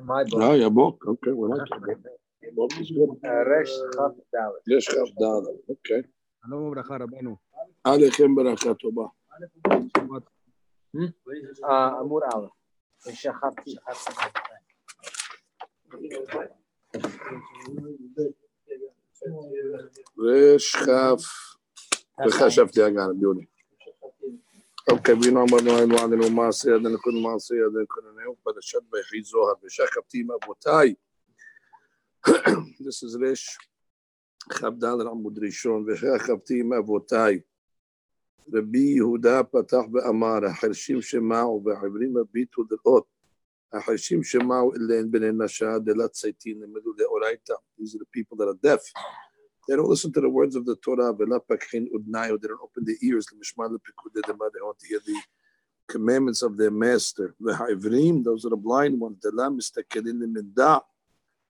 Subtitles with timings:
[0.00, 0.40] My book.
[0.42, 1.04] Oh, your book.
[1.06, 1.98] Okay, we like your book.
[2.42, 3.10] Your book is good.
[3.24, 4.64] Uh, Resh Chaf Dalet.
[4.76, 6.02] יש כף ד', אוקיי.
[6.46, 7.36] שלום וברכה רבנו.
[7.84, 9.06] עליכם ברכה טובה.
[10.94, 12.56] Uh, Amur Aleph.
[13.08, 13.74] Shachafti.
[20.18, 21.22] ריש כף
[22.26, 23.44] וחשבתי הגן, ביוני.
[24.90, 29.54] אוקיי, בינו אמרנו היינו עלינו מעשי ידינו כל מעשי ידינו כל עינינו פרשת ויחי זוהר
[29.64, 30.94] ושכבתי עם אבותיי.
[32.82, 33.58] This is ריש
[34.50, 37.40] כ"ד עמוד ראשון ושכבתי עם אבותיי.
[38.54, 43.06] רבי יהודה פתח ואמר החרשים שמעו והעברים הביטו לראות
[43.72, 47.54] החרשים שמעו אליהן בני נשה דלת צייתין למדו דאורייתא.
[47.78, 48.82] These are the people that are deaf.
[49.68, 51.12] They don't listen to the words of the Torah.
[51.18, 52.38] ולא פקחין udnayo.
[52.38, 54.44] They don't open their ears למשמע לפקודי דמה.
[54.46, 55.18] They want to hear the
[55.92, 57.34] commandments of their master.
[57.40, 60.76] והעברים, those are the blind ones, דלה מסתכלים למדע.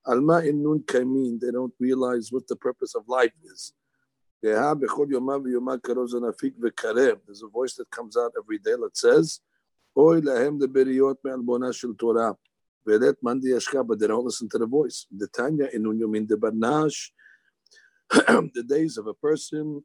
[0.05, 1.37] על מה אינון קיימים.
[1.41, 3.73] They don't realize what the purpose of life is.
[4.43, 7.17] דהה בכל יומה ויומה קרוב זה נפיק וקרב.
[7.27, 9.39] There's a voice that comes out every day that says,
[9.95, 12.31] אוי להם לבריות מעלבונה של תורה.
[12.87, 15.07] ולית מאן דישכה, but they don't listen to the voice.
[15.11, 17.13] דתניא אינון יומין דברנש.
[18.54, 19.82] the days of a person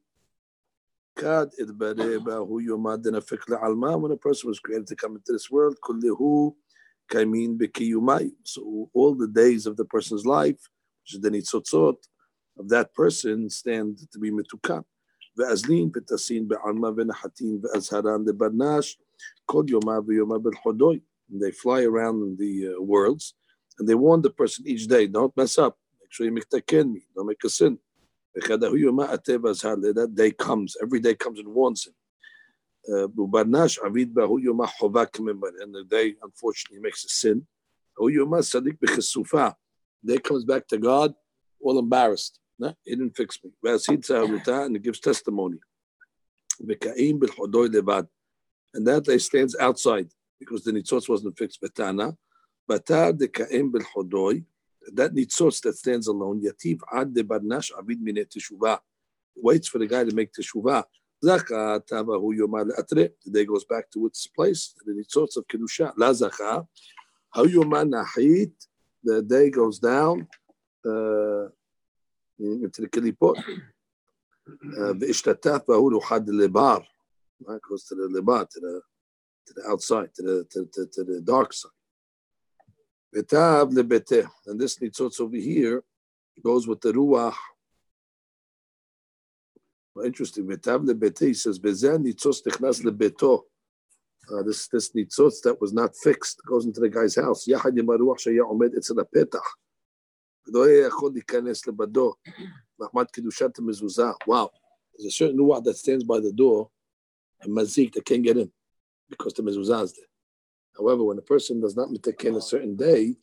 [1.16, 1.46] when
[4.12, 6.54] a person was created to come into this world kullihu
[7.12, 10.70] kaimin bekiyumai so all the days of the person's life
[11.04, 11.98] which is the nitzotzot
[12.58, 14.84] of that person stand to be metukan
[15.38, 18.96] ve'azlin v'tasin be'alma v'nahatin ve'azharan lebarnash
[19.48, 23.34] kol yoma v'yoma belchodoi they fly around in the uh, worlds
[23.80, 25.78] and they warn the person each day don't mess up.
[26.02, 27.02] Make sure you make me.
[27.16, 27.80] Don't make a sin
[28.36, 31.94] that day comes, every day comes and warns him.
[32.90, 33.56] Uh, and
[35.74, 37.48] the day, unfortunately, makes a sin.
[40.06, 41.14] Day comes back to God,
[41.62, 42.40] all embarrassed.
[42.60, 43.52] No, he didn't fix me.
[43.64, 45.60] And he gives testimony.
[48.74, 51.60] And that day stands outside because the nitzotz wasn't fixed
[54.94, 58.80] that nitzotz that stands alone, yativ ad debarnash avid mine teshuvah,
[59.36, 60.84] waits for the guy to make teshuvah.
[61.24, 63.12] Zaka tabahu yomar atre.
[63.26, 64.76] The day goes back to its place.
[64.86, 66.68] The nitzotz of kedusha la how
[67.36, 68.54] Hayoma nahit.
[69.04, 70.28] The day goes down
[70.86, 71.48] uh,
[72.40, 73.38] into the kelipot.
[74.48, 76.84] Uh, Ve'ishtataf bahu ruhad lebar.
[77.48, 78.82] That goes to the lebar, to the
[79.48, 81.72] to the outside, to the to, to, to the dark side.
[83.15, 84.27] Vetav lebete.
[84.47, 85.83] And this nitzotz over here
[86.43, 87.35] goes with the ruach.
[89.95, 90.47] Well, interesting.
[90.47, 91.29] Vetav lebete.
[91.29, 93.43] He says bezen nitzotz technas lebeto.
[94.31, 97.47] Uh, this this nitzotz that was not fixed goes into the guy's house.
[97.49, 99.57] יחד עם הרוח שהיה עומד אצל הפתח.
[100.47, 102.15] ולא היה יכול להיכנס לבדו.
[102.81, 104.11] מחמת קדושת המזוזה.
[104.27, 104.49] Wow.
[104.95, 106.71] There's a certain ruach that stands by the door
[107.41, 108.51] and mazik that can't get in
[109.09, 110.07] because the mezuzah is there.
[110.77, 113.17] However, when a person does not mitaken a certain day,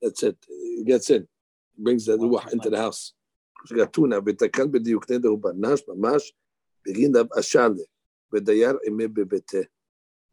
[0.00, 0.38] that's it.
[0.48, 1.28] He gets in.
[1.76, 3.12] He brings the ruach into the house.
[3.66, 6.32] שגתונה ותקן בדיוק נדר ובנש ממש
[6.86, 7.82] בגין אשאלה
[8.32, 9.58] ודייר אימי בביתה.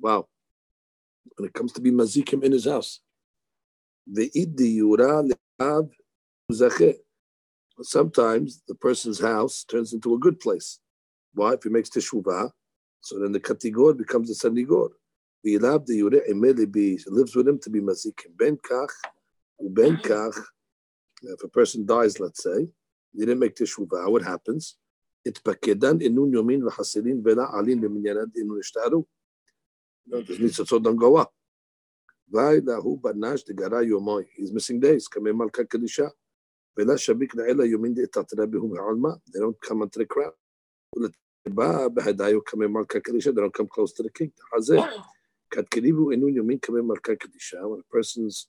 [0.01, 0.27] Wow.
[1.25, 3.01] When it comes to be mazikim in his house.
[4.15, 5.21] ואית דיורה
[5.59, 5.85] לאב
[6.51, 6.93] זכה.
[7.81, 10.79] Sometimes the person's house turns into a good place.
[11.33, 11.53] Why?
[11.53, 12.51] If he makes teshuvah,
[13.01, 14.89] so then the katigor becomes a sanigor.
[15.44, 18.36] The V'ilav de yure emelibi lives with him to be mazikim.
[18.36, 18.90] Ben kach,
[19.62, 20.12] uben mm-hmm.
[20.12, 20.36] kach,
[21.22, 22.66] if a person dies, let's say,
[23.14, 24.76] they didn't make teshuvah, what happens?
[25.24, 29.04] It pakedan inun yomin v'hasirin v'la alin v'minyanad inun ishtaru.
[30.06, 30.42] No, mm-hmm.
[30.42, 31.32] this needs don't go up.
[32.32, 34.26] V'ilahu banash de gara yomoy.
[34.36, 35.08] He's missing days.
[35.08, 36.10] Kamei malka kadisha.
[36.76, 39.20] V'la shabik na'ela yomin de itatra bihum.
[39.32, 40.32] They don't come into the crowd.
[40.96, 41.08] They
[43.40, 44.32] don't come close to the king.
[45.54, 45.64] When
[47.80, 48.48] a person's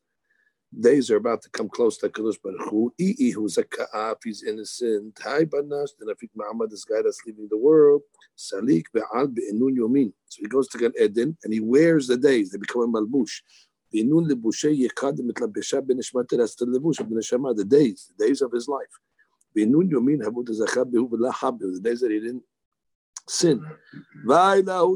[0.78, 5.18] days are about to come close to Kadosh Baruch Hu, ii hu zaka'af, he's innocent.
[5.24, 8.02] Hai banash, then afik Muhammad, this guy that's leaving the world.
[8.38, 10.14] Salik be'al be'enun yomin.
[10.28, 12.52] So he goes to Gan Eden and he wears the days.
[12.52, 13.42] They become a malbush.
[13.92, 18.42] Be'enun lebushe yekad mitlabesha benishmat that's the lebush of the neshama, the days, the days
[18.42, 19.00] of his life.
[19.56, 22.44] Be'enun yomin habu tezachab behu v'la the days that he didn't
[23.30, 23.64] sin.
[24.26, 24.96] Woe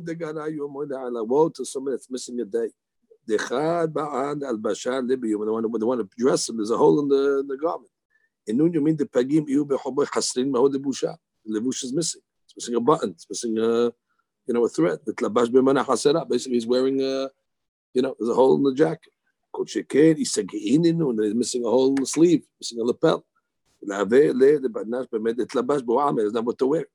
[1.50, 2.70] to someone that's missing a day.
[3.26, 3.38] The
[5.48, 7.90] one, the one who dressed him, there's a hole in the, in the garment.
[8.48, 11.16] In Nun, you mean the pagim iu bechoboy chasrin maho lebusha.
[11.46, 12.22] The lebush is missing.
[12.46, 13.12] It's missing a button.
[13.12, 13.94] It's missing a,
[14.46, 15.00] you know, a thread.
[15.06, 16.26] The tlabash b'mana chasera.
[16.26, 17.30] Basically, he's wearing a,
[17.94, 19.14] you know, there's a hole in the jacket.
[19.56, 23.26] Kocheked, he's and he's missing a hole in the sleeve, missing a lapel.
[23.86, 24.10] There's
[26.34, 26.86] not what to wear.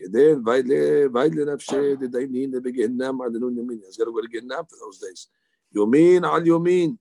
[0.00, 3.78] Kedin, Vaidle Nafshe, the Dainin, the Beginnam, Adilun Yamin.
[3.86, 5.28] It's got to go to Ginnam for those days.
[5.74, 6.96] Yomin Al Yomin,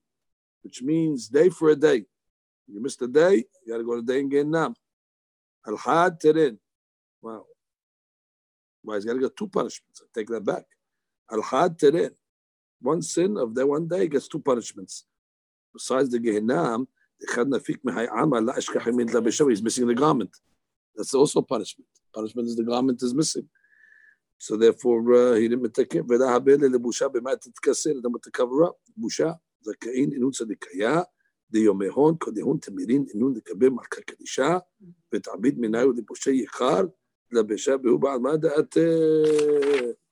[0.64, 2.06] which means day for a day.
[2.68, 4.76] You missed a day, you got to go to day and Ginnam.
[5.68, 6.58] Al Had Terin.
[7.22, 7.46] Wow.
[8.84, 10.02] Why he's got to get two punishments.
[10.02, 10.66] I take that back.
[11.32, 11.78] Al Had
[12.82, 15.06] One sin of that one day gets two punishments.
[15.74, 16.88] Besides the Gehinam,
[19.50, 20.32] he's missing the garment.
[20.99, 21.89] That's also punishment.
[22.15, 23.49] Punishment is the garment is missing.
[24.39, 26.05] So therefore, uh, he didn't take it.
[26.09, 28.75] ולא הבלה לבושה במה תתכסה, אדם to cover up.
[28.97, 31.03] בושה, זכאין אינון צדיקיה,
[31.51, 34.59] דיומי הון, כדהון תמירין אינון לקבל מלכה קדישה,
[35.15, 36.83] ותעביד מנהיו לבושי יקר,
[37.33, 38.77] לבשה בהו בעל מה דעת...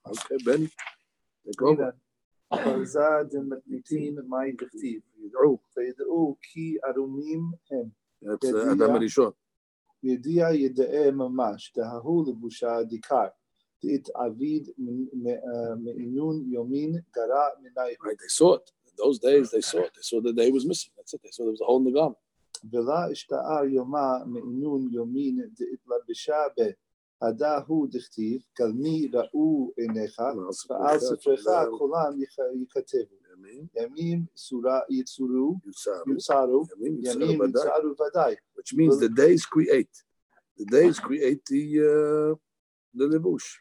[0.04, 0.66] אוקיי, בני.
[1.52, 1.78] תקרוב.
[2.48, 3.00] פרזה
[3.30, 5.58] דמתניתין מאי דכתיב, ידעו.
[5.76, 7.40] וידעו כי ערומים
[7.70, 9.30] הם, That's uh, אדם הראשון.
[10.02, 13.26] ידיע ידעה ממש, דההו לבושה דיקר,
[13.84, 14.68] דהתעביד
[15.84, 17.94] מעינון יומין גרע מנהיו.
[17.94, 18.70] Right, they saw it.
[18.86, 19.92] In those days, they saw it.
[19.96, 20.92] They saw the day was missing.
[20.96, 21.20] That's it.
[21.22, 22.18] They saw there was a hole in the garment.
[22.70, 26.70] ולא השתער יומה מעינון יומין דהתלבשה ב...
[27.20, 30.18] עדה הוא דכתיב, כלמי ראו עיניך,
[30.70, 31.44] ועל ספרך
[31.78, 33.16] כולם יכ- ייכתבו.
[33.32, 37.62] ימים, ימים צורה- יצורו, יוצרו, יוצרו, ימים ימים יוצרו ודאי.
[37.78, 38.34] יצרו ודאי.
[38.58, 40.02] Which means the days create.
[40.60, 42.34] The days create the uh,
[42.96, 43.60] the levush.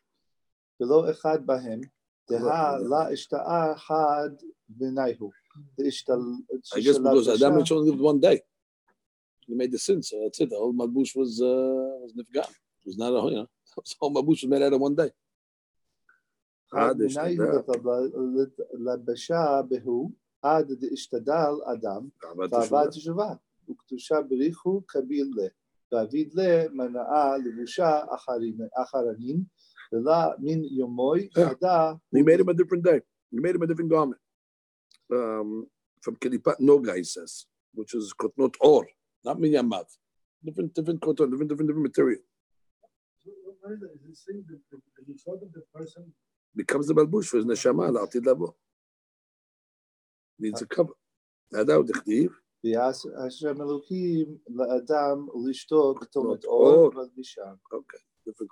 [0.82, 1.82] ולא אחד בהם,
[2.30, 2.90] דהה לא.
[2.90, 4.30] לה השתער חד
[4.70, 5.30] ביניהו.
[5.80, 8.40] I guess because Adam had only lived one day.
[9.48, 10.50] He made the sin, so that's it.
[10.50, 12.50] The whole malbush was uh, was nifgan.
[12.86, 13.48] It was not a you know.
[13.76, 15.12] The whole malbush was made out of one day.
[16.72, 18.12] חד עד ביניהו השתדל.
[18.74, 22.90] לבשה בהו, עד דאשתדל אדם, תאוות ועבד תשובה.
[22.90, 23.34] תשובה,
[23.70, 25.48] וקדושה בריחו קביל לה,
[25.92, 29.44] ואביד לה מנעה לבושה אחרין- אחרנין,
[29.94, 31.42] ולה מן יומוי Yeah.
[31.42, 33.00] עדה He made him a different day.
[33.34, 34.20] He made him a different garment.
[35.14, 35.68] Um,
[36.04, 38.86] from Kelipat Noga, he says, which is kotnot or,
[39.26, 39.88] not minyamav.
[40.46, 42.22] Different, different koton, different, different, different material.
[43.69, 46.13] the, of the person
[46.55, 48.55] becomes the Balbush for his neshama, La'atid Labo.
[50.39, 50.93] Needs a cover.
[51.53, 52.31] Nadaw Dikhtiv.
[52.65, 57.59] Hashem Elohim la'adam lishto k'tomet or v'lisham.
[57.73, 58.51] Okay, different.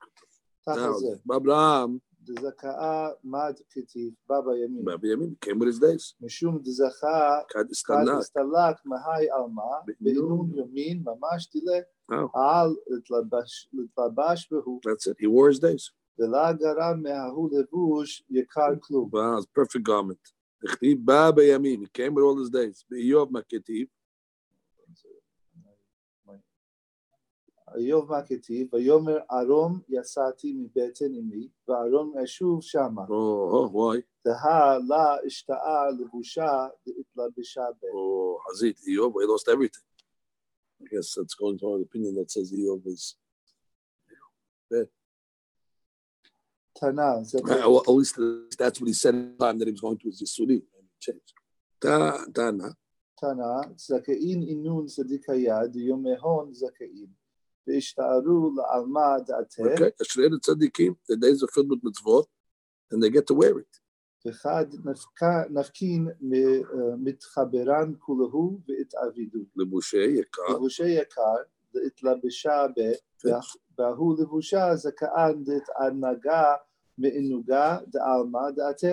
[0.67, 0.99] Now,
[1.37, 2.01] Abraham.
[2.24, 6.16] דזכאה מד כתיב, בא בימים, בא בימים, came with his days.
[6.22, 9.62] משום דזכה כד כד הסתלק, הסתלק מהי עלמה,
[10.00, 10.28] בעינון.
[10.48, 11.80] בעינון יומין ממש תלה,
[12.12, 15.16] Oh, על להתלבש- להתלבש בהו, that's it.
[15.24, 15.92] He wore his days.
[16.20, 19.10] ולא גרם מההוא לבוש יקר כלום.
[19.14, 20.32] Wow, it's a perfect garment.
[20.66, 22.84] דכתיב, בא בימים, he came with all his days.
[22.90, 23.88] באיוב מה כתיב,
[27.76, 33.04] איוב מה כתיב, ויאמר ארום יצאתי מבטן אמי, וארום אשוב שמה.
[33.04, 34.02] oh, oh, why?
[34.26, 37.86] דהה לה השתאה לבושה דהתלבשה ב.
[37.86, 39.86] Oh, Hazit, Eob, he lost everything.
[40.82, 43.16] I guess that's going to an opinion that says Eob is,
[46.80, 48.16] תנא, זה well, at least
[48.58, 50.60] that's what he said at the time that he was going to his Yisuri.
[50.76, 51.34] And he changed.
[51.82, 52.74] Ta- Tana,
[53.22, 57.08] תנא, זכאין אינון צדיקיה דיומי הון זכאין.
[59.73, 62.27] Okay, the tzaddikim, the days are filled with mitzvot,
[62.91, 63.67] and they get to wear it.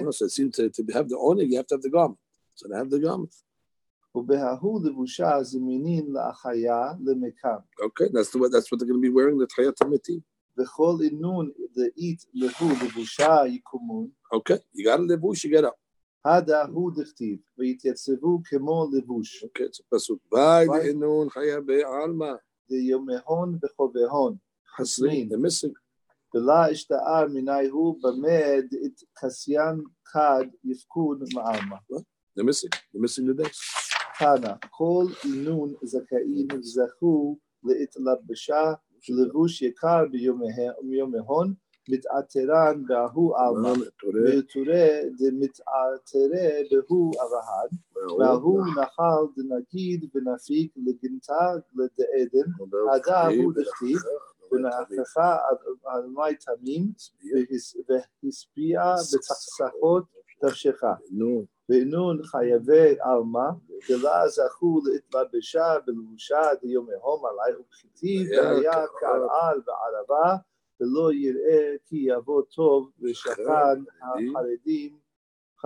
[0.04, 2.20] No, so it seems to, to have the owner, you have to have the garment.
[2.56, 3.34] So to have the garment.
[7.87, 10.21] Okay, that's the way, that's what they're going to be wearing, the Chayat HaMetim.
[10.59, 15.75] וכל אינון דאית להו לבושה יקומון, Okay, you got a levush, you get up.
[16.25, 20.19] הדה הוא דכתיב, ויתייצבו כמו לבוש, Okay, it's a pasuk.
[20.33, 20.95] By the Right.
[20.95, 22.39] inun chaya be'alma.
[22.71, 24.37] דיומהון וחובהון,
[24.81, 25.73] Hasrin, they're missing.
[26.35, 31.77] ולא אשתער מנייהו במה דאת קסיין כד יפקוד מעלמא.
[32.37, 32.71] They're missing.
[32.93, 33.59] They're missing the days.
[34.22, 38.74] תנא, כל אינון זכאים זכו להתלבשה
[39.10, 40.04] לבוש יקר
[40.82, 41.54] ביומהון,
[41.90, 43.74] מתעטרן בהוא עלמא.
[44.14, 44.88] ותורא
[45.18, 47.70] דמתעטרה בהוא אברהם,
[48.20, 52.52] וההוא נחל דנגיד ונפיק לגנתה לדעדן,
[52.94, 53.98] עדה הוא דכתיב,
[54.52, 55.38] ונהפכה
[55.86, 56.92] על מי תמים,
[57.90, 60.04] והשפיעה בצחצחות
[60.42, 60.82] תבשך.
[61.12, 63.50] נו, ואינון חייבי עלמא,
[63.90, 68.86] דלה זכו להתלבשה בלבושה דיום ההום עלי ובכתיב, והיה.
[69.00, 70.36] כעל וערבה,
[70.82, 73.44] ולא יראה כי יבוא טוב, ושכן
[74.02, 74.98] החרדים,
[75.62, 75.66] ח-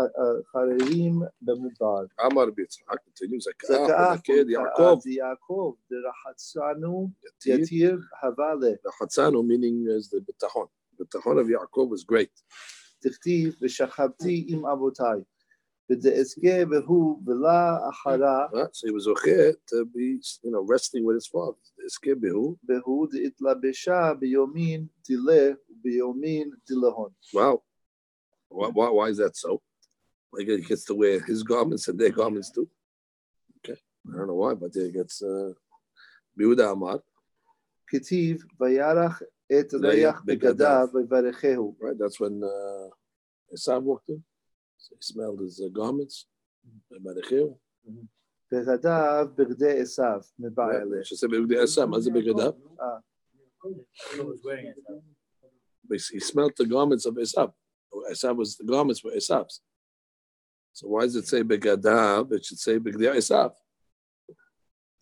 [0.51, 2.03] חררים במדבר.
[2.25, 7.10] אמר ביצחק, continue, זכאה, ונקד יעקב, יעקב, דרחצנו
[7.46, 8.53] יתיר, הווה
[8.88, 10.65] וחצנו, meaning is the ביטחון.
[11.00, 12.41] ביטחון of יעקב was great.
[13.00, 15.21] תכתיב ושכבתי עם אבותיי,
[15.90, 18.75] ודאזכה והוא ולה אחרה, Right?
[18.76, 21.59] So he was okay to be, you know, resting with his father.
[21.87, 22.57] Escape behu.
[22.64, 27.11] והוא דהתלבשה ביומין דילה וביומין דילהון.
[27.35, 27.62] Wow.
[28.50, 29.61] Why, why, why is that so?
[30.33, 32.69] Like he gets to wear his garments and their garments too.
[33.59, 33.79] Okay.
[34.09, 35.52] I don't know why, but he gets uh
[36.38, 37.00] Biuda Amar,
[37.87, 40.90] כתיב וירח Et Begadav
[41.80, 42.90] Right, that's when uh,
[43.54, 44.24] Esav walked in.
[44.78, 46.25] So he smelled his uh, garments.
[46.92, 47.56] Varechehu.
[48.52, 49.42] Begadav mm-hmm.
[49.42, 51.06] Begde Esav Mebayale.
[51.06, 51.90] She said Begde Esav.
[51.90, 52.56] What's Begadav?
[52.82, 53.00] Uh,
[56.12, 57.52] he smelled the garments of Esav.
[58.12, 59.62] Esav was the garments were Esav's.
[60.74, 62.32] So why does it say Begadav?
[62.34, 63.52] It should say Begde Esav.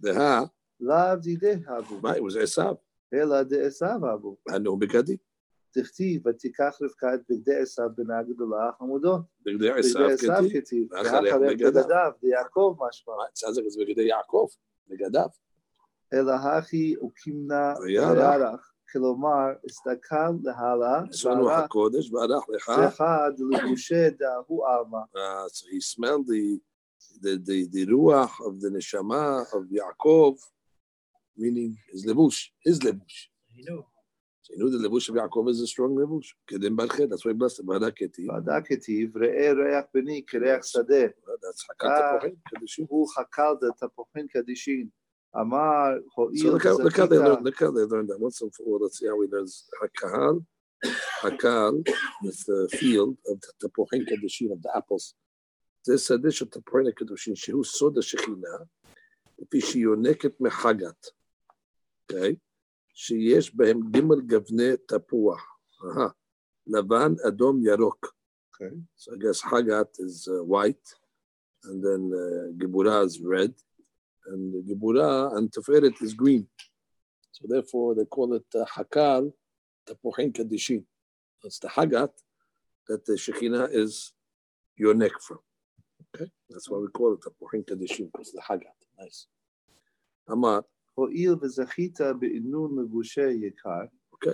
[0.04, 0.50] Deha.
[0.80, 2.04] Lav Didehavu.
[2.04, 2.78] Right, it was Esav.
[3.15, 4.37] אלא דעשיו הבו.
[4.50, 5.17] Hanu begadi.
[5.71, 9.21] תכתיב ותיקח רבקה את בגדי עשיו בנה גדולה חמודות.
[9.21, 10.53] Begdei בגדי Esav עשיו kati.
[10.53, 11.73] כתיב, ואחריך ואחריך בגדיו.
[11.73, 13.12] בגדיו, דיעקב משמע.
[13.15, 14.57] Right, sounds like it's begdei Yaakov.
[14.91, 15.31] Begadav.
[16.12, 18.11] אלא הכי וקימנה וירח.
[18.11, 18.73] וירח.
[18.93, 22.81] כלומר, הסתכל להלאה, Sonu וערך hakodesh v'arach lecha.
[22.81, 23.05] לך
[23.37, 24.99] דלבושי דאהו עלמא.
[24.99, 26.59] Uh, So he smelled the
[27.23, 30.37] the the the ruach of the neshama of Yaakov,
[31.37, 33.29] meaning his levush, his levush.
[33.55, 33.85] He knew.
[34.43, 36.27] So he knew the levush of Yaakov is a strong levush.
[36.50, 37.09] Kedim barchet.
[37.11, 37.67] That's why he blessed him.
[37.67, 38.27] V'adaketi.
[38.29, 41.07] ועדה כתיב, ראה ריח בני כריח שדה,
[41.43, 42.87] That's Hakat Tepochim, Kedushim.
[42.88, 44.88] הוא חקל דתפוחין קדישין.
[45.37, 47.45] אמר, So הואיל look how, look how they וזכית, learned.
[47.45, 48.19] Look how they learned that.
[48.19, 50.45] Once and for all, let's see how he learns Hakal.
[51.23, 51.87] Hakal
[52.25, 55.15] is the field of the Tepochim Kedushim of the apples.
[55.85, 58.67] This addition to Tepochim Kedushim, shehu soda shechina,
[59.38, 61.11] לפי שהיא יונקת מחגת.
[62.10, 62.38] okay,
[62.94, 65.42] שיש בהם ג' גווני תפוח,
[65.82, 66.12] uh-huh.
[66.68, 68.08] לבן, adom, yarok.
[68.56, 68.76] Okay.
[68.96, 70.88] So I guess Hagat is uh, white,
[71.64, 73.54] and then uh, giburah is red,
[74.28, 76.48] and giburah and Tiferet is green.
[77.32, 79.34] So therefore they call it uh, Hakal
[79.88, 80.84] Tapuhin Kadishin.
[81.42, 82.12] That's the Hagat
[82.88, 84.14] that the Shekhinah is
[84.78, 85.40] your neck from.
[86.16, 88.78] Okay, that's why we call it Tapuhin Kadishin, because the Hagat.
[89.00, 89.26] Nice.
[90.28, 93.86] Amar, הואיל וזכית בעינון מגושי יקר.
[94.12, 94.34] אוקיי,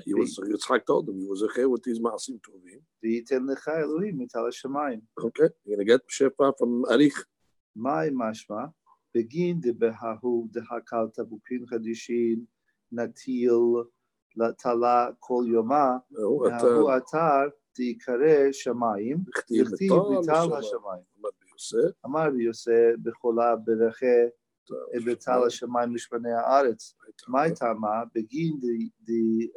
[0.53, 2.79] יצחק told him, הוא זוכה אותי מעשים טובים.
[3.03, 4.99] וייתן לך אלוהים מטל השמיים.
[5.17, 7.25] אוקיי, נגד שפע פעם הליך.
[7.75, 8.65] מהי משמע?
[9.15, 12.45] בגין דבהו דהקלת בוקרים חדישים,
[12.91, 13.51] נטיל,
[14.35, 21.03] לטלה כל יומה, והוא אתר תיקרא שמיים, וכתיב מטל השמיים.
[22.05, 24.05] אמר יוסף בחולה ברכה
[27.27, 29.49] My Tama, begin the the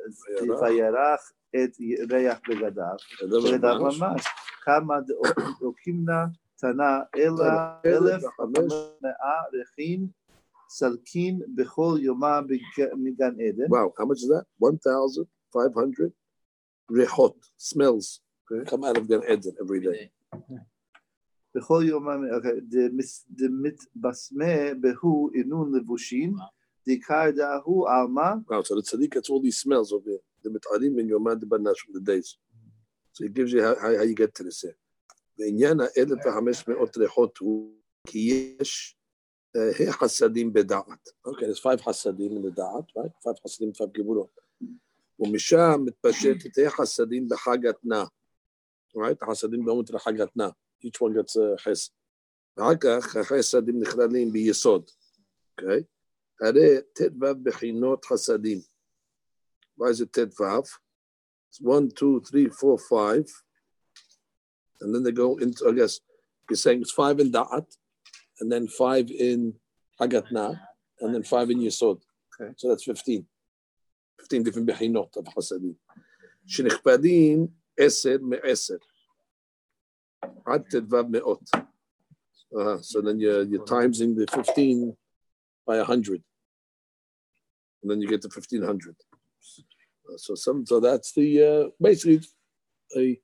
[0.42, 1.21] Vayarach.
[1.54, 4.25] Et Reach Begadav, Begadav Mamash,
[4.64, 5.04] Kama
[5.62, 8.23] Okimna Tana Ela Elef
[9.02, 9.12] Mea
[9.52, 10.11] Rechin
[10.71, 12.42] Salkin Bechol Yoma
[12.97, 13.66] Migan Eden.
[13.69, 14.47] Wow, how much is that?
[14.59, 16.12] 1,500
[16.90, 18.21] Rehot, smells,
[18.66, 20.11] come out of Gan Eden every day.
[21.54, 21.82] בכל
[22.37, 26.35] אוקיי, דמס- דמתבשמה בהו אינון לבושין,
[26.87, 30.23] דיקר דאהו עלמא, Wow, so the tzaddik gets all these smells over here.
[30.44, 32.37] The mitarim in your mad banash from the days.
[33.12, 34.76] So it gives you how, how, how you get to this here.
[35.38, 37.75] בעניין ה-1,500 ריחות הוא
[38.06, 38.18] כי
[38.61, 38.97] יש
[39.56, 41.09] אה, חסדים בדעת.
[41.28, 43.28] Okay, there's five חסדים בדעת, right?
[43.28, 44.40] five חסדים, five גבולות.
[45.21, 48.04] ומשם מתפשטת החסדים בחג התנא.
[48.97, 49.16] right?
[49.23, 50.49] החסדים במות לחג התנא.
[50.81, 51.91] each one gets a חסד.
[52.57, 54.89] ואחר כך החסדים נכללים ביסוד.
[55.51, 55.83] אוקיי?
[56.41, 58.59] הרי ט"ו בחינות חסדים.
[59.79, 60.63] Why is it ט"ו?
[61.50, 63.25] It's one, two, three, four, five.
[64.81, 66.00] And then they go into, I guess,
[66.50, 67.67] you're saying it's five in Da'at,
[68.39, 69.53] and then five in
[70.00, 70.59] Hagatna,
[71.01, 72.00] and then five in Yesod.
[72.33, 72.53] Okay.
[72.57, 73.25] So that's 15.
[74.19, 75.75] 15 different bechinot of Hasadim.
[76.47, 77.47] שנכפדים
[77.79, 78.77] עשר מעשר.
[80.46, 81.42] Ad tedvav me'ot.
[81.54, 82.78] Uh-huh.
[82.82, 84.94] So then you're, you're timesing the 15
[85.66, 86.22] by 100.
[87.82, 88.94] And then you get to 1500.
[90.08, 92.20] Uh, so some so that's the uh, basically
[92.96, 93.18] a,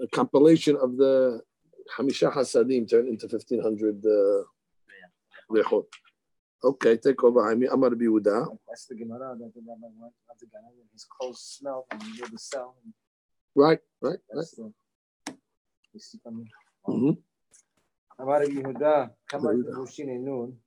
[0.00, 1.40] a, compilation of the
[1.96, 4.42] Hamisha Hasadim turned into 1500 uh.
[6.64, 7.50] Okay, take over.
[7.50, 8.56] I mean, Amar Biuda.
[8.68, 12.02] That's the Gemara that the Rabbi went to the Ganah and his clothes smelled and
[12.02, 12.76] he the cell.
[13.54, 14.72] Right, right, That's right.
[15.92, 15.98] Mm-hmm.
[15.98, 16.44] istikamı.
[18.18, 20.60] Amara bi huda kama mushin nun.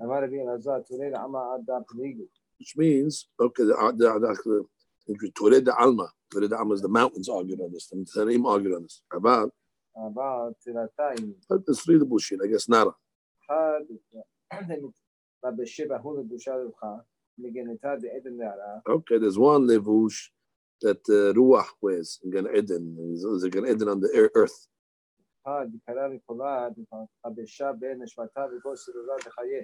[0.00, 2.28] Amara bi azat turid ama adda pligu.
[2.58, 7.72] Which means, okay, the Torah de Alma, Torah de Alma is the mountains argued on
[7.72, 9.00] this, the Tarim argued on this.
[9.12, 9.52] About?
[9.96, 11.34] About Tiratayim.
[11.48, 12.92] But it's really bullshit, I guess, Nara.
[18.88, 20.30] Okay, there's one levush
[20.82, 24.66] that uh, Ruach wears in Gan Eden, is a Gan Eden on the earth.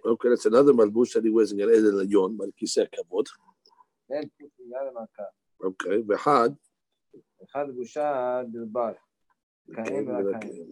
[0.06, 3.26] Okay, that's another malbush that he wears in Gan Eden Lyon, Malkiseh Kavod.
[5.62, 6.56] Okay, Behad.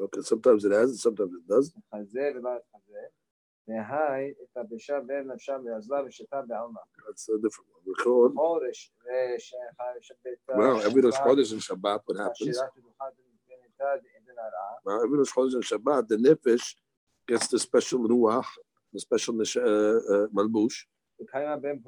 [0.03, 1.83] Okay, sometimes it has, sometimes it doesn't.
[3.70, 3.94] חזה ובא את חזה.
[3.94, 6.80] והי, את הבשה בין נפשה ועזלה ושתה בעלמא.
[6.80, 7.84] That's a different one.
[7.86, 10.54] We call, חורש, ושחי שביתה.
[10.54, 12.32] well, every Rosh Chodesh and Shabbat, what happens?
[12.32, 14.76] השירה תלוחה בגנתה בעדן הרעה.
[14.86, 16.76] Well, every Rosh Chodesh and Shabbat, the Nefesh
[17.28, 18.50] gets the special Ruach,
[18.94, 20.86] the special nish- uh, uh, malbush.
[21.22, 21.82] וקיימה בין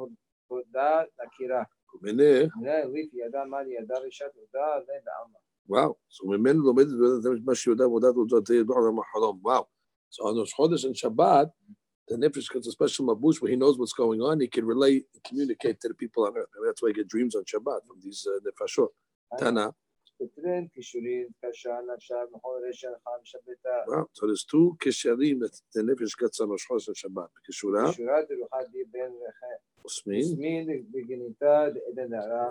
[0.47, 1.63] פודה לקירה.
[1.93, 2.23] ומנה,
[2.55, 5.39] מנה ליף ידע מה לידע רישת הודה עליה בעלמא.
[5.69, 5.93] Wow.
[6.09, 6.87] So ממנו לומד
[7.19, 9.41] זה מה שיודע ועבודת עובדות זה ידוע על החלום.
[10.14, 11.50] So on Rosh Chodesh and Shabbat,
[12.06, 14.38] the Nefesh gets a special mabush where he knows what's going on.
[14.38, 16.46] He can relate, communicate to the people on earth.
[16.64, 18.90] That's why he get dreams on Shabbat from these uh, Nefeshot.
[19.36, 19.74] Tana.
[23.88, 24.06] Wow.
[24.12, 27.28] So there's two kisharim that the Nefesh gets on Rosh Chodesh and Shabbat.
[27.50, 27.88] Kishura.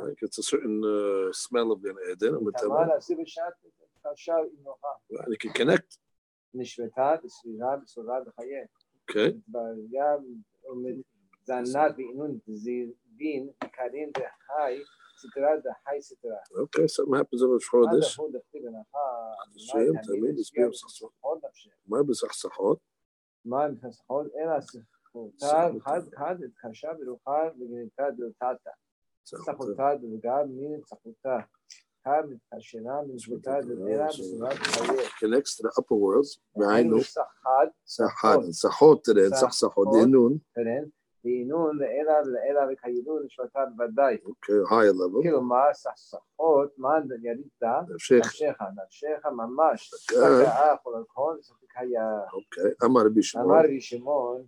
[0.03, 2.35] Like it's a certain uh, smell of Gan Eden.
[5.09, 5.97] And it can connect
[6.54, 8.64] נשמתה בסבירה בסורה בחיי.
[9.10, 9.28] Okay.
[9.28, 10.16] התבריה
[11.44, 12.38] זנת ועינון
[13.16, 14.82] דין קרין דחי
[15.18, 16.40] סתרה דחי סתרה.
[16.64, 16.86] Okay.
[16.86, 18.14] Something happens on Rosh עד Chodesh.
[18.14, 19.08] אחוד דכתיב הנחה.
[19.56, 21.70] השם תמיד הסביר סחסחות נפשך.
[21.86, 22.78] מה בסכסכות?
[23.44, 24.26] מה עם חסכות?
[24.36, 28.70] אלא סחותה חד חד התקשה ברוחה וגניתה דלתתה.
[29.24, 31.38] סחותה דלגה מן סחותה.
[32.04, 34.98] חד מתקשרה מנשבתה דלאלה בסביבת חיי.
[34.98, 36.40] connects to the upper worlds.
[36.56, 40.38] והיינו, סחד סחד, סחות, סחסחות, דינון.
[40.54, 40.84] פרן,
[41.24, 44.14] ועינון לאלה ולאלה וכהילול נשמתה בוודאי.
[44.14, 45.22] Okay, higher level.
[45.22, 48.14] כאילו מה סחסחות, מה ירידה, המשך.
[48.18, 49.90] נפשך, נפשך ממש.
[50.08, 50.16] כן.
[50.16, 52.20] סקעה כל הכל, ספק היה.
[52.26, 53.50] Okay, אמר רבי שמעון.
[53.50, 54.42] אמר רבי שמעון,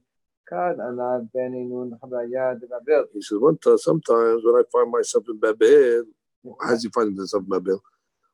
[0.47, 3.05] כאן ענה בן עינון חוויה דבבל.
[3.15, 6.05] He says, one time, sometimes when I find myself in Babel,
[6.62, 7.82] How's he find this of Mabel?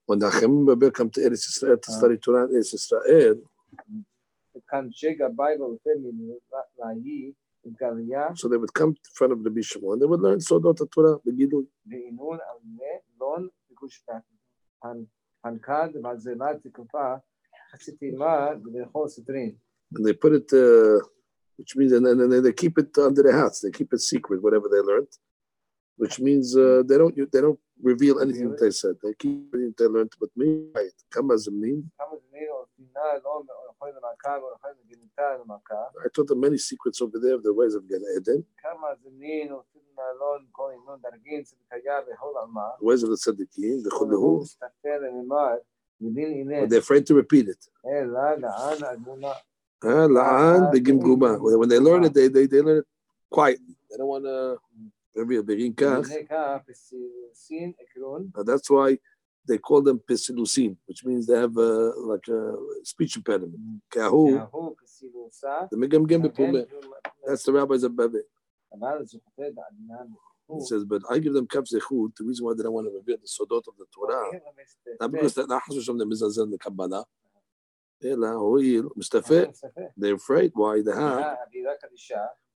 [0.06, 3.36] When the Achim Mabel come to Eretz Israel to study Torah in Eretz Israel,
[8.36, 11.20] so they would come in front of the Bishop and they would learn Sodot Torah,
[11.24, 11.66] the Gidul.
[19.94, 21.00] And they put it, uh,
[21.58, 23.62] which means, and, and, and they keep it under their hats.
[23.62, 25.08] They keep it secret, whatever they learned,
[25.98, 28.96] which means uh, they don't they don't reveal anything that they said.
[29.04, 30.90] They keep anything they learned, but me, right?
[31.48, 31.92] a mean.
[36.04, 38.46] I taught them many secrets over there of the ways of Gan Eden.
[42.80, 44.48] The ways of the tzaddikim, the chulahu.
[46.70, 47.68] They're afraid to repeat it.
[49.84, 52.86] When they learn it, they, they, they learn it
[53.30, 53.76] quietly.
[53.90, 54.58] They don't want to
[58.36, 58.98] uh, that's why
[59.48, 63.82] they call them pesilusin, which means they have a, like a speech impediment.
[63.92, 64.48] Kahu.
[67.26, 68.20] That's the rabbis of Bebe.
[70.54, 72.16] He says, but I give them kaf zechut.
[72.16, 74.32] The reason why they don't want to reveal the sodot of the Torah,
[75.00, 77.06] not because they're not hashush the mizazel the Kabbalah.
[78.04, 79.54] Oh,
[79.98, 80.52] they're afraid.
[80.56, 80.82] Why?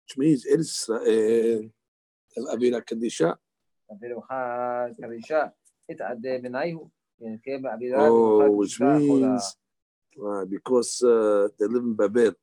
[0.04, 1.70] Which means it is Israel.
[2.38, 3.36] Avera Kadisha.
[7.98, 9.56] Oh, which means
[10.24, 12.34] uh, because uh, they live in Babel.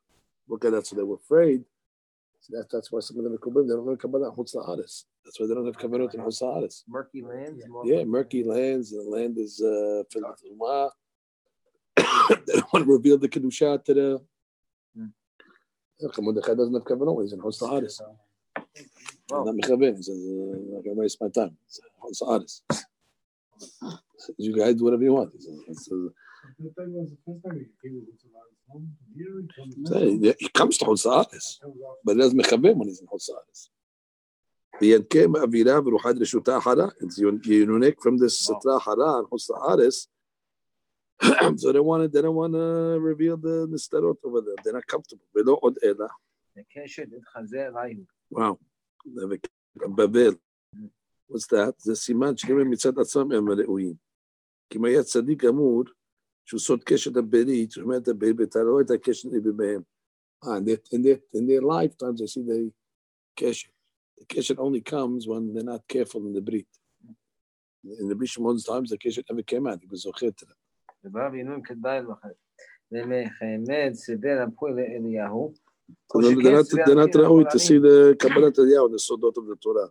[0.50, 1.64] Okay, that's So they were afraid.
[2.40, 5.05] So that, that's why some of them are They don't know Kabbalah Chutz La'aretz.
[5.24, 6.83] That's why they don't have Kabbalah in Chutz La'aretz.
[6.88, 7.62] Murky lands.
[7.85, 8.90] Yeah, yeah murky lands.
[8.90, 10.02] The land is uh,
[12.46, 14.20] they don't want to reveal the kedusha to the.
[14.96, 15.07] Hmm.
[16.20, 18.00] Mordechai doesn't have kavanah; he's in Chutz La'aretz.
[19.32, 19.43] Wow.
[19.43, 21.58] Not Mechaven, he says, uh, I can waste my time.
[21.67, 22.62] It's Chutz La'aretz.
[24.38, 25.32] You guys do whatever you want.
[25.34, 25.96] He says, it's, uh,
[26.60, 28.88] That time was the first time he came to Hutzaris home.
[29.15, 29.89] Here he comes.
[29.89, 31.60] Say, yeah, he comes to חוץ לארץ,
[32.06, 33.70] but he doesn't מכוון when he's in חוץ לארץ.
[34.82, 36.88] וינקה מאווירה ורוחת רשותה אחרה.
[37.02, 40.08] It's un- unique from this סטרה אחרה על חוץ לארץ.
[41.58, 44.56] so they wanted, they don't want to reveal the נסתרות over there.
[44.63, 45.26] They're not comfortable.
[45.36, 46.06] ולא עוד אלא.
[46.58, 47.98] הקשת התחזה אליי.
[48.32, 48.56] וואו.
[49.98, 50.36] בבל.
[51.32, 51.74] What's that?
[51.78, 53.93] זה סימן שגם הם מצד עצמם הם ראויים.
[54.70, 55.84] כי אם היה צדיק אמור,
[56.46, 59.82] שהוא סוד קשת הברית, שהוא אומר את הברית, ואתה רואה את הקשת בהם.
[60.43, 62.72] Ah, in their, in, their, in their lifetimes, they see the
[63.36, 63.70] keshet.
[64.20, 66.67] The keshet only comes when they're not careful in the brit.
[68.00, 69.80] In the Bishamon's times, the keshet never came out.
[69.82, 70.56] He was zochet to them.
[71.04, 72.30] ובא בינון כדאי לכם.
[72.91, 75.54] ומחמד סיבר הפועל לאליהו.
[76.14, 79.57] they're not, they're not Rahui to see the Kabbalah Tadiyah on the Sodot of the
[79.62, 79.88] Torah.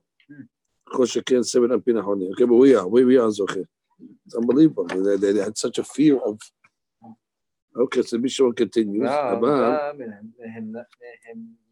[0.94, 2.32] Choshekin, Seven, and Pinahoni.
[2.32, 3.66] Okay, but we are, we, we are Zocheh.
[4.26, 4.86] It's unbelievable.
[4.88, 6.40] They, they, they had such a fear of.
[7.76, 9.10] Okay, so Bishop continues.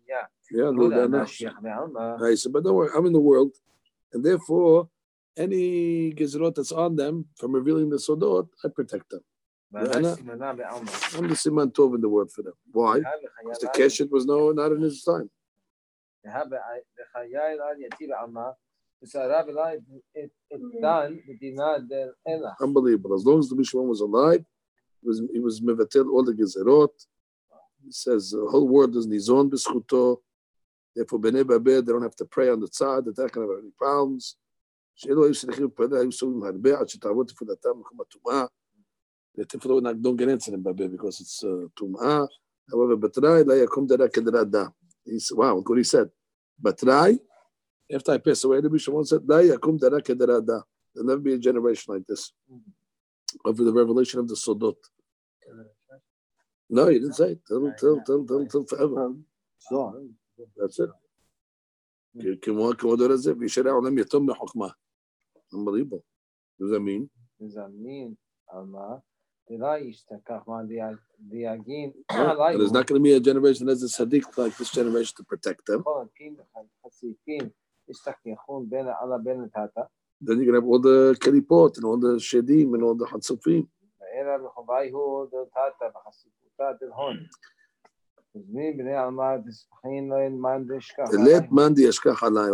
[0.07, 1.29] Yeah, yeah, no, they're not.
[2.19, 3.51] Right, so, but don't worry, I'm in the world,
[4.13, 4.89] and therefore,
[5.37, 9.21] any gezerot that's on them from revealing the sodot, I protect them.
[9.76, 12.52] I'm the siman tov in the world for them.
[12.70, 12.98] Why?
[13.42, 15.28] Because the keshet was no, not in his time.
[22.60, 23.14] Unbelievable.
[23.14, 24.44] As long as the Mishwan was alive,
[25.02, 26.90] he was, he was mevatel all the gezerot.
[27.84, 30.18] He says the whole world is nizon b'schuto.
[30.94, 33.04] Therefore, b'nei babel, they don't have to pray on the tzad.
[33.04, 34.36] They're not going to have any problems.
[34.96, 38.46] שאלו היו צריכים להתפלל, היו סובלים הרבה עד שתעבוד תפילתם במקום הטומאה.
[39.36, 42.26] The tefillah don't get into them babel because it's uh, טומאה.
[42.70, 44.64] However, בתראי לא יקום דרה כדרה דה.
[45.06, 46.10] He said, wow, look what he said.
[46.60, 47.18] בתראי,
[47.92, 50.60] after I pass away, the Bishop once said, לא יקום דרה כדרה דה.
[50.94, 52.32] There'll never be a generation like this.
[53.44, 54.76] Over the revelation of the Sodot.
[56.70, 57.40] No, he didn't say it.
[57.46, 59.14] Till, till, till, till, till forever.
[60.56, 60.90] That's it.
[62.42, 64.68] כמו כמו הדור הזה, וישאר העולם יתום מחוכמה.
[65.52, 66.04] Unbelievable.
[66.56, 67.08] What does that mean?
[67.40, 68.14] מזמין
[68.48, 68.88] על מה?
[68.88, 69.07] דלה ישתכח מה
[72.07, 75.23] but there's not going to be a generation as a Sadiq like this generation to
[75.23, 75.83] protect them.
[80.21, 83.05] Then you're going to have all the Kalipot and all the Shedim and all the
[83.05, 83.67] Hatsufim.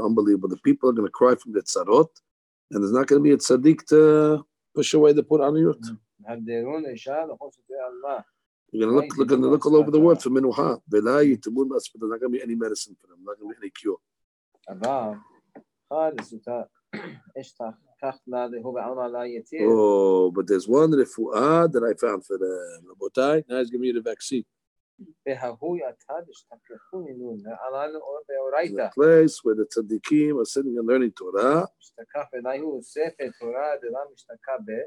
[0.04, 0.50] Unbelievable.
[0.50, 2.10] The people are going to cry from the tzarot,
[2.72, 5.80] and there's not going to be a tzaddik to push away the poor aniyot.
[5.80, 5.96] Mm-hmm.
[8.72, 10.82] You're going to look, look, gonna look all over the world for Menuha.
[10.90, 13.98] There's not going to be any medicine for them, not going to be any cure.
[19.62, 23.44] Oh, but there's one refuah that I found for uh, them.
[23.48, 24.44] Now he's giving you the vaccine.
[28.76, 31.68] The place where the tzaddikim are sitting and learning Torah.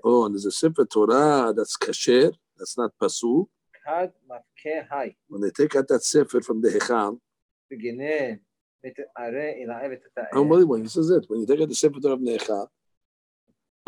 [0.04, 3.46] Oh, and there's a sefer Torah that's kasher, that's not pasu.
[5.28, 7.20] When they take out that sefer from the hecham,
[10.32, 10.78] I'm unbelievable.
[10.82, 12.66] This is it when you take out the sefer Torah from the hecham,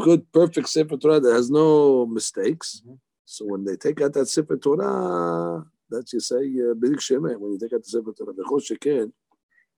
[0.02, 2.82] good, perfect sefer Torah that has no mistakes.
[2.84, 2.96] Mm-hmm.
[3.24, 7.35] So when they take out that sefer Torah that's you say uh, b'dik shemeh.
[7.37, 9.11] When you take out the sefer Torah, b'chol sheken.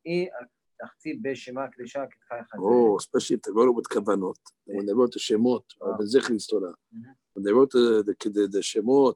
[0.05, 0.27] אי
[0.81, 2.61] תחתיב בשמה קדישה כתחי חזה.
[2.63, 4.37] Oh, especially if they wrote it with kavanot.
[4.67, 7.15] And when they wrote the shemot, or the Zichri Torah, Mhm.
[7.33, 9.15] when they wrote the the, the, the shemot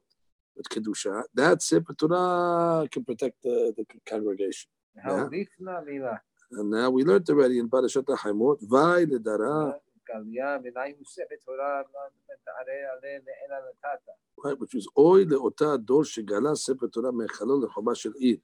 [0.55, 4.69] with kedusha, that sefer Torah can protect the, the congregation.
[5.05, 6.15] להוליף לה מילה.
[6.53, 9.73] And now we learned already in Parashat HaChaimot, Vai ledara,
[10.15, 11.81] גליה בעיניהו ספר תורה
[12.25, 12.61] ותערה
[12.97, 14.11] עליה לאלה נתתה.
[14.43, 18.37] right, which is Oy leota dor shegala sefer Torah mechalo lechoma shel ir.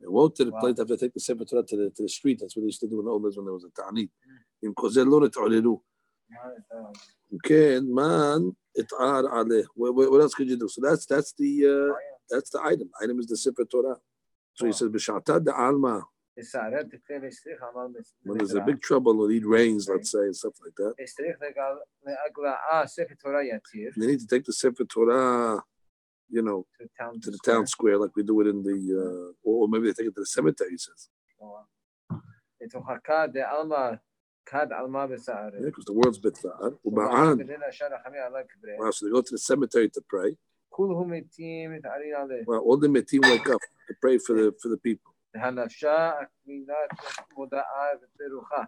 [0.00, 0.60] And woe to the Wow.
[0.60, 2.38] place they have to take the sefer Torah to the, to the street.
[2.40, 4.10] That's what they used to do in the old days when there was a ta'anit.
[4.62, 5.80] Im kozel lo net'olelu.
[7.36, 9.64] Okay, and man it'ar aleh.
[9.74, 10.68] What, what what else could you do?
[10.68, 11.94] So that's that's the uh,
[12.30, 12.90] that's the item.
[13.00, 13.96] Item is the sefer Torah.
[14.54, 14.76] So he Wow.
[14.76, 15.52] says b'shata de
[18.23, 20.93] When there's a big trouble or need rains, let's say, and stuff like that.
[23.97, 25.61] They need to take the Sefer Torah,
[26.29, 29.49] you know, to, town to the town square, like we do it in the, uh,
[29.49, 31.09] or maybe they take it to the cemetery, he says.
[35.59, 36.53] Yeah, because the world's bitzar.
[38.79, 40.37] Wow, so they go to the cemetery to pray.
[42.47, 45.13] Well, all the metim wake up to pray for the for the people.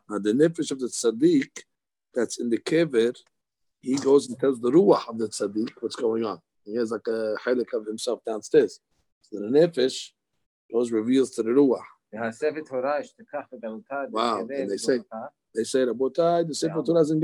[0.10, 1.64] Now the nefesh of the tzaddik
[2.14, 3.16] that's in the kever,
[3.82, 6.40] he goes and tells the ruach of the tzaddik what's going on.
[6.66, 8.80] He has like a chalik of himself downstairs.
[9.22, 10.12] So the nefesh
[10.72, 11.84] goes reveals to the ruach.
[14.12, 14.40] Wow!
[14.40, 15.00] And they say,
[15.54, 17.20] they say, Rabotai, the Sefer Torah is in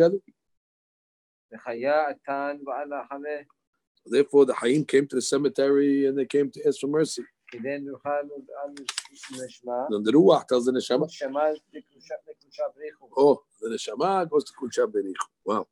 [4.05, 7.23] Therefore, the Hayim came to the cemetery and they came to ask for mercy.
[7.54, 8.70] כדי נוכל על
[9.32, 11.42] נשמה, Then the ruach tells the neshama, נשמה
[11.72, 15.26] לקדושה לקדושה בריחו, oh, the neshama goes to Kudsha Berichu.
[15.48, 15.64] Wow.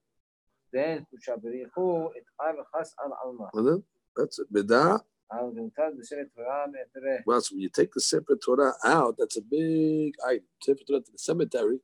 [0.73, 3.45] ואין קדושה בריחו, אתחר וחס על עלמא.
[3.55, 3.83] And then,
[4.17, 4.53] that's it.
[4.53, 4.99] Bida.
[5.31, 7.19] על גלותה בספר תורה מאתרי.
[7.27, 10.49] Well, so when you take the Sefer Torah out, that's a big item.
[10.65, 11.79] Sefer Torah to the cemetery,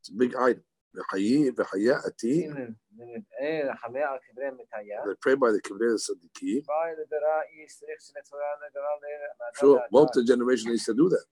[0.00, 0.62] it's a big item.
[0.95, 2.75] V'hayati.
[5.05, 6.63] They pray by the Kibrei Sadiqi.
[9.59, 11.25] Sure, multi-generation used to do that.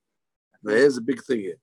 [0.64, 1.60] Now here's a big thing here.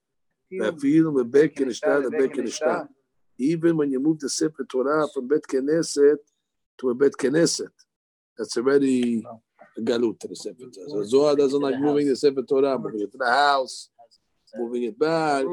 [3.39, 6.17] Even when you move the Sefer Torah from Bet Knesset
[6.79, 7.73] to a Bet Knesset,
[8.39, 9.25] that's already
[9.77, 10.89] a galut to the Sefer Torah.
[10.89, 13.91] So Zohar doesn't like moving the Sefer Torah, moving it to the house,
[14.57, 15.45] moving it back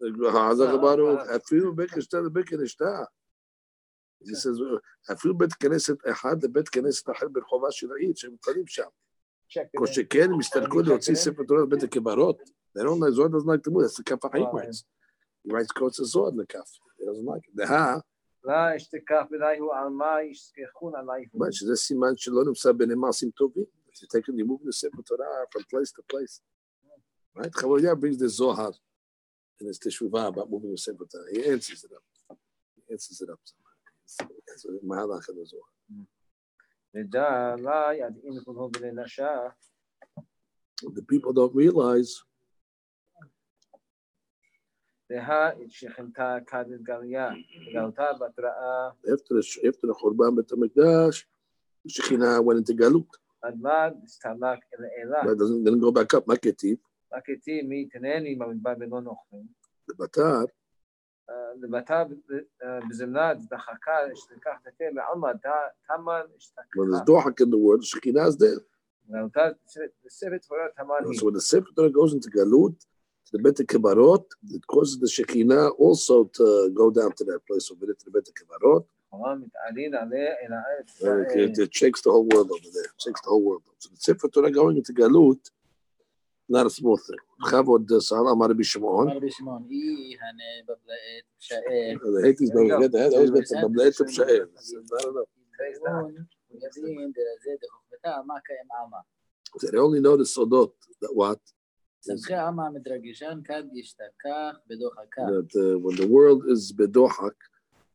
[0.00, 0.50] רובה.
[0.50, 3.04] Hazak Baruch, אפילו בית כנסת לבית כנסתה.
[4.22, 4.60] He says,
[5.12, 8.88] אפילו בית כנסת אחד לבית כנסת אחר ברחובה של העיר, שהם מתפללים שם.
[9.76, 12.38] כל שכן הם הסתלקו להוציא ספר תורה לבית הקברות.
[12.76, 14.84] They don't like, Zohar doesn't like to move, that's the Kaf HaChaim writes.
[15.44, 16.68] He writes quotes of Zohar in the Kaf.
[16.98, 17.54] He doesn't like it.
[17.54, 17.98] דהה,
[18.44, 21.40] לא אשתכח בדי הוא על מה ישכחון עלי הוא.
[21.40, 23.64] מה שזה סימן שלא נמצא בין מעשים טובים.
[23.64, 26.40] If you take it, you move the Sefer Torah from place to place.
[27.36, 27.52] Right?
[27.52, 28.72] Chavoria brings the Zohar
[29.61, 31.23] in his teshuvah about moving the sefer Torah.
[31.31, 32.37] He answers it up.
[32.75, 34.37] He answers it up somehow.
[34.47, 35.37] That's what Mahalach and
[40.95, 42.23] The people don't realize.
[49.11, 51.23] After the after the Churban Bet Hamikdash,
[51.87, 53.07] Shekhinah went into Galut.
[55.25, 56.25] That doesn't then go back up.
[56.25, 56.77] Maketiv.
[57.12, 59.46] רק איתי מי יתנני במדבר ולא נוכלים.
[59.90, 60.46] the Batar,
[61.60, 62.04] לבטה
[62.90, 65.32] בזמנה דחקה אשתכח תתה בעלמא
[65.86, 67.04] תמן when there's אשתכחה.
[67.06, 68.60] Dohak in the word, Shekhinah is there.
[69.10, 69.48] גלתה
[70.06, 71.18] בספר תורה תמן היא.
[71.20, 72.76] So when the Sefer Torah goes into Galut,
[73.26, 74.24] to the Bet Kebarot,
[74.56, 78.10] it causes the Shekhinah also to go down to that place over there to the
[78.10, 78.84] Bet Kebarot.
[79.06, 81.50] לכאורה מתעלין עליה אל הארץ Uh, ישראל.
[81.50, 82.90] It, it shakes the whole world over there.
[82.94, 83.62] It shakes the whole world.
[83.78, 85.42] So the Sefer Torah going into Galut,
[86.51, 87.17] not a small thing.
[87.49, 89.07] Chavod son, Amar Rabbi Shimon.
[89.07, 89.27] Amar Rabbi
[93.13, 93.63] always eh?
[93.63, 93.71] of.
[94.97, 95.25] I don't know.
[95.73, 96.23] Mm-hmm.
[99.71, 100.71] They only know the sodot.
[101.01, 101.39] That what?
[105.17, 107.35] That uh, when the world is bedohak,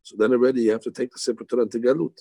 [0.02, 2.16] so then already you have to take the Sefer Torah to Galut.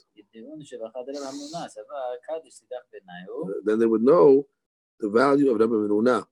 [3.66, 4.48] Then they would know
[5.00, 6.26] the value of Rabbi Menuna.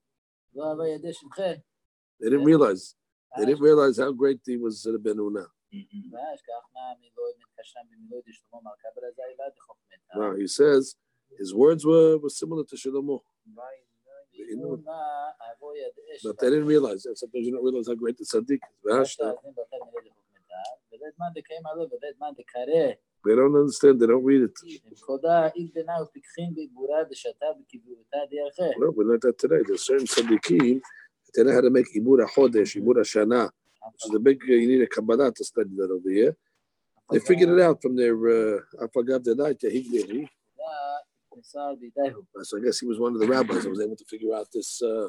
[2.19, 2.95] They didn't realize.
[3.37, 5.45] They didn't realize how great he was uh, Rabbi Menuna.
[10.15, 10.95] Wow, he says
[11.39, 13.21] his words were, were similar to Shlomo.
[16.23, 17.03] But they didn't realize.
[17.03, 19.17] Sometimes you don't realize how great the tzaddik is.
[23.25, 23.99] They don't understand.
[23.99, 24.51] They don't read it.
[28.77, 29.61] No, but not that today.
[29.65, 30.81] There's certain tzaddikim
[31.33, 33.49] they know how to make ibura chodesh, ibura shana.
[33.91, 34.39] Which is a big.
[34.43, 36.35] Uh, you need a Kabbalah to study that over here.
[37.11, 38.15] They figured it out from their
[38.81, 39.35] I forgot the uh,
[42.43, 44.47] So I guess he was one of the rabbis that was able to figure out
[44.53, 45.07] this uh,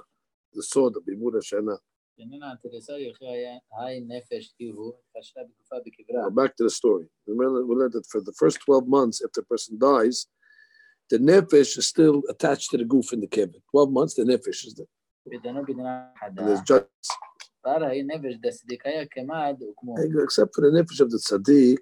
[0.53, 1.79] the sword of ibura shana.
[6.35, 7.07] Back to the story.
[7.27, 10.27] We learned that for the first 12 months, if the person dies,
[11.11, 13.55] the nefesh is still attached to the goof in the kibbe.
[13.73, 14.87] 12 months, the nefesh is there.
[16.23, 16.89] And there's judges.
[20.23, 21.79] Except for the nefesh of the tzaddik,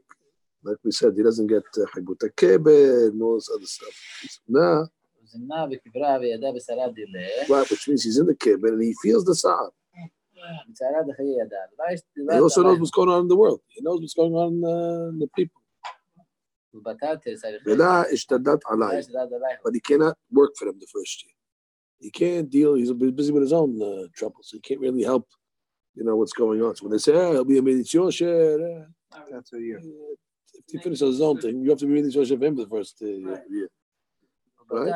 [0.65, 1.65] like we said, he doesn't get
[1.95, 4.41] haguta uh, and all this other stuff.
[4.49, 4.87] Nah.
[7.49, 9.73] Right, which means he's in the kibbe and he feels the sa'ab.
[12.17, 13.61] He also knows what's going on in the world.
[13.69, 15.61] He knows what's going on uh, in the people.
[19.63, 21.33] But he cannot work for them the first year.
[22.01, 22.75] He can't deal.
[22.75, 24.49] He's busy with his own uh, troubles.
[24.53, 25.29] He can't really help.
[25.95, 26.75] You know what's going on.
[26.75, 28.87] So when they say, "Oh, he'll be a meditzosher," uh,
[29.31, 29.79] that's a year.
[30.55, 32.97] If he finishes his own thing, you have to be meditzosher for him the first
[33.03, 33.69] uh, year
[34.73, 34.89] right?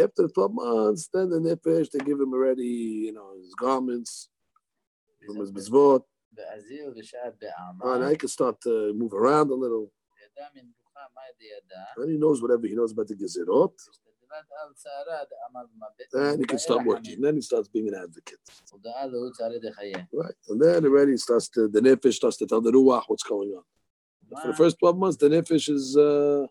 [0.00, 2.64] After uh, 12 months, then the nefesh, they give him already,
[3.06, 4.28] you know, his garments,
[5.26, 6.02] from his mizvot.
[7.94, 9.90] And I can start to move around a little.
[11.96, 13.72] And he knows whatever he knows about the gezerot.
[16.12, 17.20] Then he can start working.
[17.20, 18.38] Then he starts being an advocate.
[20.12, 20.34] Right.
[20.48, 23.64] And then already starts to, the nefesh starts to tell the ruach what's going on.
[24.30, 25.96] But for the first 12 months, the nefesh is.
[25.96, 26.46] Uh,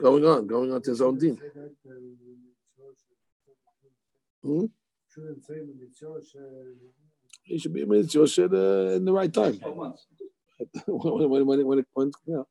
[0.00, 1.40] going on, going on to his own deen.
[4.42, 4.66] Hmm?
[7.42, 9.54] He should be a mitzvah uh, in the right time.
[10.86, 12.42] when, when, when, when, when, yeah,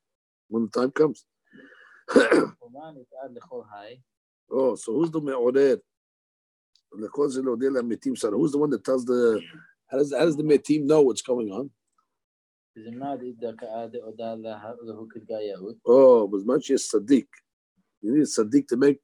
[0.48, 1.26] when the time comes.
[4.52, 5.78] oh, so who's the me'orer?
[6.92, 9.42] Who's the one that tells the
[9.88, 11.70] how does, how does the metim know what's going on?
[12.78, 14.36] בזמן דקה דעודה
[14.82, 15.76] להוא כתגאיהוד.
[15.86, 17.38] או, בזמן שיש צדיק.
[18.24, 18.98] צדיק תמק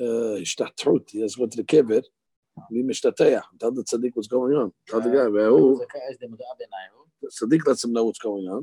[0.00, 2.00] אה, השתתחות, יזמת לקבר,
[2.70, 3.52] ומשתתח.
[3.58, 4.70] תעד הצדיק וזה כמה יום.
[4.86, 5.80] תעד גם, והוא...
[5.80, 8.62] אה, צדיק לעצם נעוץ כמה יום.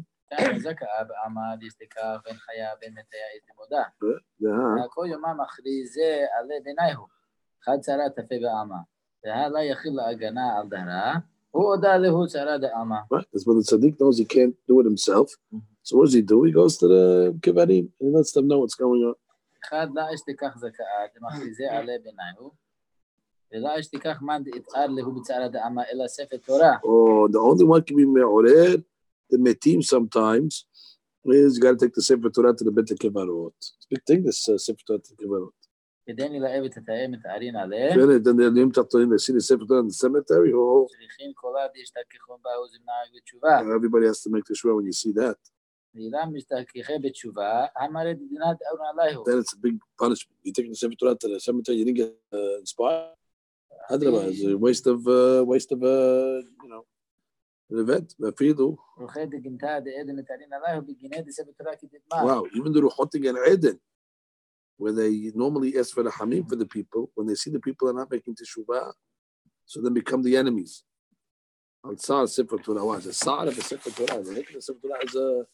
[0.58, 3.84] זכאה בעמד, יסתכה, בן חיה, בן מתיה, יסתמודה.
[4.82, 7.06] אה, כל יומם מכריזה עלי ביניהו.
[7.66, 8.82] חד צרה תפה בעמה.
[9.24, 11.14] והא לא יכיל להגנה על דהרה.
[13.12, 13.26] Right?
[13.32, 15.32] That's when the tzaddik knows he can't do it himself.
[15.54, 15.60] Mm-hmm.
[15.84, 16.44] So what does he do?
[16.44, 19.16] He goes to the kibbutzim and he lets them know what's going on.
[26.84, 28.78] Oh, the only one can be me'orer,
[29.30, 30.66] the metim sometimes,
[31.26, 33.54] is you got to take the Sefer Torah to the Bet HaKevarot.
[33.60, 35.52] It's a big thing, this uh, Sefer Torah to the Kevarot.
[36.09, 38.01] כדי נלהב את התאי מתארין עליהם.
[38.01, 41.33] Then, then the Lim Tachtonim, they see the Sefer Torah in the cemetery, oh, צריכים
[41.35, 43.61] קולה דשתכחו בה וזמנהג בתשובה.
[43.77, 45.39] everybody has to make the shua when you see that.
[45.95, 49.25] ואילם משתכחה בתשובה, המרד דינת ארון עליהו.
[49.25, 50.37] Then it's a big punishment.
[50.45, 53.13] You take the Sefer Torah to the cemetery, you didn't get uh, inspired.
[53.91, 56.83] Adrabah, it's a waste of, uh, waste of, uh, you know,
[57.71, 58.15] an event.
[58.21, 62.23] ואפילו, רוחי דגנתא דעדן מתארין עליהו בגיני דספר תורה כדדמה.
[62.23, 63.79] Wow, even the Ruchoting and Eden,
[64.84, 67.88] where they normally ask for the hamim for the people, when they see the people
[67.90, 68.92] are not making teshuvah,
[69.66, 70.84] so then become the enemies.
[71.86, 74.22] Al Sa'ar Sefer Torah is a Sa'ar of a Sefer Torah.
[74.22, 75.46] The Hikr Sefer Torah is a,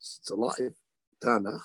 [0.00, 0.74] it's alive.
[1.22, 1.56] Tana.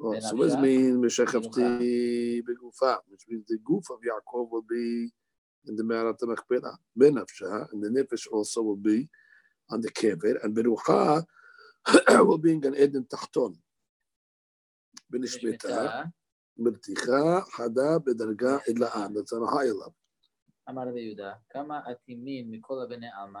[0.00, 2.96] Oh, so what does it mean, Meshachavti Begufa?
[3.08, 5.10] Which means the goof of Yaakov will be
[5.68, 9.06] in the Me'arat HaMachpelah, Benafsha, and the Nefesh also will be
[9.68, 11.26] on the Kever, and Berucha
[12.26, 13.54] will be in Gan Eden Tachton.
[15.13, 15.67] Benishmita.
[15.67, 16.03] בשמיטה,
[16.57, 19.93] מרתיחה חדה בדרגה עילאה, that's on a higher level.
[20.69, 23.39] אמר רבי יהודה, כמה אטימים מכל הבני עלמא,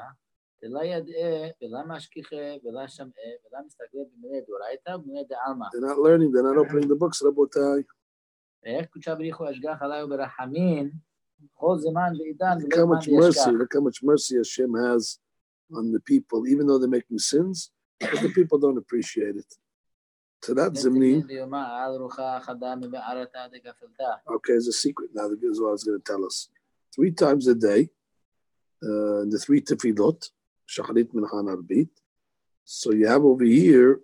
[0.63, 5.65] דלה ידעה ולא משכיחה ולא שמעה ולא מסתגלה במילי דאורייתא ובמילי דעלמא.
[5.65, 7.83] They're not learning, they're not opening the books, רבותיי.
[8.63, 10.91] ואיך קודשה בריחו אשגח עליו ברחמין,
[11.53, 13.47] כל זמן ועידן Look how ולא much זמן mercy, וישכח.
[13.47, 15.19] look how much mercy Hashem has
[15.73, 19.51] on the people, even though they're making sins, but the people don't appreciate it.
[20.41, 21.23] So that's Zimni.
[21.27, 24.11] ביומה על רוחה חדה ממערתה דגפלתה.
[24.29, 26.49] Okay, there's a secret now the Gizwa is going to tell us.
[26.95, 27.89] Three times a day,
[28.83, 30.29] uh, in the three tefillot,
[30.67, 31.89] Shacharit Mincha Arbit.
[32.63, 33.99] So you have over here,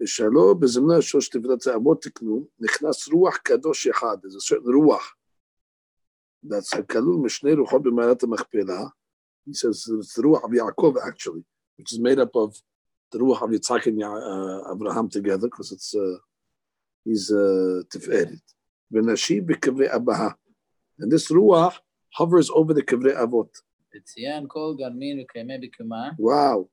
[0.00, 5.14] בשלו בזמנה שלוש תפילת האבות תקנו, נכנס רוח קדוש אחד, there's a certain רוח.
[6.46, 8.80] That's כלול משני רוחות במערת המכפלה.
[9.48, 11.44] He says it's the רוח of Yaakov actually,
[11.78, 12.60] which is made up of
[13.12, 16.18] the ruach of Yitzhak and Ya- uh, Abraham together, because it's uh,
[17.04, 18.40] he's uh, Tiferet.
[18.90, 20.30] ונשי בקברי אבהה.
[21.00, 21.80] And this ruach
[22.18, 23.58] hovers over the קברי אבות.
[23.96, 26.68] וציין כל גרמין וקיימי בקיומה, וואו.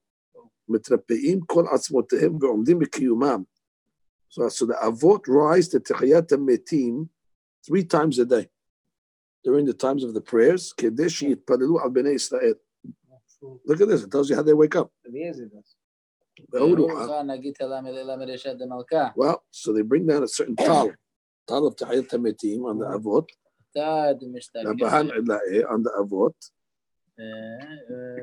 [0.70, 3.44] מתרפאים כל עצמותיהם ועומדים בקיומם.
[4.30, 7.06] So, so the אבות rise to תחיית המתים
[7.66, 8.48] three times a day.
[9.44, 12.54] During the times of the prayers, כדי שיתפללו על בני ישראל.
[13.68, 14.90] Look at this, it tells you how they wake up.
[15.08, 15.50] Eliezer
[19.17, 20.93] Well, so they bring down a certain tal,
[21.49, 23.27] tal of Tahiyat Tametim on the Avot.
[25.71, 26.35] On the Avot.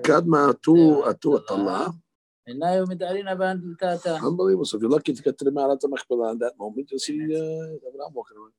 [0.04, 1.94] Kadma tu atu atallah.
[4.22, 4.66] Unbelievable.
[4.66, 7.18] So if you're lucky to get to the Ma'arat HaMachpelah in that moment, you'll see
[7.24, 8.54] uh, Abraham walking around.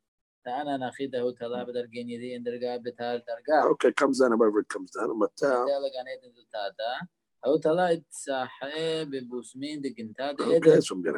[3.72, 5.08] Okay, comes down, whatever it comes down.
[7.44, 8.04] Hayot halayt.
[10.40, 11.14] Okay, it's from Gan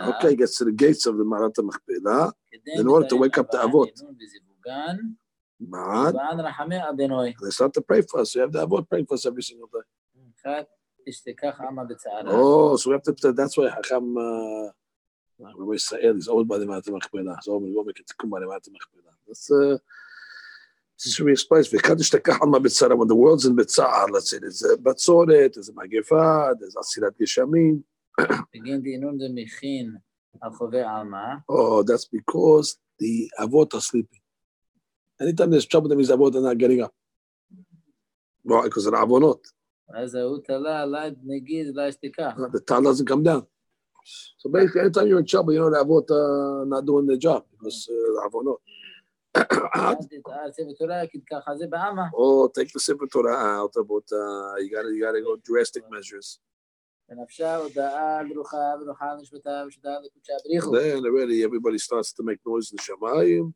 [0.00, 2.32] Okay, gets the gates of the Ma'arat HaMechpela.
[2.76, 3.88] In order to wake up the Avot.
[7.42, 8.34] They start to pray for us.
[8.34, 9.80] We have the Avot praying for us every single day.
[12.26, 14.70] Oh, so we have to, that's why Hakam, uh,
[15.42, 17.42] Rabbi Israel is always by the Ma'at HaMachpelah.
[17.42, 19.12] So we go make a tikkun by the Ma'at HaMachpelah.
[19.26, 19.78] That's, uh,
[21.02, 21.66] this should be explained.
[21.66, 22.96] V'kadish tekach alma b'tzara.
[22.96, 26.80] When the world's in b'tzar, let's say there's a batzoret, there's a magifa, there's a
[26.80, 27.82] asirat geshamim.
[28.52, 30.00] begin the inum de michin
[30.42, 30.54] al
[30.86, 31.42] alma.
[31.48, 34.20] Oh, that's because the avot are sleeping.
[35.20, 36.94] Anytime there's trouble, that means avot are not getting up.
[38.44, 39.38] Well, because they're avonot.
[42.52, 43.46] The tal doesn't come down.
[44.38, 47.44] So basically, anytime you're in trouble, you know the avot uh, not doing their job
[47.50, 48.58] because uh, avonot.
[52.14, 56.38] oh, take the simple Torah out about uh, you gotta you gotta go drastic measures.
[60.72, 63.54] Then already everybody starts to make noise in the Shemayim.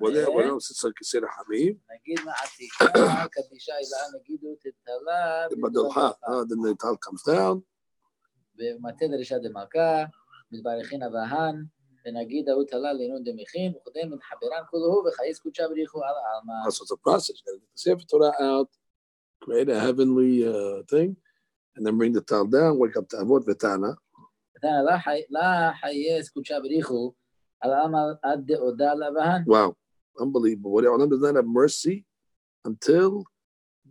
[0.00, 1.04] ولا It's like a
[5.56, 7.62] بدل ها then the tal comes down.
[8.57, 10.03] ומטה דרישה דמלכה
[10.51, 11.65] מתברכין אבהן
[12.05, 16.67] ונגיד ההוא תלה לעינון דמכין וכדי מתחברן כולו וחייס קודשה בריחו על העלמא.
[16.67, 17.35] Also, it's a process.
[17.39, 18.69] You gotta get the Sefer Torah out,
[19.43, 21.15] create a heavenly uh, thing,
[21.75, 23.91] and then bring the tal down, wake up the avot v'tana.
[24.57, 27.13] ותנא לה חי- לה חייס קודשה בריחו
[27.61, 29.43] על העלמא עד דעודה לאבהן.
[29.47, 29.73] Wow,
[30.19, 30.71] unbelievable.
[30.71, 32.05] What Olam does not have mercy
[32.65, 33.23] until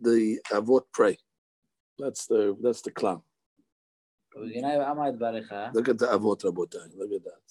[0.01, 1.17] the avot pray.
[1.99, 3.21] That's the that's the clown.
[4.35, 6.87] ובגינאי ועמא יתברך Look at the avot, rabotai.
[6.95, 7.45] Look at that.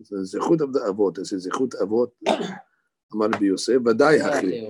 [0.00, 1.18] It's the zechut of the avot.
[1.18, 2.10] It's the zechut avot.
[3.14, 4.66] אמר רבי יוסף, ודאי הכי.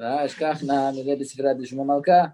[0.00, 2.24] ואשכח נא מזה בספרה דשמו מלכה.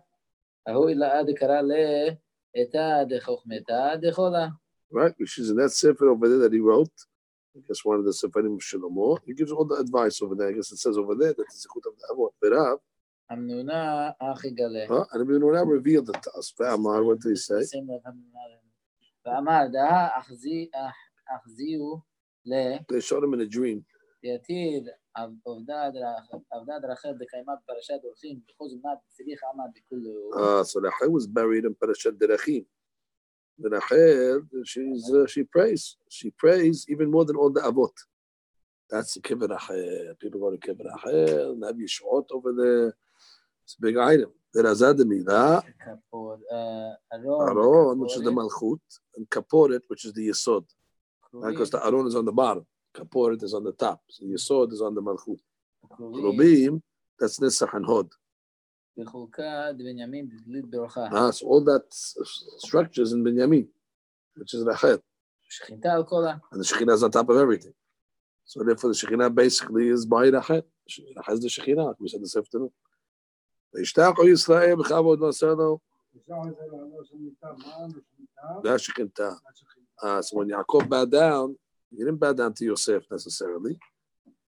[0.67, 4.49] ההוא אלאה דקרא לאתה דחוכמתה דחולה.
[4.93, 5.15] Right?
[5.19, 6.97] Which is in that sefer over there that he wrote.
[7.57, 9.19] I guess one of the sefarim of Shlomo.
[9.27, 10.49] He gives all the advice over there.
[10.49, 12.33] I guess it says over there that the zechut of the avot.
[12.43, 12.79] Verav,
[13.31, 14.85] המנונה אח יגלה.
[14.89, 15.05] huh?
[15.13, 16.53] and Ibn Ulam revealed it to us.
[16.61, 17.63] Ve'amar, what did he say?
[19.30, 20.70] فأمر ده أخزي
[21.30, 22.02] أخزيه
[22.46, 23.84] ل They shot him in a dream.
[24.24, 24.84] יתיר
[25.16, 30.32] עבדד רחל בקיימת פרשת דרכים בחוז מנת בצליח עמד בכולו.
[30.38, 32.64] אה, so Rachel was buried in פרשת דרכים.
[33.62, 35.98] Rachel, she's, uh, she prays.
[36.10, 37.92] She prays even more than all the Avot.
[38.90, 39.50] That's the Kever
[40.20, 42.96] People go to Kever Rachel, and have Yeshuot over there.
[43.66, 44.32] It's a big item.
[44.56, 45.64] Razad Midah,
[47.22, 48.80] Aron, which is the Malchut,
[49.16, 50.66] and Kaporet, which is the Yesod.
[51.32, 54.82] Because the Aron is on the bottom, Kaporet is on the top, so Yesod is
[54.82, 55.40] on the Malchut.
[55.92, 56.82] Krubim,
[57.20, 58.10] that's Netzach and Hod.
[61.12, 63.68] Ah, so all that structures in Binyamin,
[64.36, 65.02] which is Rachel.
[65.72, 67.74] And the Shekhinah is on top of everything.
[68.46, 70.64] So therefore, the Shekhinah basically is by Rachel.
[71.16, 72.72] Rachel is the Shekhinah, we said this afternoon.
[73.75, 75.79] וישתחו ישראל בכבוד ועשנו,
[78.63, 79.31] זה השכינתה.
[80.03, 81.57] Uh, so when Yaakov bowed down,
[81.91, 83.79] he didn't bow down to Yosef necessarily.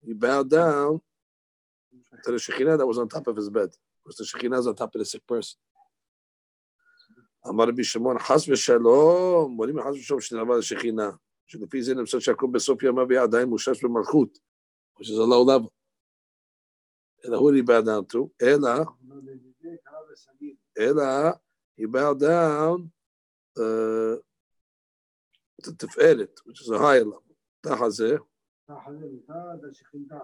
[0.05, 1.01] He bowed down
[2.25, 3.71] to the Shekhinah that was on top of his bed.
[4.03, 5.59] Because the Shekhinah is on top of the sick person.
[7.49, 11.11] אמר רבי שמעון, חס ושלום, בונים חס ושלום שנלווה לשכינה,
[11.47, 14.39] שלפי זה נמצא שיעקב בסוף ימיו יהיה עדיין מושש במלכות,
[14.99, 15.71] which is a low level.
[17.25, 18.29] אלא who did he bow down to?
[18.43, 18.69] אלא,
[20.79, 21.31] אלא,
[21.81, 22.89] he bowed down
[23.59, 24.17] uh,
[25.63, 27.33] to תפארת, which is a higher level.
[27.61, 28.17] תחת זה,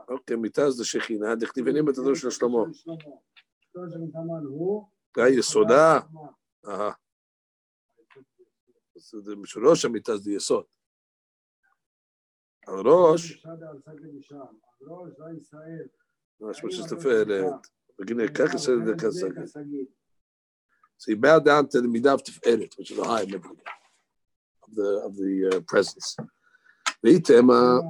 [0.09, 2.59] אוקיי, מיטה זה שכינה, דכתיבנים את הדור של שלמה.
[5.17, 6.01] זה יסודה,
[6.67, 6.93] אהה.
[8.97, 9.33] אז זה
[9.71, 10.65] ראש המיטה זה יסוד.
[12.67, 13.47] על ראש,
[16.41, 17.45] ממש מה שתפארת.
[17.99, 19.09] בגינה, ככה זה ככה.
[20.99, 23.57] So he bowed down to the midah of Tiferet, which is a high level
[24.65, 26.17] of the of the uh, presence.
[27.05, 27.81] V'item, uh,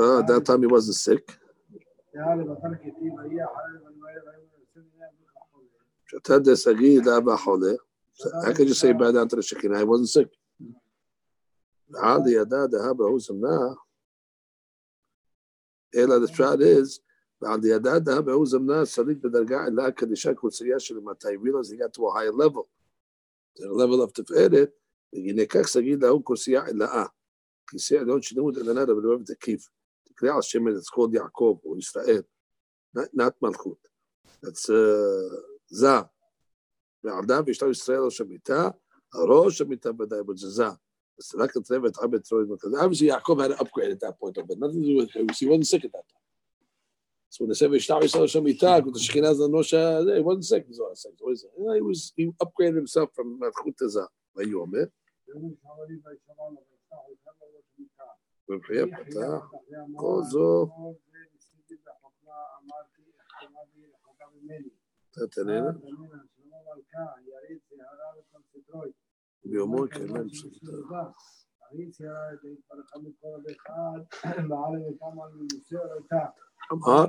[0.00, 1.38] uh, at that time he wasn't sick.
[6.06, 7.72] שאתה דסגי לאבא חולה.
[8.14, 9.78] So how could you say he bowed down to the Shekinah?
[9.78, 10.28] He wasn't sick.
[15.96, 17.00] אלא the shot is,
[17.42, 21.92] ועל ידה דהבה הוא זמנה שריד בדרגה עילה קדישה קבוציה של מתי realized he got
[21.96, 22.64] to a higher level.
[23.58, 24.70] To the level of תפארת,
[25.12, 27.06] והנה כך שגיד להוא כוסייה עילאה.
[27.70, 29.68] כיסא עליון שינו את עליונה ולאוהב את הקיף.
[30.04, 32.22] תקרא על שם it's called יעקב או ישראל.
[32.98, 33.88] Not, not מלכות.
[34.44, 35.34] That's uh,
[35.66, 35.88] זה.
[37.04, 38.70] ועבדה ואשתו ישראל ראש המיטה,
[39.28, 40.36] ראש המיטה ודאי, but
[41.18, 41.38] זה זה.
[41.38, 44.58] אז רק הצוות עבד צרוid because obviously Yaakov had to upgrade at that point, but
[44.58, 45.28] nothing to do with him.
[45.28, 46.26] He wasn't sick at that time.
[47.28, 50.64] So when they said Vishtar Yisrael Shem Yitak, with the Shekhinah Zanosha, he wasn't sick.
[50.68, 51.12] He was sick.
[51.18, 51.50] What is it?
[51.56, 54.08] He was he upgraded himself from Malchut to Zah.
[54.36, 54.86] Vayomer.
[58.48, 59.50] ובחיי פתח,
[59.96, 60.66] כל זו
[65.10, 65.70] תתננה,
[69.46, 70.66] ביומו יקיימם פשוטה.
[76.72, 77.04] אמר,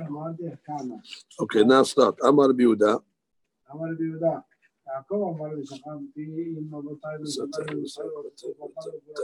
[1.40, 2.28] אוקיי, now start.
[2.30, 2.94] אמר רבי יהודה,
[3.72, 4.40] אמר רבי יהודה,
[4.88, 7.18] יעקב אמר לי שכבתי עם אבותיי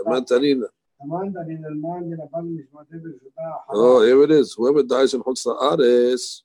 [0.03, 0.65] תמן תנינה.
[1.03, 4.53] אמנת אני נלמן ונפל נשמתי ברשותה Oh, here it is.
[4.57, 6.41] Whoever dies in Chutz La'aretz,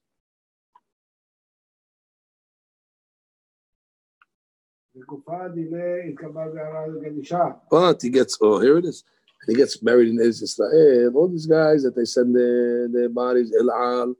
[7.70, 9.04] But oh, he gets, oh, here it is.
[9.48, 11.12] He gets married in Israel.
[11.16, 14.16] All these guys that they send their, their bodies, El Al,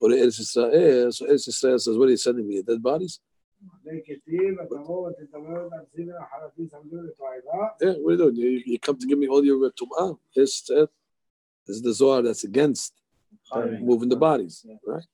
[0.00, 1.12] or Israel.
[1.12, 2.62] So Israel says, What are you sending me?
[2.62, 3.20] Dead bodies?
[7.80, 8.36] Yeah, what are you doing?
[8.36, 10.18] You, you come to give me all your tum'ah.
[10.34, 10.70] This
[11.68, 12.94] is the Zohar that's against
[13.52, 15.04] uh, moving the bodies, right?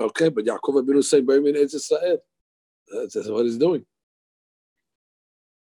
[0.00, 2.18] Okay, but Yaakov Abinu saying Bermin Eitz Israel.
[2.92, 3.84] That's, that's what he's doing.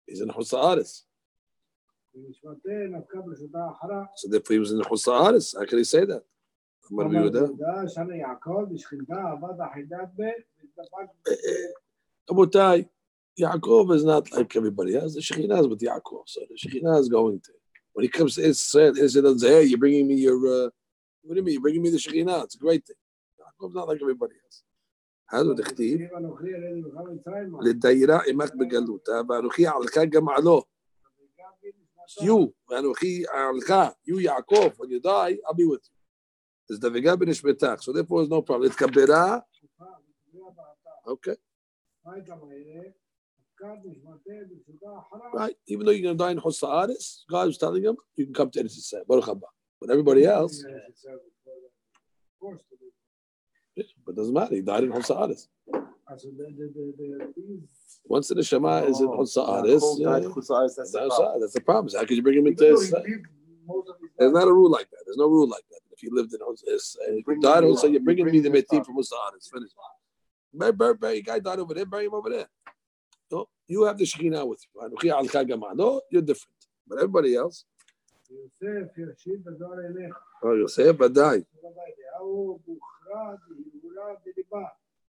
[0.07, 1.03] He's in Husa'aris.
[4.17, 5.57] So therefore he was in Husa'aris.
[5.59, 6.23] How can he say that?
[12.31, 12.89] Abutai,
[13.39, 15.15] Yaakov is not like everybody else.
[15.15, 16.23] The Shekhinah is with Yaakov.
[16.27, 17.53] So the Shekhinah is going to.
[17.93, 20.67] When he comes to Israel, Israel doesn't hey, you're bringing me your.
[20.67, 20.71] Uh,
[21.28, 21.54] what do you mean?
[21.54, 22.44] You're bringing me the Shekhinah.
[22.46, 22.96] It's a great thing.
[23.40, 24.64] Yaakov's not like everybody else.
[25.30, 27.60] هذا الكتيب כתיב אנוכי ירד ממך מצרימה.
[27.62, 30.64] לדיירה עמך בגלותה, ואנוכי עלך גם עלו.
[32.22, 33.74] You, ואנוכי עלך,
[34.08, 35.94] you Yaakov, when you die, I'll be with you.
[36.70, 38.72] It's דבגה בנשמתך, so therefore there's no problem.
[38.72, 39.40] התקברה,
[41.08, 41.36] okay,
[42.06, 42.84] מה הייתה מהירה?
[43.40, 45.46] הפקד נשמתי ברשותה אחרה.
[45.46, 45.56] right.
[45.68, 48.34] Even though you're going to die in Chutz La'aretz, God was telling him, you can
[48.34, 49.48] come to Eretz Yisrael, Baruch haba.
[49.81, 50.65] But everybody else,
[54.05, 54.55] but doesn't matter.
[54.55, 55.47] He died in Hosa'adis.
[58.07, 59.81] Once the neshama is in Hosa'adis,
[60.77, 61.95] that's, that's the problem.
[61.95, 62.65] How could you bring him into?
[64.19, 65.05] There's not a rule like that.
[65.07, 65.81] There's no rule like that.
[65.93, 68.85] If you lived in Hosa'adis, and you died in Hosa'adis, you're bringing me the metim
[68.85, 69.49] from Hosa'adis.
[69.53, 69.71] Finish.
[71.01, 71.23] Bury.
[71.23, 71.87] Guy died over there.
[71.87, 72.49] Bury him over there.
[73.31, 74.71] No, you have the Shekhinah with you.
[75.75, 76.55] No, you're different.
[76.89, 77.65] But everybody else.
[78.31, 80.17] יוסף ישיב בדואר אליך.
[80.45, 81.43] Oh, יוסף ודאי.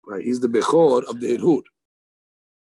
[0.07, 1.63] Right, he's the Bechor of the Hirhur.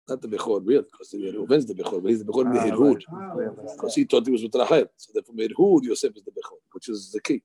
[0.09, 2.53] Not the Bechor, real, because the Reuven is the Bechor, but he's the Bechor of
[2.55, 3.03] the Hirhur.
[3.11, 4.87] Ah, because he thought he was with Rahel.
[4.97, 7.43] So therefore, Hirhur, Yosef is the Bechor, which is the key.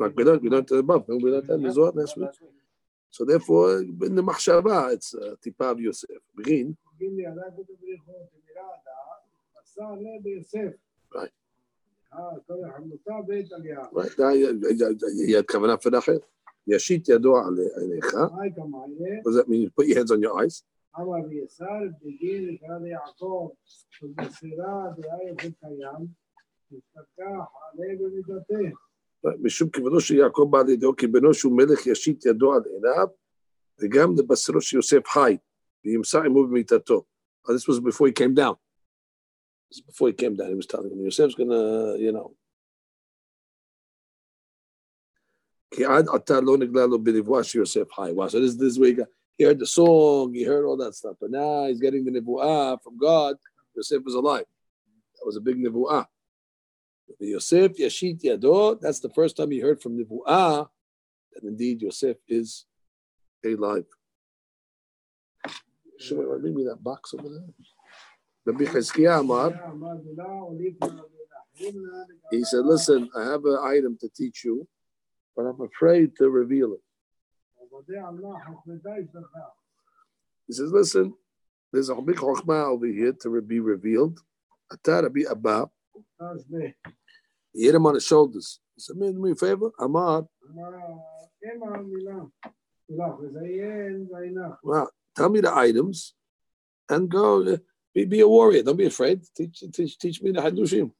[0.00, 2.30] Like we learned, we learned above, uh, we learned that Mizor last week.
[3.10, 6.22] So therefore, in the Mahshaba, it's uh, Tipa Yosef.
[6.36, 6.76] Begin.
[9.77, 10.75] חוגים לי עליי כתוב בריחות, ומילה הדעת, עשה עליה ביוסף.
[11.15, 11.33] Right.
[12.13, 13.81] אה, כל החמותה בית עלייה.
[13.81, 14.17] right?
[14.17, 16.19] דה- he had kavanah for Rachel.
[16.67, 18.13] ישית ידו עלי- עליך.
[18.15, 19.19] מה הייתה מעלה?
[19.19, 19.61] What does that mean?
[19.65, 20.63] You put your hands on your eyes.
[20.99, 21.65] אמר ויסר
[22.03, 23.49] בגין לקרא ליעקב,
[24.03, 26.07] ובמסירה דהיה יוסף קיים,
[26.71, 28.77] נשתכח עליה במידתה.
[29.41, 33.07] משום כבודו של יעקב בא לידיו, כי בנו שהוא מלך ישית ידו על עיניו,
[33.81, 35.37] וגם לבשרו של יוסף חי,
[35.85, 37.03] וימסר עמו במיתתו.
[37.47, 38.55] Oh, This was before he came down.
[39.86, 42.34] before he came down, he was telling him, Yosef's going to, you know.
[47.54, 50.76] Yosef So this, this is where he, got, he heard the song, he heard all
[50.78, 51.16] that stuff.
[51.20, 53.36] But now he's getting the nivu'ah from God.
[53.76, 54.46] Yosef was alive.
[55.16, 56.06] That was a big nivu'ah.
[57.20, 60.68] Yosef Yashit Yado, that's the first time he heard from nivu'ah
[61.32, 62.66] that indeed Yosef is
[63.44, 63.84] alive.
[65.98, 67.44] Should I bring me that box over there?
[68.46, 69.52] Rabbi Chizkiah Amar.
[72.30, 74.66] He said, listen, I have an item to teach you,
[75.36, 76.80] but I'm afraid to reveal it.
[80.46, 81.14] He says, listen,
[81.72, 84.20] there's a big chokmah over here to be revealed.
[84.72, 85.70] Atar Abba.
[87.52, 88.60] He hit him on the shoulders.
[88.76, 89.70] He said, man, do me a favor.
[89.78, 90.26] Amar.
[94.62, 96.14] Well, tell me the items
[96.88, 97.58] and go.
[97.98, 98.62] Be, be a warrior.
[98.62, 99.22] Don't be afraid.
[99.36, 100.92] Teach, teach, teach me the Hadushim.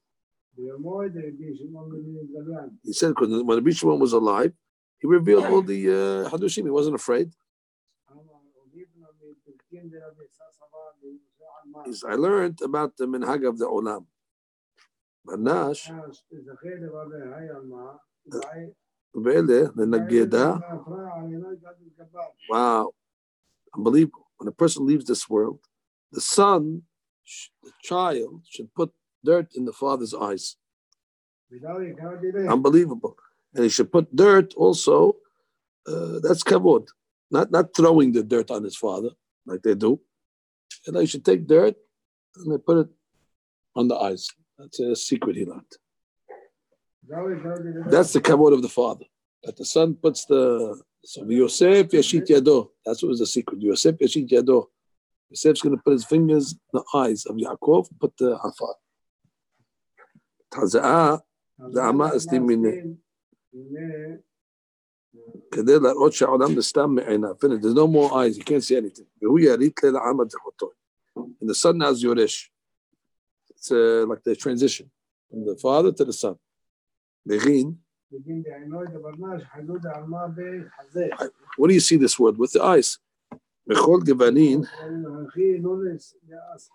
[2.82, 4.53] He said, because when the Bishwan was alive,
[4.99, 6.64] he revealed all the uh, Hadushim.
[6.64, 7.30] He wasn't afraid.
[12.09, 14.07] I learned about the minhag of the olam.
[15.24, 16.01] Manash, uh,
[19.14, 20.61] the
[22.51, 22.92] Wow,
[23.76, 24.26] unbelievable.
[24.38, 25.61] When a person leaves this world,
[26.11, 26.82] the sun
[27.62, 28.91] the child should put
[29.24, 30.57] dirt in the father's eyes.
[32.49, 33.16] Unbelievable.
[33.55, 35.16] And he should put dirt also,
[35.87, 36.89] uh, that's kavod.
[37.31, 39.11] Not, not throwing the dirt on his father
[39.47, 40.01] like they do.
[40.87, 41.76] And they should take dirt
[42.37, 42.89] and they put it
[43.74, 44.29] on the eyes.
[44.59, 45.72] That's a secret he learned.
[47.91, 49.05] That's the kavod of the father.
[49.45, 52.70] That the son puts the so Yosef Yashit Yado.
[52.85, 53.62] That's what was the secret.
[53.62, 54.66] Yosef Yashit Yado.
[55.32, 58.76] Yosef's going to put his fingers in the eyes of Yaakov, put the afar.
[60.51, 61.21] Taza'ah,
[61.71, 62.97] the Amma Astim Mineh.
[65.51, 67.36] כדי להראות שהעולם נסתם מעיניו.
[67.39, 69.05] There's no more eyes, you can't see anything.
[69.21, 70.71] והוא יריט לעם הדחותו.
[71.15, 72.49] And the son now is Yoresh.
[73.49, 74.89] It's uh, like the transition
[75.30, 76.36] from the father to the son.
[77.30, 77.78] Megin.
[81.57, 82.38] What do you see this word?
[82.38, 82.99] With the eyes.
[83.68, 84.66] Mechol Gevanin.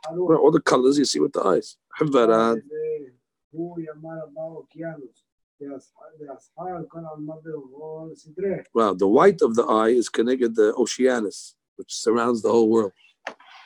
[0.09, 1.77] All the colors you see with the eyes.
[8.73, 12.69] Well, the white of the eye is connected to the Oceanus, which surrounds the whole
[12.69, 12.91] world.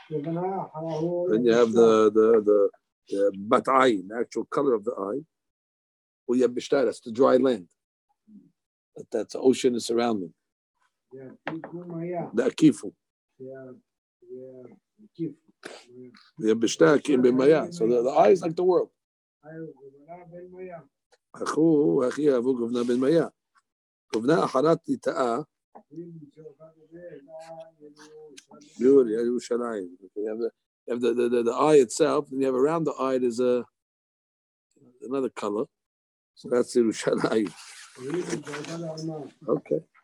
[0.09, 2.69] Then you have the the the,
[3.09, 5.21] the bat'ayin, the actual color of the eye.
[6.25, 7.67] Well, you have bishtar, that's the dry land.
[8.95, 10.33] That, that's the ocean is surrounding.
[12.33, 12.93] The akifu.
[16.38, 17.72] The bishtar came b'maya.
[17.72, 18.90] So the, the eye is like the world.
[21.34, 23.26] אחו, אחי אהבו גובנה בן מיה.
[24.14, 25.38] גובנה אחרת ליטאה,
[28.78, 29.88] Beauty, Yerushalayim.
[30.16, 30.50] You have, the,
[30.86, 33.40] you have the, the, the, the eye itself, and you have around the eye there's
[33.40, 33.64] a
[35.02, 35.64] another color.
[36.34, 37.52] So that's Yerushalayim.
[39.48, 39.80] Okay.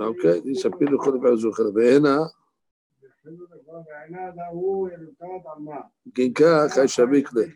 [0.00, 2.30] اوكي دي شابين الخلق على زوج الخلق هنا
[6.12, 7.52] Ginkak Hashabikle.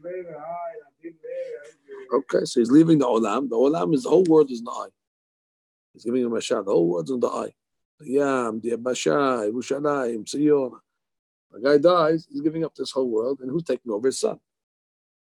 [2.13, 3.49] Okay, so he's leaving the Olam.
[3.49, 4.89] The Olam is the whole world is in the eye.
[5.95, 6.67] He's giving him a shot.
[6.67, 7.53] The whole world's in the eye.
[8.01, 10.73] Yam, the Abasha, Yerushalayim, Sion.
[11.53, 14.39] The guy dies, he's giving up this whole world, and who's taking over his son?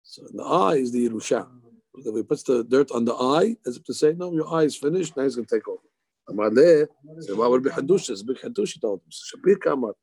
[0.02, 1.46] So the eye is the Yerusha.
[2.02, 4.76] He puts the dirt on the eye as if to say, No, your eye is
[4.76, 5.78] finished, now he's going to take over.
[7.20, 9.10] So why would be a big Hadush, he told him.
[9.10, 9.94] So Shapir Kamat.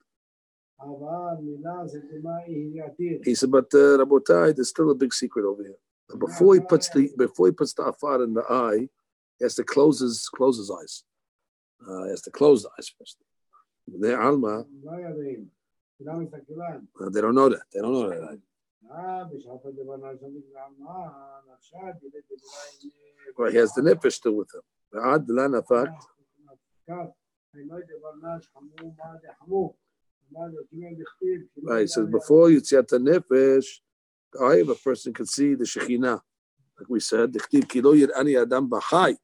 [3.24, 5.76] He said, but uh, Rabotai, there's still a big secret over here.
[6.18, 8.90] Before he puts the before he puts the afar in the eye,
[9.38, 11.04] he has to close his close his eyes.
[11.88, 13.18] Uh, he has to close the eyes first.
[13.88, 14.66] They alma.
[17.00, 17.62] Uh, they don't know that.
[17.74, 18.40] They don't know that.
[23.39, 24.63] Right, he has the nefesh still with him.
[31.63, 33.67] Right, so before Yitziat Nefesh,
[34.33, 36.21] the eye of a person can see the Shekhinah.
[36.79, 39.15] Like we said, דכתיב כי לא יראני אדם בחי,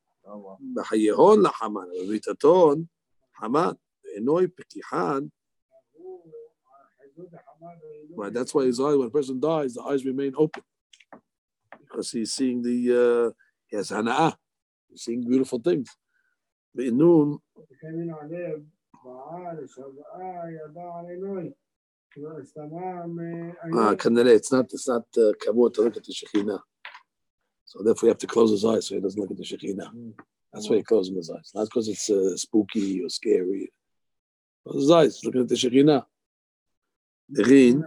[0.74, 2.84] בחייהון לחמן, ובביטתון
[3.36, 3.72] חמן,
[4.04, 5.26] ועינוי פקיחן.
[8.15, 10.63] Right, that's why his eye, when a person dies, the eyes remain open
[11.79, 13.31] because he's seeing the, uh,
[13.67, 14.35] he has hana'ah,
[14.89, 15.89] he's seeing beautiful things.
[16.73, 17.39] But in noon,
[23.73, 23.95] Ah,
[24.31, 26.59] it's not, it's not uh, to look at the Shekhinah.
[27.65, 29.91] So therefore, he have to close his eyes so he doesn't look at the Shekhinah.
[30.53, 31.51] That's why he closes his eyes.
[31.53, 33.71] Not because it's uh, spooky or scary.
[34.63, 36.05] Close his eyes, looking at the Shekhinah.
[37.29, 37.83] Rin.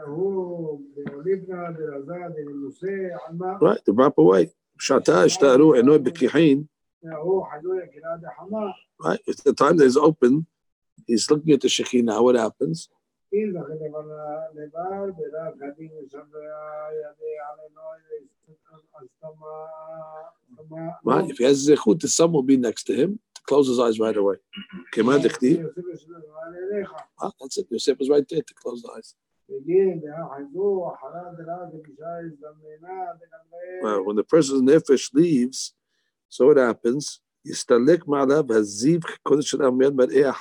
[3.61, 4.53] Right, to mop away.
[4.79, 6.69] Shata ishtaru enoy bekihin.
[9.03, 10.47] Right, if the time that is open,
[11.07, 12.89] he's looking at the Shekhinah, what happens?
[21.05, 23.79] Right, if he has zechut, the sun will be next to him to close his
[23.81, 24.37] eyes right away.
[27.23, 27.67] Ah, that's it.
[27.71, 29.15] Yosef is right there to close the eyes.
[33.84, 35.74] Well, when the person's nefesh leaves,
[36.30, 37.22] so what happens?
[37.46, 40.32] יסתלק מעליו הזיו קודש של המייד מראה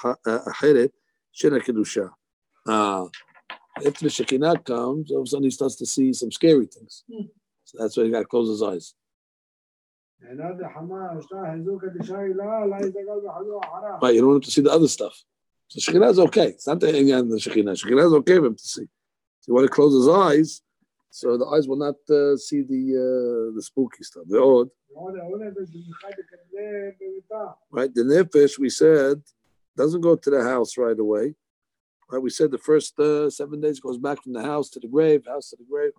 [0.50, 0.90] אחרת
[1.32, 2.06] של הקדושה.
[2.68, 3.08] Uh,
[3.84, 7.04] After the Shekinah comes, all of a sudden he starts to see some scary things.
[7.64, 8.94] So that's why he got to close his eyes.
[14.02, 15.14] Right, you don't want him to see the other stuff.
[15.68, 16.48] So Shekinah is okay.
[16.56, 17.76] It's not the Inyan the Shekinah.
[17.76, 18.86] Shekinah is okay for him to see.
[19.49, 20.61] You want to close his eyes,
[21.09, 24.25] so the eyes will not uh, see the uh, the spooky stuff.
[24.27, 24.69] The odd.
[27.71, 29.23] Right, the nefesh we said
[29.75, 31.33] doesn't go to the house right away.
[32.11, 34.87] Right, we said the first uh, seven days goes back from the house to the
[34.87, 35.93] grave, house to the grave.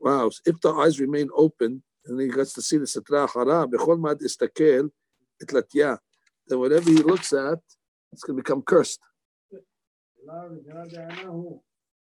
[0.00, 3.68] Wow, so if the eyes remain open and he gets to see the sitra hara,
[3.68, 4.90] bechol mad istakel
[5.40, 6.00] itlatya,
[6.48, 7.58] then whatever he looks at,
[8.12, 9.00] it's going to become cursed.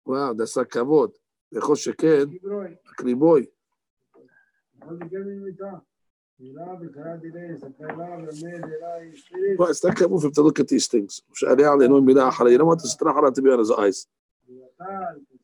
[0.05, 1.13] Wow, that's like kavod.
[1.55, 2.39] Bechol sheken,
[2.93, 3.47] akriboy.
[9.59, 11.21] Well, it's not him to look at these things.
[11.39, 14.07] You don't want the sitra hara to be on his eyes.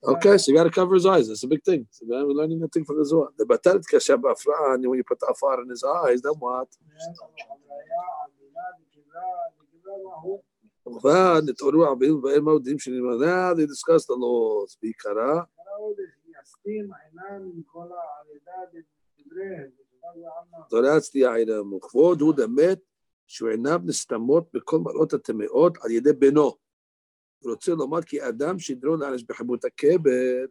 [0.03, 1.29] Okay, so you got to cover his eyes.
[1.29, 1.87] That's a big thing.
[1.91, 3.29] So we're learning a thing from the Zohar.
[3.37, 6.69] The batalit kasha ba'afra'an, when you put the afar in his eyes, then what?
[10.85, 15.43] כמובן, נתעוררו עמים ובהם מהודים שנמנע, they discussed the לא laws בעיקרה.
[20.71, 20.89] דורי
[21.35, 22.79] עינם, וכבוד הוא דמת
[23.27, 26.57] שהוא עיניו נסתמות בכל מראות הטמאות על ידי בנו.
[27.39, 30.47] הוא רוצה לומר כי אדם שידרו לאנש בחמות הכבר,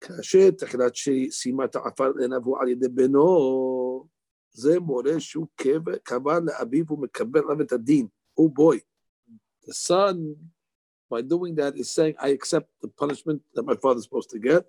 [0.00, 4.06] כאשר תחילת שסיימה את העפר עיניו הוא על ידי בנו,
[4.51, 5.47] זה מורה שהוא
[6.03, 8.07] קבע לאביו ומקבל עליו את הדין.
[8.39, 8.79] Oh boy.
[9.65, 10.35] The son,
[11.09, 14.39] by doing that, is saying, I accept the punishment that my father is supposed to
[14.39, 14.65] get.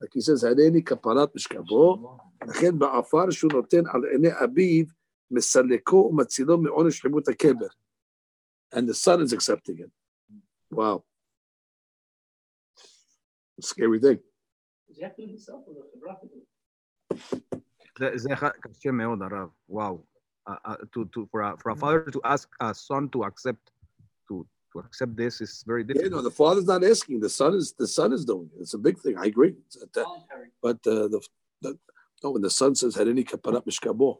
[0.00, 4.84] Like he says, הריני כפרת משכבו, לכן בעפר שהוא נותן על עיני אביו,
[5.30, 7.68] מסלקו ומצילו מעונש חיבות הקבר.
[8.74, 9.90] And the son is accepting it.
[10.70, 11.04] Wow.
[13.60, 14.18] Scary thing.
[17.98, 18.28] זה, זה
[18.60, 19.48] קשה מאוד, הרב.
[19.68, 20.04] וואו.
[20.48, 23.70] Uh, uh, to, to, for, a, for a father to ask a son to accept
[24.28, 26.10] to, to accept this is very difficult.
[26.10, 27.20] Yeah, no, the father's not asking.
[27.20, 28.62] The son is the son is doing it.
[28.62, 29.14] It's a big thing.
[29.18, 29.54] I agree.
[29.94, 30.06] That,
[30.62, 31.20] but uh, the,
[31.60, 31.70] the
[32.22, 34.10] no, when the son says "Harini kaparat mishkabo,"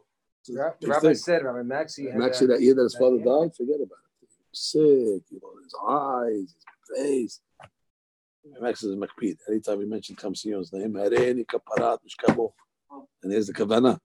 [0.45, 4.03] The rabbi said, Rabbi Maxi, had Maxie that year that his father died, forget about
[4.21, 4.29] it.
[4.37, 6.65] He was sick, you know, his eyes, his
[6.95, 7.41] face.
[8.61, 9.37] Max is a makpid.
[9.47, 12.53] Anytime we mention Kamsion's name, Harini kaparat mishkabo,
[13.22, 13.98] and here's the kavana.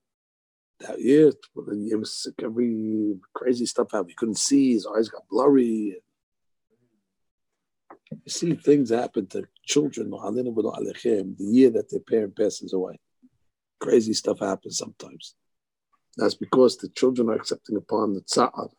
[0.81, 4.11] That year, when he was sick, every crazy stuff happened.
[4.11, 4.73] He couldn't see.
[4.73, 6.01] His eyes got blurry.
[8.11, 12.97] You see things happen to children the year that their parent passes away.
[13.79, 15.35] Crazy stuff happens sometimes.
[16.17, 18.69] That's because the children are accepting upon the tza'ar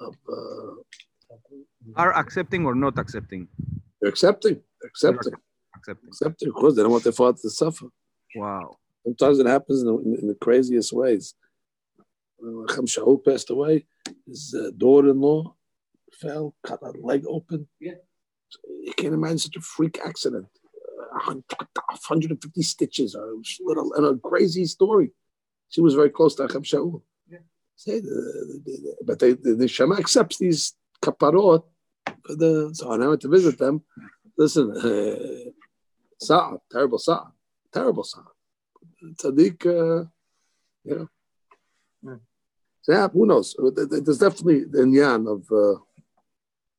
[0.00, 1.34] of uh,
[1.96, 3.48] Are accepting or not accepting?
[4.00, 5.34] they're accepting, they're accepting,
[5.76, 6.08] Accepting.
[6.08, 7.86] accepting because they don't want their father to suffer.
[8.34, 8.76] Wow.
[9.04, 11.34] Sometimes it happens in the, in the craziest ways.
[12.38, 13.86] When Chaim Shaul passed away,
[14.26, 15.54] his uh, daughter-in-law
[16.12, 17.68] fell, cut her leg open.
[17.80, 17.94] Yeah.
[18.82, 20.46] You can't imagine such a freak accident.
[21.16, 23.24] Uh, 150 stitches, a
[23.60, 25.10] little, and a crazy story.
[25.68, 27.02] She was very close to Chaim Shaul.
[27.28, 27.38] Yeah.
[27.76, 28.02] Say
[29.04, 31.64] but they, the, the Shema accepts these kaparot.
[32.26, 33.82] For the, so I went to visit them,
[34.36, 35.50] listen, uh,
[36.20, 37.32] Sa'ad, terrible Sa'ad,
[37.72, 38.31] terrible Sa'ad
[39.19, 40.05] Tzaddik, uh,
[40.83, 41.09] you know.
[42.03, 42.21] Hmm.
[42.81, 43.55] So yeah, who knows?
[43.75, 45.79] There's definitely the inyan of uh,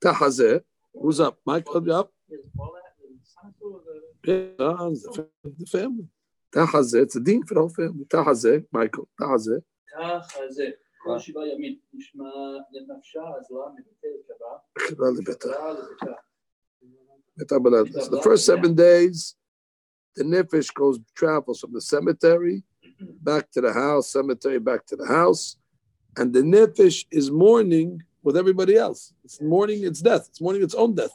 [0.02, 0.62] Tahazeh.
[0.94, 1.38] Who's up?
[1.44, 2.12] Michael, you up?
[4.24, 6.06] Yeah, the the family.
[6.54, 8.04] Tahazeh, it's a dean for the whole family.
[8.04, 9.62] Tahazeh, Michael, Tahazeh.
[9.96, 12.24] הזה, כל שבעה ימים נשמע
[12.72, 15.48] לנפשה הזוהה מבטל קבע, קרא לביתה.
[15.48, 16.12] קרא לביתה.
[17.36, 17.86] ביתה בלד.
[17.86, 19.34] So the first seven days,
[20.15, 23.11] the nefesh goes travels from the cemetery mm-hmm.
[23.21, 25.57] back to the house, cemetery back to the house,
[26.17, 29.13] and the nefesh is mourning with everybody else.
[29.23, 30.27] It's mourning its death.
[30.29, 31.11] It's mourning its own death.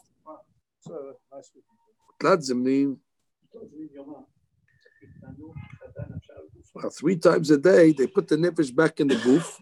[6.74, 9.60] Well, three times a day they put the nefesh back in the goof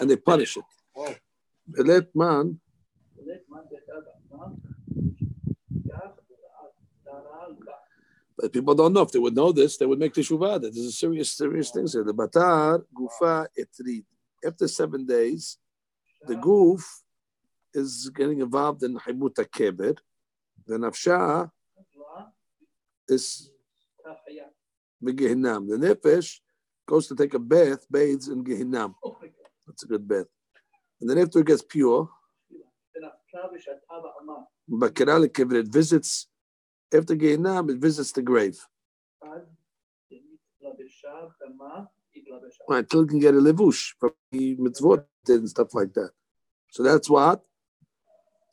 [0.00, 0.64] and they punish it.
[0.94, 1.14] Wow.
[2.14, 2.60] man
[8.40, 9.02] But people don't know.
[9.02, 10.62] If they would know this, they would make teshuvah.
[10.62, 12.04] That there's serious, serious thing here.
[12.04, 14.04] The batar gufa etrid.
[14.42, 15.58] After seven days,
[16.26, 17.02] the goof
[17.74, 19.98] is getting involved in haibuta keber.
[20.66, 21.50] The nafsha
[23.06, 23.50] is
[25.04, 25.68] megehinam.
[25.68, 26.38] The nefesh
[26.86, 28.94] goes to take a bath, bathes in gehinam.
[29.66, 30.26] That's a good bath.
[31.02, 32.08] And then after it gets pure,
[34.70, 36.29] Bakirali Kivrit visits
[36.94, 38.58] after Geinam, it visits the grave.
[42.68, 46.10] Right, till can get a levush from the mitzvot and stuff like that.
[46.70, 47.42] So that's what?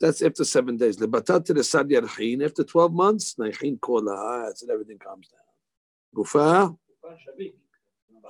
[0.00, 1.00] That's after seven days.
[1.02, 5.40] After 12 months, that's and everything comes down.
[6.14, 6.76] Gufa,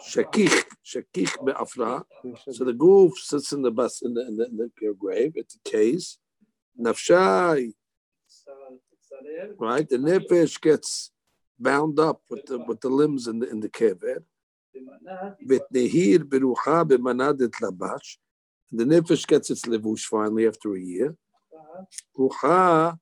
[0.08, 2.04] shakich, shakich be'afra.
[2.50, 5.56] So the goof sits in the bus in the, in the, in the grave, it's
[5.56, 6.18] a case.
[6.80, 7.72] Nafshai,
[9.58, 9.88] right?
[9.88, 11.10] The nefesh gets
[11.58, 14.22] bound up with the with the limbs in the in the kever.
[18.70, 21.16] And the nefesh gets its levush finally after a year.
[22.16, 22.98] Ruha.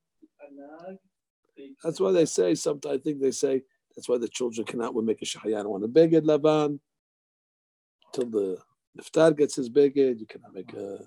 [1.83, 2.95] That's why they say sometimes.
[2.95, 3.63] I think they say
[3.95, 6.81] that's why the children cannot make a shahayan on a beged laban
[8.13, 8.59] till the
[8.99, 10.21] iftar gets his beged.
[10.21, 10.99] You cannot make a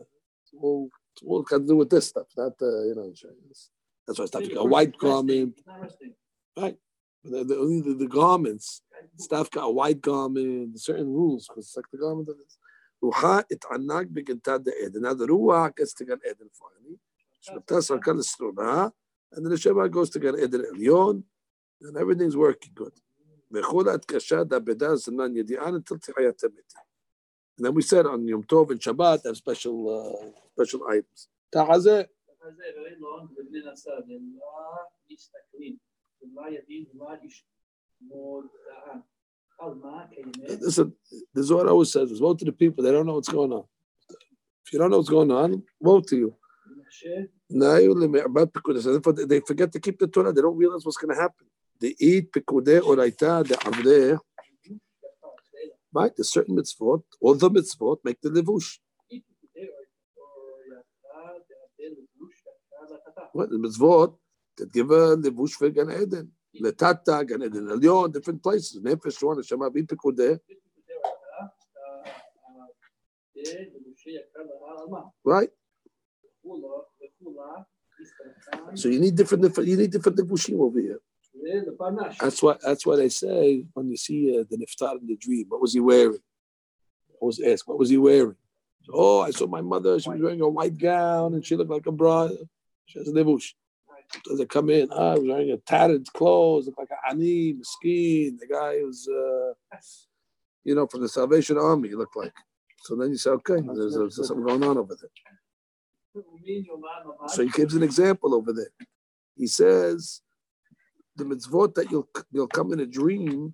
[0.61, 0.89] all
[1.25, 3.11] all got to do with this stuff, not uh, you know.
[3.13, 3.69] Chinese.
[4.09, 4.43] That's why stuff.
[4.55, 5.61] A white garment.
[5.67, 6.13] Interesting.
[7.23, 8.81] The, the, only the, the garments,
[9.29, 12.57] got a white garment, certain rules, because it's like the garment of this.
[13.03, 15.03] Ruha it anak begintad the Eden.
[15.03, 16.97] Now the Ruach gets to Gan Eden finally.
[17.45, 18.91] Shmatas Arkan Estrona,
[19.31, 21.23] and then the Shema goes to Gan Eden Elyon,
[21.81, 22.93] and everything's working good.
[23.53, 26.81] Mechulat Kashad Abedah Zanan Yedi'an until Hamiti.
[27.57, 31.27] And then we said on Yom Tov and Shabbat, have special, uh, special items.
[31.53, 32.07] Ta'azeh,
[32.56, 34.74] זה very long בבני נצר, הם לא
[35.10, 35.76] מסתכלים,
[36.22, 38.98] הם לא יודעים מה ישמור דעה.
[39.58, 40.92] על מה קיימת, listen,
[41.34, 43.64] the Zohar always says, vote to the people, they don't know what's going on.
[44.66, 46.34] If you don't know what's going on, vote to you.
[46.88, 48.82] משה, Now you limit about pekudah.
[48.82, 50.32] So therefore they forget to keep the Torah.
[50.32, 51.46] They don't realize what's going to happen.
[51.80, 54.18] They eat pekudeh or aita the avdeh.
[55.92, 57.02] Right, there's certain mitzvot.
[57.20, 58.78] All the mitzvot make the levush.
[63.33, 64.15] What the mitzvot
[64.57, 68.81] that give a levush for Gan Eden, letata Gan Eden Elyon, different places.
[68.81, 70.39] Nefesh one Shema eat pekudeh.
[75.23, 75.49] Right.
[78.75, 80.99] So you need different, different you need different levushim over here.
[82.19, 85.45] That's why that's why they say when you see uh, the niftar in the dream,
[85.49, 86.19] what was he wearing?
[87.21, 88.35] I was asked, what was he wearing?
[88.91, 89.99] Oh, I saw my mother.
[89.99, 92.37] She was wearing a white gown and she looked like a bride.
[92.89, 93.53] She has levush.
[94.25, 97.53] So they come in, ah, he was wearing a tattered clothes, looked like an ani,
[97.53, 98.39] miskin.
[98.39, 99.77] The guy was, uh,
[100.63, 101.89] you know, from the Salvation Army.
[101.89, 102.33] He looked like.
[102.81, 106.23] So then you say, okay, there's, there's something going on over there.
[107.27, 108.71] So he gives an example over there.
[109.37, 110.21] He says
[111.15, 113.53] the mitzvot that you'll you'll come in a dream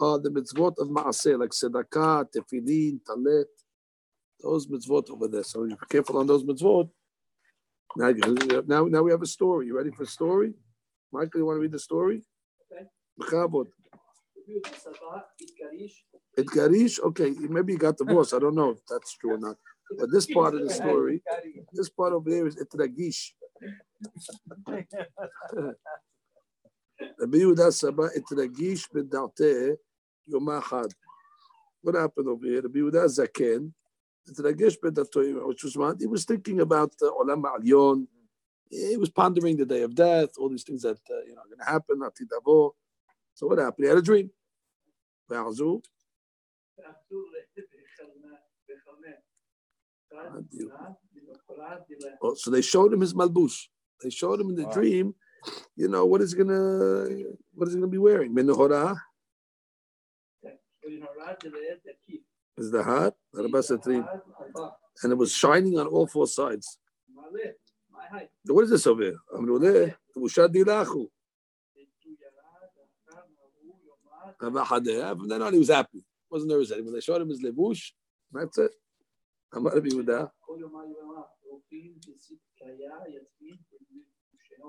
[0.00, 3.48] are the mitzvot of maaseh, like tzedakah, tefillin, talet,
[4.40, 5.42] those mitzvot over there.
[5.42, 6.88] So you be careful on those mitzvot.
[7.96, 8.12] Now,
[8.66, 9.66] now, now we have a story.
[9.66, 10.54] You ready for a story?
[11.12, 12.22] Michael, you want to read the story?
[12.72, 12.84] Okay.
[13.20, 13.66] Bechavod.
[16.36, 18.32] It Garish, okay, maybe he got divorced.
[18.32, 19.56] I don't know if that's true or not.
[19.98, 21.22] But this part of the story,
[21.72, 23.32] this part over there is Itragish.
[27.18, 29.76] Rabbi Yehuda Saba Itragish b'da'teh
[30.26, 30.92] yom achad.
[31.82, 32.62] What happened over here?
[32.62, 33.72] Rabbi Yehuda Zaken,
[35.46, 35.96] which was what?
[36.00, 38.06] He was thinking about uh, Olam Alyon.
[38.70, 41.46] He was pondering the day of death, all these things that uh, you know are
[41.46, 42.72] going to happen, Atidavo.
[43.34, 43.84] So what happened?
[43.86, 44.30] He had a dream.
[52.22, 53.66] Oh, so they showed him his malbush.
[54.02, 54.72] They showed him in the Wow.
[54.72, 55.14] dream,
[55.76, 57.06] you know, what is gonna
[57.54, 58.34] what is he gonna be wearing?
[58.34, 58.96] Menuhora
[62.58, 63.46] is the hat, and
[65.12, 66.78] it was shining on all four sides.
[68.46, 69.16] What is this over here?
[69.34, 71.08] Amruleh, Mushad Dilachu.
[74.40, 76.04] Then on, he was happy.
[76.30, 76.92] Wasn't nervous anymore.
[76.92, 77.92] They showed him his lebush.
[78.32, 78.72] That's it.
[79.52, 80.30] Amar Rabbi Yehuda.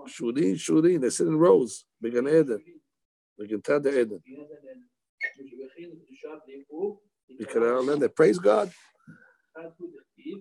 [0.07, 1.01] Shurin, Shurin.
[1.01, 1.85] They sit in rows.
[2.01, 2.63] Began Eden.
[3.37, 4.21] Began the Eden.
[8.00, 8.68] They praise God.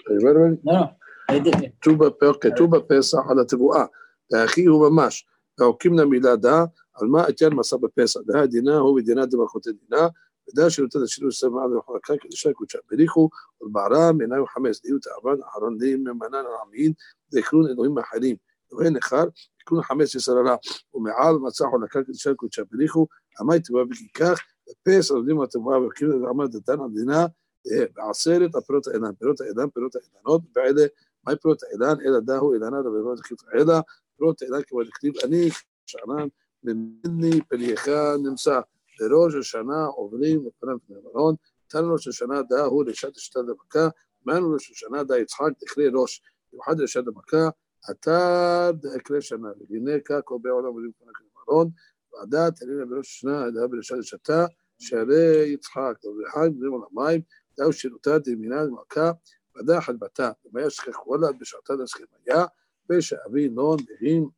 [0.07, 0.98] Are you
[1.31, 1.51] ready, ready?
[1.51, 1.71] No, I did.
[1.81, 3.85] ט"ו בפ- אוקיי, ט"ו בפסח על התבואה.
[4.31, 5.27] והאחי הוא ממש.
[5.59, 8.19] והעוקים למילה דה, על מה אתן מסע בפסח.
[8.25, 10.07] דה דינה הוא ודינה דמלכותי דינה,
[10.49, 13.29] ודה שנותן לשינוי סבב עד למחלקה כדי שקודשה בריחו,
[13.61, 16.91] ולבערה מעיניו חמש, דהיו תאבן אחרון דהים ממנן העמין,
[17.33, 18.35] ויקרון אלוהים אחרים.
[18.73, 19.23] אלוהי נכר,
[19.61, 20.55] יקרון חמש יסררה,
[20.93, 23.07] ומעל מצא חולקה כדי שקודשה בריחו,
[23.39, 27.25] עמי תבואה וכיכך, ופס עובדים התבואה וכאילו עמד דתן המדינה,
[27.71, 30.85] אה, בעשרת הפירות האילן, פירות האילן, פירות האילנות, ואלה
[31.24, 33.18] מהי פרוט עילן, אלא דהו אילנה דבבות
[33.54, 33.74] אלא
[34.16, 35.48] פרוט עילן כמו דכתיב אני,
[35.86, 36.28] שענן,
[36.62, 37.88] ממני פנייך
[38.24, 38.60] נמצא.
[39.00, 41.34] לראש השנה עוברים לפניו פני מרון,
[41.66, 43.88] תן ראש השנה דהו לשעת השתה דמכה,
[44.24, 47.48] מענו ראש השנה דה יצחק תכלי ראש, במיוחד לשעת דמכה,
[47.90, 51.70] אתה דאקלי שנה, והנה ככה בעולם עולים לפניו מרון,
[52.12, 54.46] ועדת אלינה בראש השנה, אלא בלשעת השתה,
[54.78, 57.20] שערי יצחק, ורחיים בני עולמיים,
[57.56, 59.10] דהו שירותה דמינה דמכה,
[59.57, 62.45] ודע חלבתה, ומה ישכח וולד בשעתה דשכם היה,
[62.89, 64.29] ושאבי נון בהים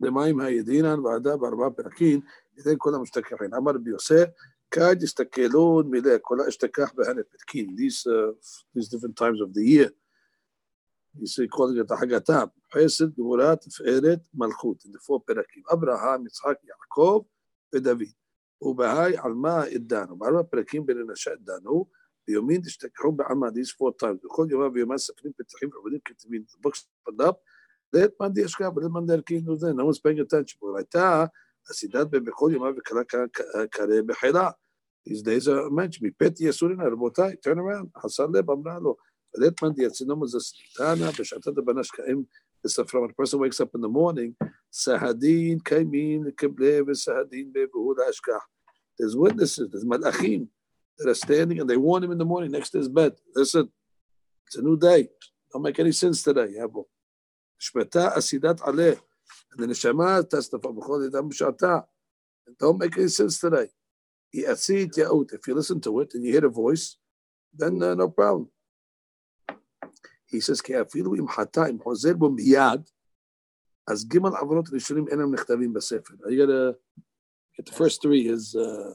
[0.00, 2.20] למים הידינן ועדה בארבעה פרקים,
[2.58, 3.54] ידי כל המשתכחים.
[3.54, 4.24] אמר רבי יוסף,
[4.70, 8.32] כד יסתכלון מילי, כל האשתכח בהנה פתקין, these, uh,
[8.76, 9.90] these different times of the year.
[11.18, 15.62] He's calling it החגתם, חסד, גבורה, תפארת, מלכות, in the four פרקים.
[15.72, 17.22] אברהם, יצחק, יעקב
[17.74, 18.02] ודוד.
[18.62, 21.86] ובהאי על מה דנו, בארבע פרקים בלנשה דנו,
[22.28, 26.80] ביומין תשתכחו בעלמא, these four times, בכל יומה ויומה ספרים פתחים ועובדים כתבים, the books
[27.08, 27.34] put up,
[27.96, 31.24] let man די השקעה ולת man די ערכין וזה, no one's paying attention, אבל הייתה
[31.70, 33.02] הסידת בכל יומה וקרא
[33.70, 34.50] קרא בחילה.
[35.08, 38.96] These days are mentioned, מפת יסורין, רבותיי, turn around, חסר לב, אמרה לו,
[39.38, 42.24] ולת man די יצינום זה סטנה, בשעתה דבנה שקעים
[42.64, 48.46] בספרם, a person wakes up in the morning, סהדין קיימים לקבלה וסהדין בבהוד ההשכח.
[49.02, 50.46] There's witnesses, there's מלאכים,
[50.98, 53.12] that are standing and they warn him in the morning next to his bed.
[53.34, 53.70] Listen,
[54.46, 55.08] it's a new day.
[55.52, 56.48] Don't make any sense today.
[56.58, 56.84] Yabo.
[57.60, 58.98] Shmeta asidat aleh.
[59.52, 61.84] And the neshama testified b'chol yidam b'shata.
[62.58, 63.68] Don't make any sense today.
[64.34, 65.32] Yatzit yaut.
[65.32, 66.96] If you listen to it and you hear a voice,
[67.52, 68.48] then uh, no problem.
[70.26, 72.80] He says, כי אפילו אם חטא, אם חוזר בו מיד,
[73.88, 76.14] אז ג' עוונות ראשונים אינם נכתבים בספר.
[76.14, 76.76] I gotta
[77.56, 78.94] get the first three is uh,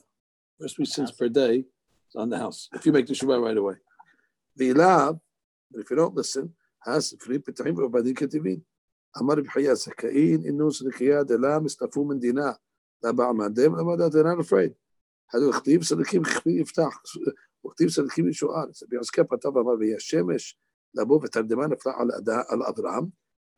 [0.62, 1.66] first three sins per day is
[2.18, 2.70] on the house.
[2.74, 3.78] If you make the Shema right away.
[4.58, 5.14] ואליו,
[5.74, 6.48] but if you don't listen,
[6.86, 8.60] הספרים פתחים ועובדים כתיבים.
[9.22, 12.52] אמר רבי חייא, זכאין אינוס נקייה דלה מסתפו מדינה.
[13.04, 14.74] לבעל מהדם למדע they're not afraid.
[15.34, 17.02] הלוא הכתיב סדקים כפי יפתח,
[17.68, 18.64] וכתיב סדקים ישועה.
[18.84, 20.58] רבי עסקה פתח ואמר ויהיה שמש,
[20.93, 23.06] לבוא ותרדמה נפלה על, אד- על אברהם,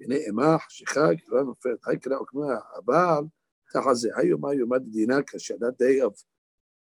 [0.01, 1.88] הנה אימה חשיכה, גברה נופלת.
[1.88, 3.23] היי קרא וכמה הבעל,
[3.73, 6.05] תחת זה, היו מה יומא דינה קשה, that day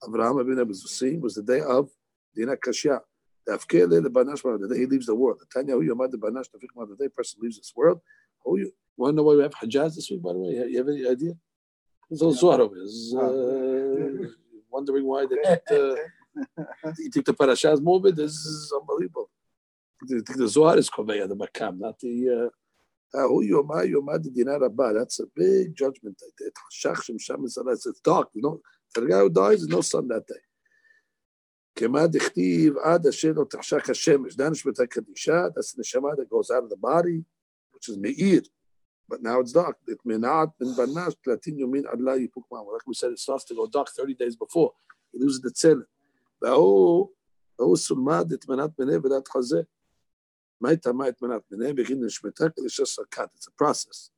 [0.06, 1.90] Abraham Avinu Abuzusim was the day of
[2.34, 3.00] Dina Kashya.
[3.48, 5.38] Dafke le banash the day he leaves the world.
[5.40, 8.00] The Tanya hu yomad banash tafik the day person leaves this world.
[8.44, 10.50] Who you want to know why we have Hajjaz this week, by the way?
[10.50, 11.32] You have any idea?
[12.10, 14.28] It's all of is uh,
[14.70, 15.96] wondering why they didn't, uh,
[16.98, 18.16] you think the parasha is morbid?
[18.16, 19.30] This is unbelievable.
[20.08, 22.50] You think the Zohar is Koveya, the Makam, not the
[23.14, 24.92] uh, who yomad yomad Dina Rabbah.
[24.92, 26.20] That's a big judgment.
[26.38, 28.28] It's dark.
[28.34, 28.60] You know,
[28.93, 30.43] for the guy who dies, there's no sun that day.
[31.75, 36.49] כמה דכתיב עד אשר לא תחשך השמש, דן שבתה קדישה, that's the neshama that goes
[36.51, 37.23] out of the body,
[37.71, 38.41] which is me'ir.
[39.09, 39.77] But now it's dark.
[39.87, 43.55] It may not been banash platin yumin adla yipuk Like we said, it starts to
[43.55, 44.71] go dark 30 days before.
[45.11, 45.83] He loses the tzel.
[46.41, 47.09] והוא,
[47.55, 49.61] הוא סולמד את מנת מנה ודת חזה.
[50.61, 51.73] מה יטמע את מנת מנה?
[51.73, 53.29] בגין נשמתה כדי שסרקת.
[53.35, 54.11] It's a process.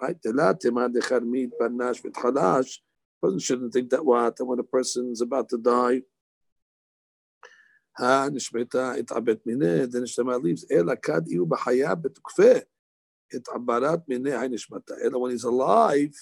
[0.00, 0.14] Right?
[0.24, 2.83] דלה תימא דחרמית בנש ותחלש.
[3.24, 6.02] Person shouldn't think that what, when a person is about to die,
[7.98, 12.52] הנשמתה התעבט מיניה, the נשמה leaves, אלא כד יהיו בחיה בתוקפה.
[13.34, 14.94] התעברת מיניה הנשמתה.
[15.04, 16.14] אלא when he's alive,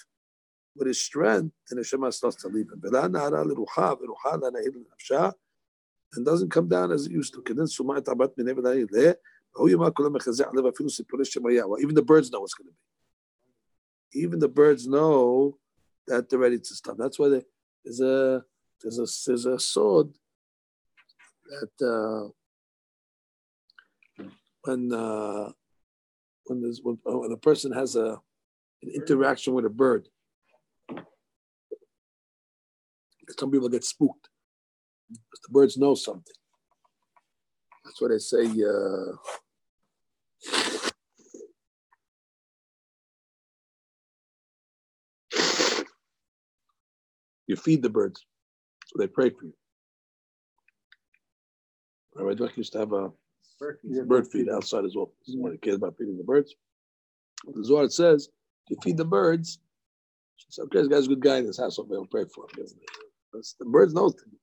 [0.76, 2.80] with his strength, the neshama starts to leave him.
[2.82, 5.28] ולא נערה לרוחה, ורוחה לנהל לנפשה,
[6.14, 7.42] and doesn't come down as it used to.
[7.44, 9.12] כדין סומה התעבט מיניה ונהל לה,
[9.54, 11.64] והוא יאמר כל המחזה עליו אפילו סיפורי שמעיה.
[11.64, 14.24] Even the birds know what's going to be.
[14.24, 15.58] Even the birds know
[16.07, 16.97] that they're ready to stop.
[16.97, 18.43] That's why there's a
[18.81, 20.09] there's a there's a sword
[21.49, 22.29] that uh,
[24.63, 25.51] when uh,
[26.45, 28.19] when there's when, when a person has a
[28.81, 30.07] an interaction with a bird,
[33.39, 34.29] some people get spooked
[35.09, 36.33] because the birds know something.
[37.85, 38.45] That's why they say.
[38.63, 39.15] Uh,
[47.46, 48.24] you feed the birds,
[48.86, 49.54] so they pray for you.
[52.14, 53.10] Rabbi Dweck used to have a
[53.58, 55.12] bird feed, bird feed outside as well.
[55.20, 56.54] This is one of the kids about feeding the birds.
[57.44, 58.28] The Zohar says,
[58.68, 59.58] you feed the birds,
[60.36, 62.66] so okay, this guy's a good guy in this house, so they'll pray for him.
[63.32, 64.34] The birds know things.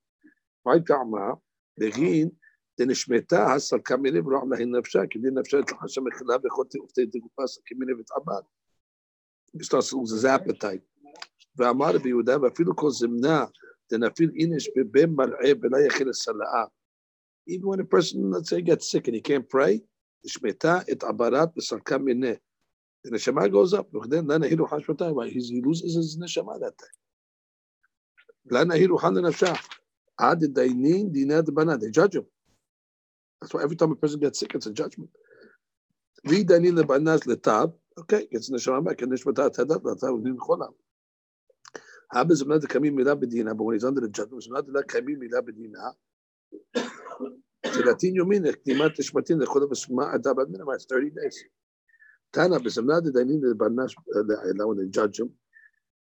[0.64, 1.36] Right, Kama,
[1.78, 2.32] Begin,
[2.80, 7.48] דנשמתה הסלקה מיני ולא להן נפשה, כי דין נפשה את לחשה מחילה וכל תאופתי דגופה
[7.48, 8.42] סלקה מיני ותעבד.
[9.58, 10.82] He starts to lose his appetite.
[11.60, 13.46] ואמר ביהודה, ואפילו כל זמנה,
[13.92, 16.66] דנפיל אינש בבן מלעה ולא יחיל הסלעה
[17.48, 19.82] even when a person, let's say, gets sick and he can't pray,
[20.28, 22.38] Shmeta et abarat b'sarka mineh.
[23.04, 23.88] The neshama goes up.
[24.08, 25.30] Then hiru hashmatai.
[25.30, 26.86] He loses his neshama that day.
[28.50, 29.60] Lana hiru han nefsha.
[30.20, 31.78] Ad dainin dinad bana.
[31.78, 32.26] They judge him.
[33.40, 35.12] That's why every time a person gets sick, it's a judgment.
[36.26, 37.74] Vi dainin lebanas letab.
[38.00, 40.74] Okay, gets neshama back and neshmata tadat letab din cholam.
[42.15, 43.57] Habes zimnad kamim milah bedina.
[43.57, 45.95] But when he's under the judgment, zimnad kamim milah bedina.
[47.63, 51.45] Telatin Yomin, Ktimat Ishmatin, the Chodev Sma Adab Admin, it's 30 days.
[52.33, 53.95] Tana, Besamna, the Dainin, the Barnash,
[54.67, 55.31] when they judge him,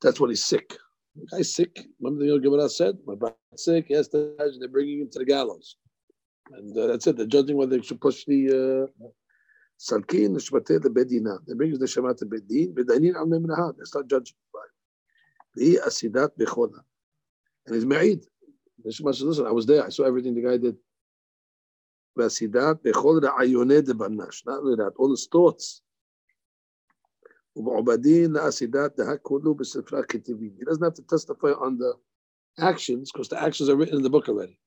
[0.02, 0.78] that's when he's sick.
[1.16, 1.86] The guy's sick.
[2.00, 5.76] Remember the Gemara said, my brother's sick, yes, they're bringing him to the gallows.
[6.52, 8.90] And uh, that's it, they're judging whether they should push the.
[9.02, 9.08] Uh,
[9.80, 11.40] Salkin, Nishmateh, the Bedina.
[11.46, 13.74] They bring the Shemat to Bedin, Bedainin al.
[13.74, 14.36] They start judging.
[15.55, 16.81] The Asidat Bechola.
[17.67, 18.25] And he's married.
[18.85, 19.85] Listen, I was there.
[19.85, 20.77] I saw everything the guy did.
[22.19, 25.83] והסידת בכל רעיוני דבנש, not only that, all his thoughts.
[27.57, 30.57] ובעובדין להסידת דהכולו בספרה כתיבים.
[30.59, 31.95] He doesn't have to testify on the
[32.61, 34.59] actions, because the actions are written in the book already.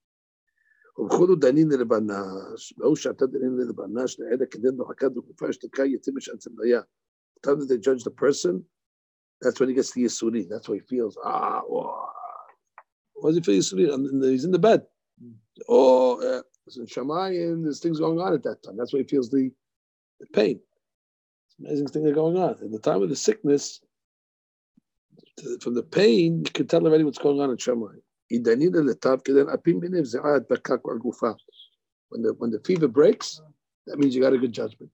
[0.97, 6.82] ובכולו דנין לבנש, והוא שעתה דנין לבנש, לעדה כדין בחקת וקופה אשתקה יתים שעצם דיה.
[6.82, 8.63] The time that they judge the person,
[9.41, 10.49] that's when he gets the Yisuri.
[10.49, 12.09] That's why he feels, ah, wow.
[13.14, 14.30] Why does he feel Yisuri?
[14.30, 14.82] He's in the bed.
[15.68, 16.43] Oh, uh,
[16.76, 18.76] in Shemayim, there's things going on at that time.
[18.76, 19.51] That's why he feels the,
[20.20, 20.61] the pain.
[21.47, 22.51] It's amazing things are going on.
[22.51, 23.80] At the time of the sickness,
[25.61, 28.00] from the pain, you can tell already what's going on in Shemayim.
[28.29, 28.42] When
[32.22, 33.41] the when the fever breaks,
[33.87, 34.91] that means you got a good judgment.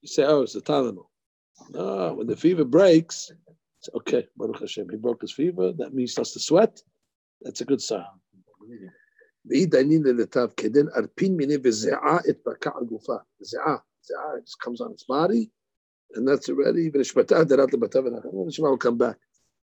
[0.00, 1.06] You say, oh, it's the Tylenol.
[1.70, 3.30] No, when the fever breaks,
[3.80, 5.72] it's okay, Baruch Hashem, he broke his fever.
[5.72, 6.82] That means he starts to sweat.
[7.42, 8.04] That's a good sign.
[9.50, 9.70] It
[14.62, 15.50] comes on its body,
[16.14, 16.90] and that's already.
[16.90, 17.04] will
[18.78, 19.16] come back.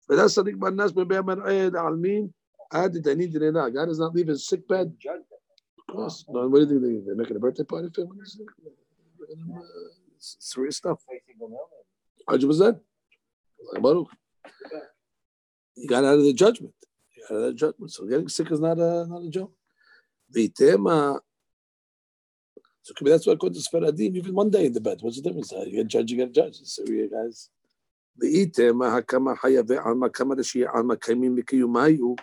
[0.10, 0.38] God does
[4.00, 4.94] not leave his sick bed.
[5.88, 6.26] Of course.
[6.30, 7.06] No, what do you think?
[7.06, 8.10] They're making a birthday party for him?
[10.18, 11.00] Serious stuff.
[12.29, 12.81] 100%.
[13.81, 14.09] Baruch.
[15.75, 16.75] He got out of the judgment.
[17.09, 17.93] He got out of the judgment.
[17.93, 19.53] So getting sick is not a, not a joke.
[20.35, 21.21] Vitema.
[22.83, 25.53] So that's why according to Sfaradim, even one day in the bed, what's the difference?
[25.53, 26.57] You get judge, you get judge.
[26.65, 27.51] So you guys.
[28.21, 32.15] ואיתמה הקמה חיה ועלמא כמה לשיהיה עלמא קיימים מקיומיו,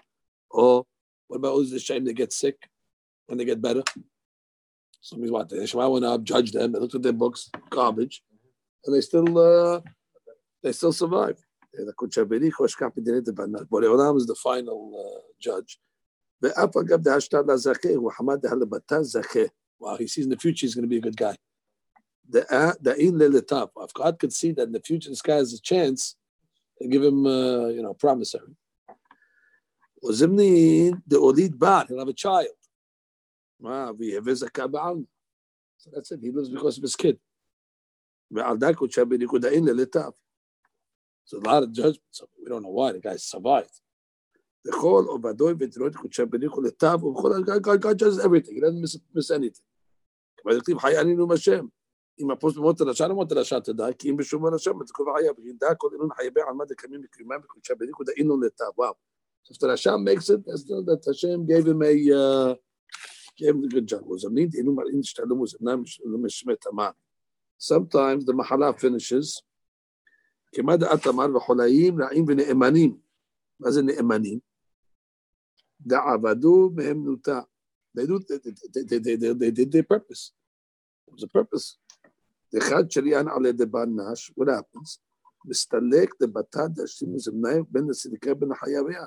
[0.53, 0.83] or
[1.27, 2.69] what about those shame they get sick
[3.27, 3.83] when they get better?
[5.01, 5.49] So means what?
[5.49, 8.21] The Shema went up, judged them, they looked at their books, garbage,
[8.84, 9.80] and they still uh,
[10.62, 11.42] they still survive.
[11.74, 12.50] Borei
[13.70, 15.78] Olam is the final uh, judge.
[19.78, 21.36] Wow, he sees in the future he's going to be a good guy.
[22.50, 26.16] Uh, if God could see that in the future this guy has a chance,
[26.88, 28.54] give him, uh, you know, promissory.
[30.02, 32.46] The olid bar, he'll have a child.
[33.60, 33.90] So
[35.92, 36.20] that's it.
[36.20, 37.18] He lives because of his kid.
[41.29, 42.21] So a lot of judgments.
[42.41, 43.81] We don't know why the guy survived.
[44.65, 45.21] God,
[47.81, 48.55] God judges everything.
[48.55, 49.63] He doesn't miss, miss anything.
[52.19, 55.75] אם הפוסט במות הרשע לא מות הרשע תדע, כי אם בשום הרשע מתקוב חיה, וידע
[55.77, 58.65] כל אינון חיה בעל מד הקמים בקיומם וקודשה בניקוד האינון לטב.
[58.77, 58.93] וואו.
[59.43, 62.55] So if the Rasha makes it, that's not that Hashem gave him a uh,
[63.37, 64.01] gave him a good job.
[64.05, 66.91] Was need inu marin shtalu was nam mishmet aman.
[67.61, 69.41] Sometimes the mahala finishes.
[70.55, 72.97] כמד התמר וחולאים רעים ונאמנים.
[73.59, 74.39] מה זה נאמנים?
[75.81, 77.41] דעבדו מהם נוטה.
[77.97, 80.31] They, do, they, they, they, they, they did their purpose.
[81.07, 81.77] It was a purpose.
[82.57, 84.99] אחד שריין על ידי בנש, what happens?
[85.45, 89.05] מסתלק דבתת דשים זמניים בין הסדיקה בין החייביה.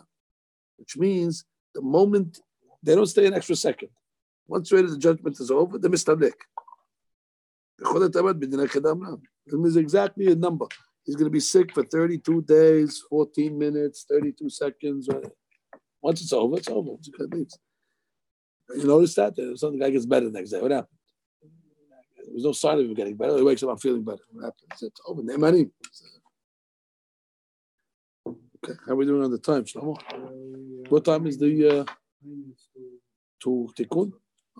[0.80, 1.44] Which means
[1.74, 2.40] the moment,
[2.82, 3.90] they don't stay an extra second.
[4.48, 6.34] Once ready, the judgment is over, they מסתלק.
[7.79, 10.65] It means exactly a number.
[11.03, 15.07] He's going to be sick for 32 days, 14 minutes, 32 seconds.
[16.01, 16.91] Once it's over, it's over.
[16.99, 17.57] It's
[18.75, 19.35] you notice that?
[19.57, 20.61] Something guy gets better the next day.
[20.61, 20.89] What happened?
[22.17, 23.37] There was no sign of him getting better.
[23.37, 24.23] He wakes up, I'm feeling better.
[24.31, 24.81] What happens?
[24.81, 25.21] It's over.
[28.27, 29.95] Okay, how are we doing on the time, Shlomo?
[30.89, 31.85] What time is the uh,
[33.43, 34.11] to tikkun?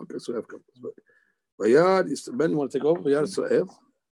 [0.02, 0.64] Okay, so we have couple.
[1.61, 3.01] Vayad, is Ben, you want to take over?
[3.01, 3.67] Vayad Israel.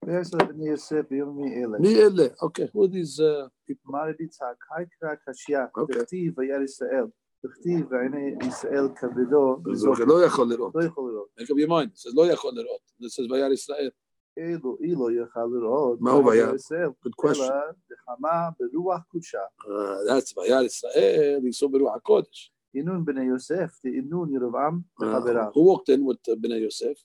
[0.07, 1.79] ויש לבני יוסף ביום מי אלה.
[1.79, 2.27] מי אלה?
[2.45, 3.91] Okay, who are these uh, people?
[3.91, 4.45] אמר רבי יצחק,
[4.77, 5.97] היי קרא קשיא, אוקיי.
[5.97, 7.05] דכתיב וירא ישראל,
[7.47, 10.73] דכתיב ועיני ישראל כבדו, זה לא יכול לראות.
[10.75, 11.29] לא יכול לראות.
[11.41, 11.91] Make up your mind.
[11.95, 12.81] It says לא יכול לראות.
[13.01, 13.91] This says וירא ישראל.
[14.37, 16.55] אילו אילו יוכל לראות, מהו וירא?
[16.55, 17.43] ישראל, Good question.
[17.43, 19.39] אלא דחמה ברוח קודשה.
[19.63, 19.67] Uh,
[20.11, 22.53] that's וירא ישראל, ייסעו ברוח הקודש.
[22.75, 25.51] אינון בני יוסף, דאינון ירבעם Uh, וחבריו.
[25.55, 26.99] who walked in with uh, Bnei Yosef?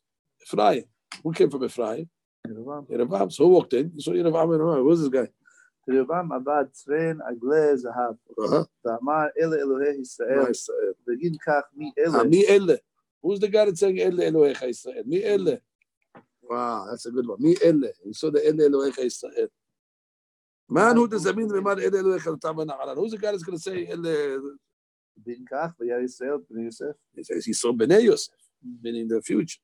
[0.47, 0.85] Ephraim.
[1.23, 2.09] Who came from Ephraim?
[2.47, 2.89] Yerevam.
[2.89, 3.33] Yerevam.
[3.33, 3.93] So who walked in?
[3.95, 4.83] You saw Yerevam and Yerevam.
[4.83, 5.29] Who's this guy?
[5.89, 8.17] Yerevam abad tzrein agle zahav.
[8.39, 8.65] Uh-huh.
[8.85, 10.55] V'amar ele Elohei Yisrael.
[11.09, 12.25] V'gin kach mi ah, ele.
[12.29, 12.79] Mi ele.
[13.23, 15.05] Who's the guy that's saying ele Elohei Yisrael?
[15.05, 15.61] Mi ele.
[16.43, 17.39] Wow, that's a good one.
[17.41, 17.93] Mi ele.
[18.05, 19.49] You saw the ele Elohei Yisrael.
[20.69, 21.49] Man who does that mean?
[21.49, 22.97] Man ele Elohei Yisrael.
[22.97, 24.41] Who's the guy that's going to say ele?
[25.25, 26.95] Bin kach v'yar Yisrael Yosef.
[27.15, 28.35] He says he saw b'nei Yosef,
[28.83, 29.59] meaning the future.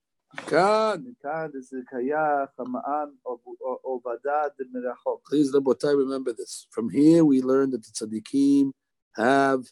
[5.29, 6.67] Please, Rabotai, remember this.
[6.71, 8.73] From here, we learn that the tzaddikim
[9.17, 9.65] have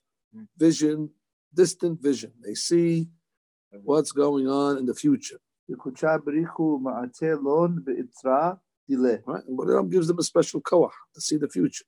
[0.59, 1.11] vision,
[1.55, 2.33] distant vision.
[2.45, 3.09] They see
[3.85, 5.41] what's going on in the future.
[9.27, 9.45] Right?
[9.47, 11.85] And gives them a special koach to see the future.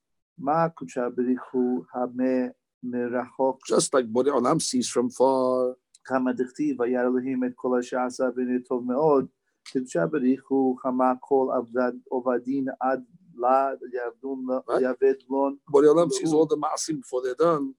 [3.67, 5.75] Just like Boreolam sees from far.
[6.04, 9.26] כמה דכתיב וירא אלוהים את כל אשר עשה והנה טוב מאוד.
[9.72, 13.04] קודשה בריחו חמה כל עבדת עובדין עד
[13.36, 14.80] לה יעבדון Right.
[14.80, 17.72] יעבד לון Boreolam sees all the ma'asim before they're done.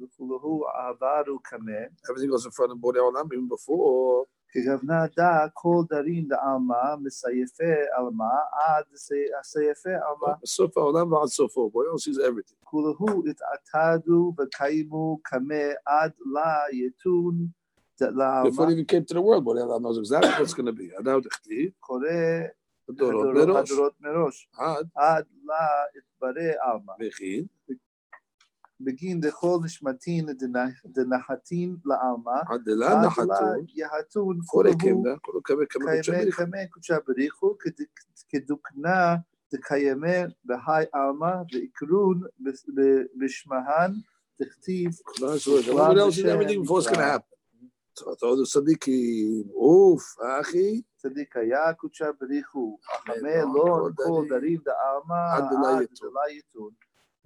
[0.00, 1.72] וכולו עברו קמה.
[2.10, 4.26] Everything goes in front of Boreolam even before.
[4.49, 8.85] כגוונה דא כל דרין דעלמא מסייפי עלמא עד
[9.43, 10.33] סייפי עלמא.
[10.45, 11.69] Sof ha'olam v'ad sofo.
[11.69, 12.57] Boreolam sees everything.
[12.63, 12.95] כולו
[13.53, 17.47] התעתדו וקיימו קמה עד לה יתון
[17.99, 20.89] Before לעלמא it even came to the world, Boreolam knows exactly what's going to be.
[21.03, 22.07] Now, דכתיב, קורא.
[22.89, 25.67] הדורות מראש עד עד לה
[25.97, 26.93] יתברא עלמא.
[27.01, 27.45] וכי,
[28.79, 34.37] בגין de khodesh matin de nach de nachatin la alma ad la nachatun ye hatun
[34.51, 37.77] kol kem da kol kem kem chaber kem kem chaber khu ked
[38.31, 42.17] kedukna de kayemer be hay alma de ikrun
[42.75, 42.89] be
[43.19, 43.91] bishmahan
[44.39, 45.47] tektiv klas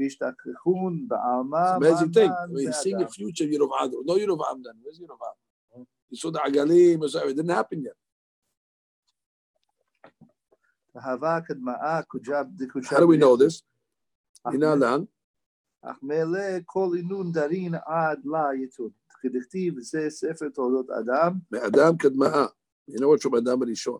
[0.01, 2.31] דלה יתון והשתכחון בעלמא It's amazing thing.
[2.31, 3.07] I מנמן mean, seeing באדם.
[3.07, 3.91] the future, Yerovam.
[4.07, 4.77] No Yerovam then.
[4.83, 5.37] Where's Yerovam?
[6.11, 7.97] You saw the Agalim, you saw- it didn't happen yet.
[10.97, 13.43] אהבה קדמאה קודשה דקודשה How do we know בריחו.
[13.43, 13.63] this?
[14.45, 15.05] הנה לאן?
[15.83, 18.91] אך מלא כל עינון דרין עד לה יתון.
[19.21, 22.47] כדכתיב זה ספר תולדות אדם, מאדם קדמאה.
[22.91, 23.99] You know what from אדם הראשון.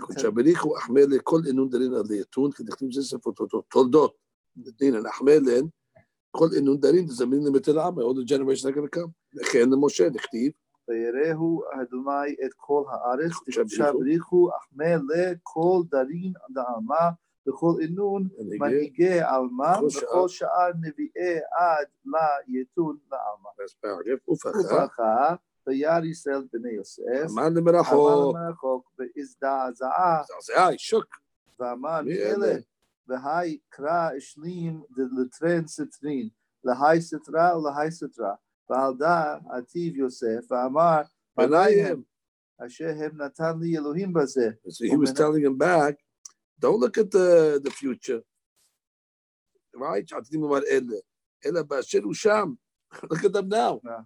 [0.00, 3.30] קודשא בריחו אחמלה כל אינון דרין עד ליתון, כדכתיב זה ספר
[3.70, 4.14] תולדות.
[4.56, 4.74] תולדות.
[4.78, 5.64] דינן אחמלן,
[6.30, 9.10] כל אינון דרין, תזמין למתל העם, all the generations are going to come.
[9.36, 10.52] וכן למשה, דכתיב,
[10.88, 13.68] ויראהו אדוני את כל הארץ, שבריחו.
[13.68, 17.10] שבריחו אחמא לכל דרין דעלמה,
[17.48, 18.28] וכל אינון
[18.60, 20.08] מנהיגי עלמה, כל שאר.
[20.08, 21.86] וכל שאר נביאי עד
[22.48, 23.48] ליתון לעלמה.
[23.58, 24.32] That's paragraph.
[24.32, 24.84] ופחה.
[24.84, 25.34] ופחה,
[25.66, 28.36] וירא ישראל בני יוסף, עמד אמר למרחוק.
[28.36, 31.06] למרחוק, והזדעזעה, זעזעה, שוק.
[31.60, 32.56] ואמר מי מי אלה?
[33.10, 33.18] אלה?
[33.18, 36.28] והי קרא אשלים לטרן סטרין,
[36.64, 38.34] להי סטרה ולהי סטרה,
[38.70, 41.02] ועל דא עתיב יוסף, ואמר
[41.36, 42.02] בניהם בניהם.
[42.66, 44.50] אשר הם נתן לי אלוהים בזה.
[44.68, 45.94] So he was telling him back,
[46.60, 48.20] don't look at the, the future.
[49.74, 50.16] Right?
[50.16, 50.96] עתידים לומר אלה.
[51.46, 52.52] אלא באשר הוא שם.
[52.94, 53.80] Look at them now.
[53.84, 54.02] Yeah.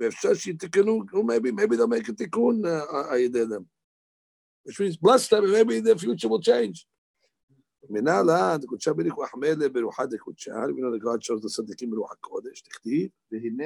[0.00, 3.64] ואפשר שיתקנו, or maybe, maybe they'll make a תיקון uh, על ידי them.
[4.64, 6.86] Which means bless them, and maybe the future will change.
[7.90, 12.12] מנה לעד, קודשה בריך וחמלה ברוחה דקודשה, we know that God shows the צדיקים ברוח
[12.12, 13.64] הקודש, תכתיב, והנה,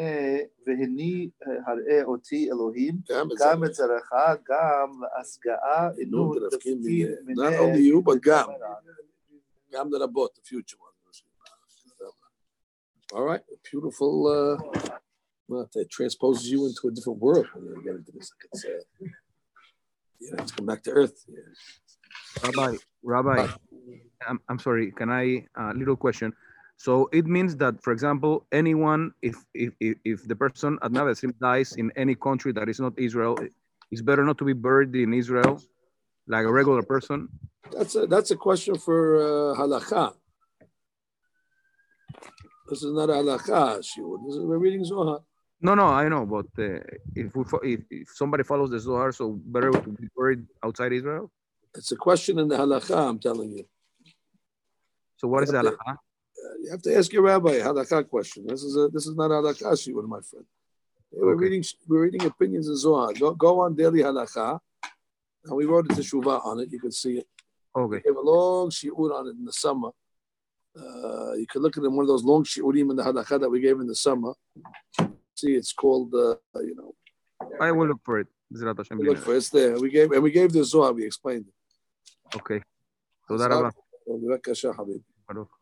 [0.67, 1.31] והני
[1.67, 3.45] הראה אותי אלוהים, גם את זה.
[3.45, 4.13] גם את זרעך,
[4.49, 8.49] גם להשגאה, נו, אינון, דרכים דפקים, מ- Not only you, but גם.
[9.73, 10.93] גם לרבות, the future one.
[13.15, 14.57] All right, beautiful, uh,
[15.49, 18.33] well, it transposes you into a different world when you get into this.
[18.53, 18.69] It's, uh,
[20.21, 21.17] you know, it's come back to earth.
[21.29, 22.47] Yeah.
[22.47, 22.73] Rabbi,
[23.15, 23.39] Rabbi,
[24.26, 24.92] I'm, I'm sorry.
[24.92, 26.34] Can I a little question?
[26.78, 31.74] So it means that, for example, anyone, if if if, the person at Navasrim dies
[31.74, 33.38] in any country that is not Israel,
[33.92, 35.60] it's better not to be buried in Israel,
[36.28, 37.30] like a regular person.
[37.72, 40.14] That's a that's a question for uh, halakha.
[42.70, 44.22] This is not a halakha shiur.
[44.26, 45.22] This is we're reading Zohar.
[45.60, 46.80] No, no, I know, but uh,
[47.16, 51.32] if we if, if somebody follows the Zohar, so better to be buried outside Israel.
[51.74, 53.10] It's a question in the halakha.
[53.10, 53.66] I'm telling you.
[55.18, 55.90] So what is halakha?
[55.90, 55.98] Uh,
[56.62, 58.46] you have to ask your rabbi halakha question.
[58.48, 60.46] This is a, this is not halakha shiur, my friend.
[61.14, 61.24] Okay.
[61.24, 63.14] We're reading we're reading opinions in Zohar.
[63.14, 64.60] Go, go on daily halakha,
[65.46, 66.72] and we wrote a teshuvah on it.
[66.72, 67.28] You can see it.
[67.76, 67.98] Okay.
[67.98, 69.90] We gave a long shiur on it in the summer.
[70.78, 73.40] Uh, you can look at it in one of those long shiurim in the halakha
[73.40, 74.34] that we gave in the summer.
[75.36, 76.94] See, it's called uh, you know.
[77.60, 78.28] I will look for it.
[78.52, 79.38] Look for it.
[79.38, 79.80] It's there.
[79.80, 80.94] We gave and we gave the Zohar.
[80.94, 82.36] We explained it.
[82.36, 82.62] Okay.
[83.28, 83.74] So that.
[84.07, 84.99] בבקשה, חביבי.
[85.29, 85.59] ברוך.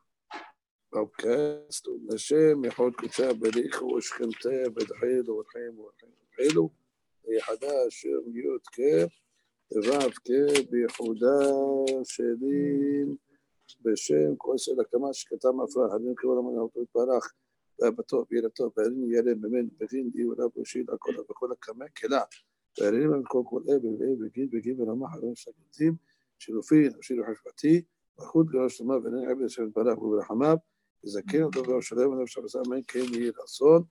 [0.93, 6.71] אוקיי, אז טוב, לשם יכול קודשה בריחו ושכנתה בדחילו ורחים ורחים ורחילו
[7.25, 8.81] ויחדה אשר י' כ'
[9.77, 11.39] ו' כ' ביחודה
[12.05, 13.17] שלים
[13.83, 17.33] בשם כל ישראל הקמה שקטה מפרה הרים קרוא למנה אותו יתברך
[17.79, 22.23] והבטוח וירתו והרים ירא ממנו בגין די ורב ושיל הכל וכל הקמה כלה
[22.81, 25.95] והרים על כל כל אבן ואבן בגין בגין ורמה חברים סגנתים
[26.39, 27.83] שילופי נפשי וחשבתי
[28.20, 30.58] מלכות גדולה שלמה ואינני עבד אשר יתברך וברחמיו,
[31.04, 33.84] יזכן אותו גם שלם ונפש הבשר מן כן יהי רצון,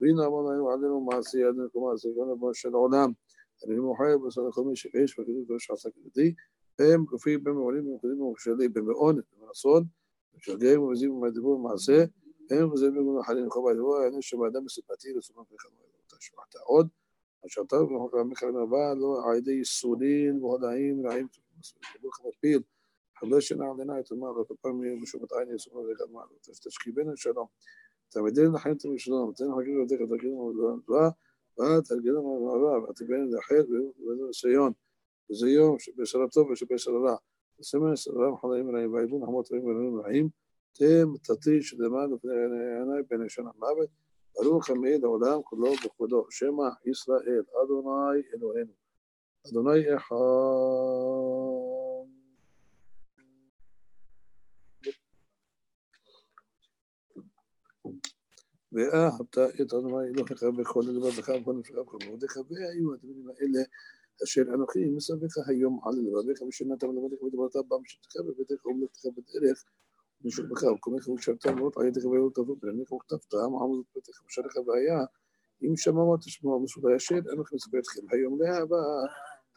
[0.00, 3.12] והנה המון היום עלינו מעשי ידינו כמעשי גם לבוא של עולם.
[3.66, 6.34] אני מוחר בסוד לכל מי שכאיש וכתוב קדוש עשה כדתי.
[6.78, 9.84] הם גופים במעולים ובמחדים ובמשלים במעונת ובאסון.
[10.36, 12.04] משגעים ומזים ומדיבור ומעשה.
[12.50, 15.94] הם וזאבים ובנו חנין וכל בית ובוא העניין שבאדם מספתי לסומם וחמור.
[16.20, 16.88] שמעת עוד.
[17.46, 18.50] אשר טוב וחוק המקרא
[18.96, 21.26] לא על ידי ייסורים והודעים רעים.
[22.02, 22.62] ברוך חמפיל,
[23.22, 27.46] הלא שינה על עיניי תאמר וכפיים מהם ושבתיים יסופו ולגד מעלה ותשכיבנו שלום
[28.08, 31.08] תעמדנו לחיים תמיד שלום ותן חגים עבדיך ותגידו לדבר
[31.78, 34.72] ותרגלנו למערב ותגבנו לאחד ובנו סיון
[35.30, 37.16] וזה יום שבשרה טוב ושבשרה רע
[37.60, 40.28] וסמן סלם חלאים אליהם, וידון נחמות רעים ואיבו רעים
[40.72, 42.32] תם תתי שדמד לפני
[42.80, 43.88] עיניי בין ישן המוות
[44.34, 48.72] ברוך המעיד העולם כולו וכבודו, שמא ישראל אדוני אלוהינו
[49.48, 50.16] אדוני אחד
[58.74, 63.64] ואהבת את אדוני אלוהיך וכל לבבך וכל נפשך וכל מאודיך והיו הדברים האלה
[64.24, 69.64] אשר אנוכי מסבך היום על לבביך ושנת לבביך ודברת במשתך בביתך ובלתך בדרך
[70.22, 75.04] ונשובך וקומך ושבת מאוד עייתך ואלו תבוא ולניך וכתבת עמוד ביתך ושלך והיה
[75.62, 78.76] אם שמע תשמע מסודי אשר אנוכי מסבך אתכם היום להבא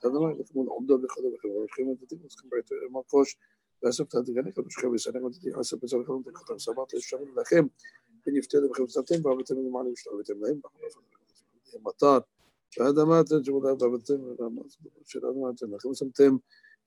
[0.06, 3.38] אדוני לכם עומדו בכלל בכלל ולכם ותתים ותתים בעתו מרפוש
[3.84, 7.68] ואספת את גניך ונשכב יסנך ותתים עשב בצלך ותתים סברת לשם לכם
[8.28, 10.62] إن يفتدوا بخمسة فهو بتم ما مش أو بتم لهم
[11.86, 12.24] مطار.
[12.78, 14.64] فهذا ما تنجم لا بتم لا ما
[15.06, 16.40] شو هذا ما تنجم خمسة تم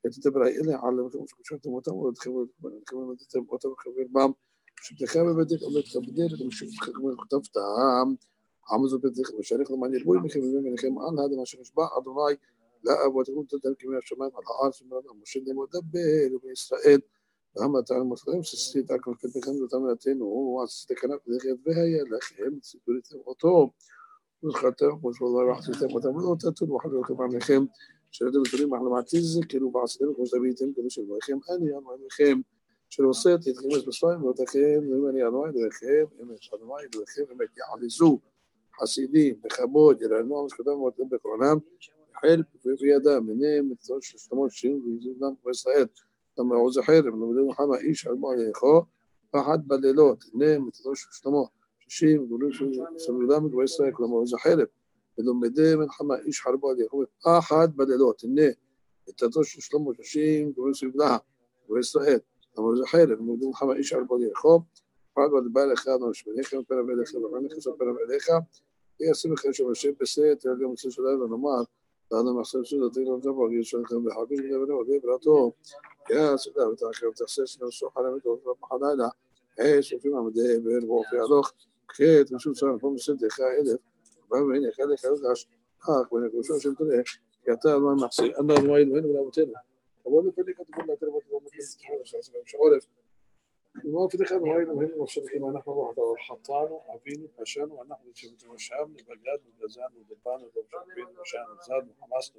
[0.05, 2.47] يتتبع إله على مش شرط متم خبر
[2.87, 4.33] كمان تتم متم خبر بام.
[4.81, 8.17] شو بتخاف بدك أو بتخبر مش خبر خطفت عام
[8.71, 12.39] عمزو بدك مشاريخ لما يلبوي بخبر من خيم عن هذا ما شرش بقى أدوناي
[12.83, 17.01] لا أبو تكون تدرك من الشمال على الأرض مش المشد مدبر وبإسرائيل
[17.57, 21.85] Amata Muslim se cita con que pecando también و o hasta que de que vea
[21.85, 23.73] ya la gente se puede و
[24.43, 27.69] والخطأ ما شاء الله راح تتم وتعمل وتتم وحلو كمان لخيم
[28.11, 29.15] شرد بتري معلومات
[29.49, 32.43] كيلو بعصير وزبيتين كيلو شرب لخيم أنا أنا لخيم
[32.89, 38.19] شنو وصيت يتخمس بصايم وتخيم زماني أنواع لخيم و أنواع لخيم إمش يعلزو
[38.71, 41.61] حسيدين بخمود إلى أنواع مش كدام وتنبك عنام
[42.13, 45.89] حلب في في يدا منين متوش شموش شين ويزيد نام ويساعد
[46.37, 48.81] למה הוא זוכר, אם לומדים נחמה איש על מועל יריחו,
[49.31, 51.43] פחד בלילות, הנה מצדו של שלמה,
[51.79, 54.55] שישים גדולים של סלולם וגבוהי ישראל, כלומר הוא זוכר,
[55.17, 58.41] ולומדי מלחמה איש חרבו על יריחו, פחד בלילות, הנה
[59.07, 61.17] מצדו של שלמה, שישים גדולים של סלולם
[61.69, 62.19] גבי ישראל,
[62.57, 64.59] למה למעוז החרב, למדו נחמה איש חרבו על יריחו,
[65.13, 68.27] פחד בלבל לך אדוני שמניכם פרב אליך, ורחם נכנסו פרב אליך,
[68.99, 71.63] ויעשו לכם שם השם בסט, גם מוצא שלהם ונאמר
[72.11, 75.51] ואנו מחשב שדתינו כפו גישונכם וחבים לבנו ובי ברתו.
[76.09, 79.07] יא סודה ותעקב תחשב שנרשו חלמת ורפח הלילה.
[79.57, 81.51] עש ופים עמדי אבר ואופי הלוך.
[81.87, 83.79] כעת משום שם פה משם דחה אלף.
[84.31, 85.47] והנה חלק הרגש.
[85.81, 87.03] אך ונקושו שם תראה.
[87.43, 88.39] כי אתה מה מחסיר.
[88.39, 89.53] אנא אלוהינו ואין ולמותנו.
[90.05, 91.61] אבל לפני כתבו לתרבות ועומדים.
[92.45, 92.85] שעורף.
[93.75, 98.83] المهم في دخل وهي المهم مبسوط فيما نحن واحد الحطان وعفين وباشان ونحن شبت وشام
[98.83, 102.33] وبغداد وجازان ودبان ودبشبين وشام وزاد وحماس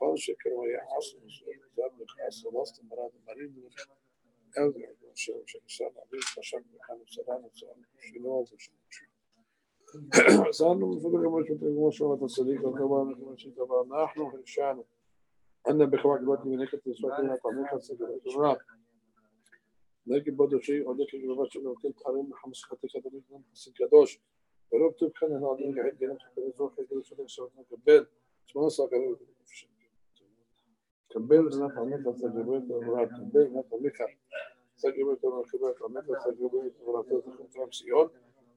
[0.00, 3.52] فالشكر ويا حصن وزاد وخاص ولاص مراد مريض
[4.58, 8.78] أوزع وشام وشام عبيد وشام وحام وسلام وسلام وشنوز وشنوز
[10.50, 13.58] سألنا من فضلك ما شفت ما شفت الصديق وكما ما شفت
[13.90, 14.84] نحن في الشان.
[15.68, 17.80] أن بخواك الوقت من هيك تسوى كلها طريقة
[18.26, 18.58] الجرات
[20.08, 24.18] נגד בודו שהיא עולה כגבבה שלו, כן תחרים מחמש חטא כדורי גם חסין קדוש,
[24.72, 28.04] ולא כתוב כאן אין עדים גחי גרם חקרי זו חי גרם שלם שבת מקבל,
[28.46, 29.14] שמונה עשרה גרם
[31.10, 33.92] كمبيل زنا تعميق تجربة مرات كمبيل زنا تعميق
[34.82, 38.08] تجربة مركبة تعميق تجربة مرات تخم ترام سيون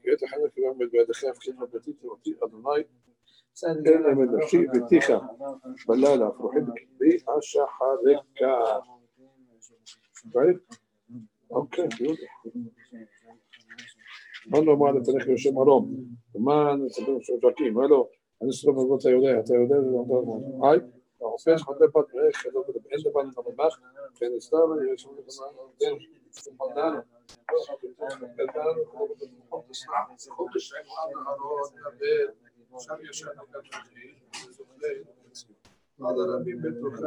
[0.04, 2.88] كيت حنا في يوم بعد خاف كلمة بتي تعطي أدناي
[3.66, 5.38] إلا من نفسي بتيخا
[5.88, 8.84] بلالة روحي بكبي عشا حركة
[10.26, 10.58] بعرف
[11.52, 11.88] אוקיי,
[14.46, 15.96] מה לא אמר לפניך יושב מרום?
[16.36, 17.74] ומה נספר שורקים?
[17.74, 18.08] מה לא?
[18.42, 20.80] אני סתם אומר, אתה יודע, אתה יודע, ואתה אומר, היי,
[21.22, 22.46] העופש חדה בת מלך,
[22.92, 23.80] אין לבן במטבח,
[24.22, 25.24] ואין סתם, אני יושב לבן,
[36.00, 37.04] ועד הרבים בית רוחת,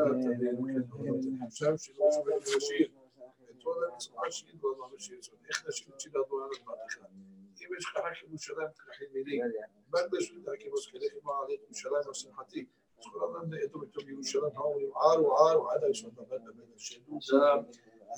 [1.01, 2.89] אני חושב שזה שווה לשיר
[3.64, 7.06] את כל הצורה שלי לא לשיר זאת איך נשאיר את שלה דואר לבטחה
[7.62, 9.42] אם יש לך רק ירושלים תלכי מילים
[9.90, 12.66] בגדש ודרכי מוסכלך עם העלית ירושלים השמחתי
[13.04, 17.24] כל הזמן נעדו בתוך ירושלים, אומרים ער וער ועד הראשון דבר בבין השדות,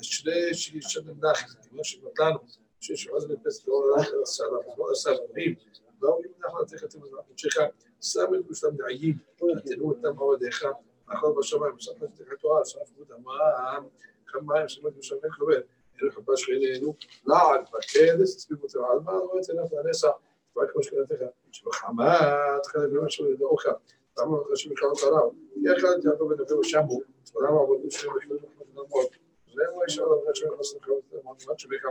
[0.00, 2.38] השני שישן נח, כמו שבטלנו,
[2.80, 4.44] שיש עוז לפסק לא עשה
[4.78, 5.54] לא עשה רבים,
[6.00, 6.94] ואומרים אנחנו לתת את
[7.28, 7.62] המשיכה,
[8.00, 10.64] שם את גושתם דעיים, תנו אותם עבדיך,
[11.06, 13.84] אכל בשמיים, וסף את תחתוה, סף רות המעם,
[14.35, 15.61] מים שמות תמשמעים כבד,
[16.01, 16.93] אלא חבש בעינינו,
[17.25, 20.09] לעג בכלס, הספיק אותו על מה, לא יצא נפל הנסע,
[20.57, 21.15] רק כמו שקראתך,
[21.51, 23.71] שבחמת חלק ממה שלא ידעוך, אוקיי,
[24.17, 26.99] למה חשוב לקרוא את הרב, יחד יעקב ונביאו שמו,
[27.33, 28.35] עולם העבודים שלו יחדו
[28.75, 29.09] למות,
[29.55, 31.87] ולמה יש עוד הרבה שלא יכולים לקרוא את המועמד שבכם,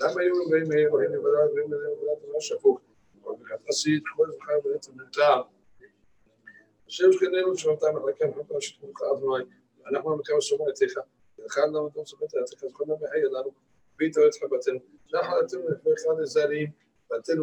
[0.00, 2.80] למה היו רגעים מהיר, והם יבדל, והם יבדל, והם יבדל, שפוך,
[3.20, 5.42] שפוק, בגלל עשית, כל זוכר בעצם נותר,
[6.86, 8.54] השם שכנינו שבתם מחלקם, חלקם
[9.90, 10.76] אנחנו המקרב שומע את
[11.48, 13.52] خانه وتوصفتها تكون بحي لأنه
[13.98, 14.80] بيت ويتحبتن
[15.14, 16.72] نحن تم في خان خيرو
[17.10, 17.38] فتن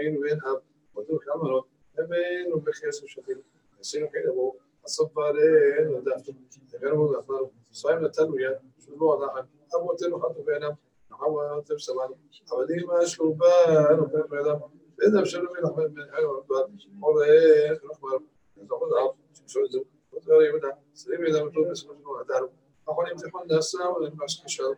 [0.00, 0.62] ينو بين هاب
[0.94, 1.66] ودو كامرو عمره
[2.00, 3.42] امين وبخيس وشفين
[3.80, 4.54] نسينو وحيله
[4.84, 6.34] الصبر إيه ودافت
[6.82, 10.76] غير مو دافت صايم التلويه شو الوضع ابو تنو تلو حطوا بينهم
[11.10, 12.16] حوا تبسم عنه
[12.50, 14.60] حواليه مشروبان وفين بينا
[15.02, 18.22] إذا بشرب من أحمد من حيو وعبد قول إيه نخبر
[18.56, 19.14] ناخذ عرض
[19.46, 22.52] شو عندهم قلت غريب منها سليم إذا مطلوب اسمه شنو أداره
[22.92, 24.72] יכולים תיכון לעשר, אין מה שנשאר.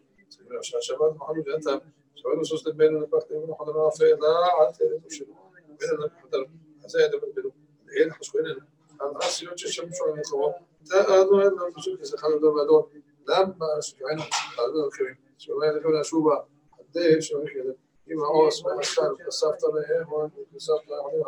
[0.62, 4.28] שהשבת מוכנים ואתה, את וסוס לבן ונפחתם נכון אמר אף אלא
[4.60, 5.34] עד תלתו שלו.
[5.80, 6.38] ואין אדם כחותם,
[6.84, 7.50] אז היה דבר בנו.
[7.96, 8.60] אין חשבו איננו.
[9.00, 10.52] המעשיות ששמשו על המלחמות,
[10.84, 12.82] תאנו אין לנו פשוט כסחה לדור ואדון.
[13.26, 14.22] למה שגענו
[14.58, 15.14] לעדות הרכיבים?
[15.38, 16.36] שאומרים לכם להשובה,
[16.78, 17.72] עדי שאומרים כזה.
[18.06, 21.22] עם העוס והמשל, ‫כסבת להם, ‫כסבת להם,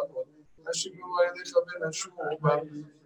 [0.66, 2.54] אנשים לא היה לך בין השובה,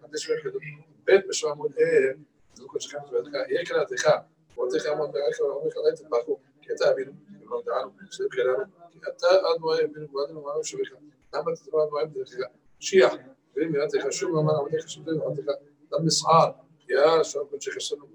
[0.02, 0.59] עדי שאומרים כזה.
[1.05, 2.12] בית משעמותיהם אה,
[2.61, 4.12] dugo se kama duka ye kana te ka
[4.57, 6.32] wa te ka man ka wa ka lait ba ko
[6.65, 7.03] ke ta bi
[7.51, 8.55] man da alu se ka da
[9.05, 10.97] hatta an wa bin wa da wa shi ka
[11.39, 12.47] amma ta ba wa da ka
[12.78, 13.09] shi ya
[13.55, 15.12] bi mi ta ka shu ma ma ta ka shu da
[15.47, 15.55] ta
[15.91, 16.55] da misar
[16.91, 18.07] يا شباب الشيخ السنة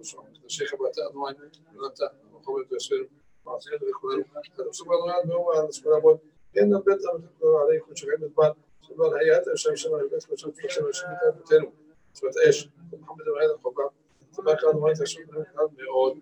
[0.45, 3.09] الشيخ أبو عتاء أنواع من أنت وقبل تسير
[3.45, 4.23] معصية الإخوان
[4.71, 6.19] سبحان الله هو على سبحان الله
[6.59, 8.57] إن البيت أمر عليكم شغل البعض
[8.87, 11.05] سبحان هيئات الشمس ما يبيت وشمس الشمس
[11.49, 11.71] تنو
[12.13, 13.89] سبحان إيش محمد وعيد الخبر
[14.35, 16.17] צבא אחד אמר את השם קטן מאוד,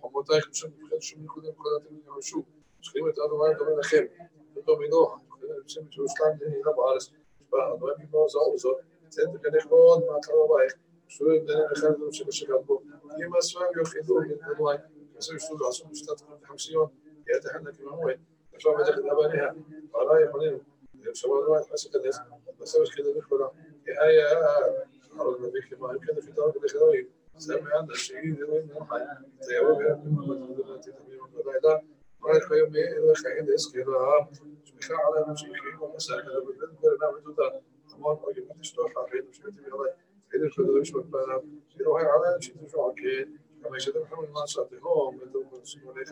[0.00, 2.42] חומותייך משם מבחינת שום נקודה ונקודת ימין ירשו,
[2.80, 4.04] שכירים את אדוני דומה לכם,
[4.56, 7.10] ודומי נוח, ובשם ירושלים ונהילה בארץ,
[7.52, 8.74] ואדוני מגמור זו וזו,
[9.08, 10.74] ציין תקנך מאוד מעטר רבייך,
[11.08, 14.76] ושוב את דניה לכם ודום שבשגר בו, אם הספרים יוכיחו לדנוי,
[15.14, 16.86] ועשו ישתו ועשו משתת חמסיון,
[17.26, 18.14] יהיה תחנה כממוי,
[18.54, 19.48] עכשיו מלך את אבניה,
[19.92, 20.58] ועלה יכולים,
[21.12, 22.18] ושמעו אדוני את חסק הנס,
[22.58, 23.48] ועשו ישכידו לכולם,
[23.84, 24.28] כי היה...
[25.18, 27.21] הרג נביא כמה, אם כן, לפי דרך אלוהים.
[27.38, 29.02] semeando así, de hoy no hay,
[29.40, 31.82] te llevo a ver el mismo de la tita misma de la edad,
[32.20, 34.28] ahora es que yo me he dejado de izquierda,
[34.82, 37.60] شبيخة على نفسي شيء ومسألة كذا بالنسبة لنا بتوتا
[37.90, 39.94] تمام أو يمكن تشتغل حرية مش كتير يلا
[40.34, 41.42] إذا كذا مش بتبقى
[41.80, 46.08] يروح على شيء تشوف أكيد كما يشتغل محمد ما صادقهم بدون مسؤول لك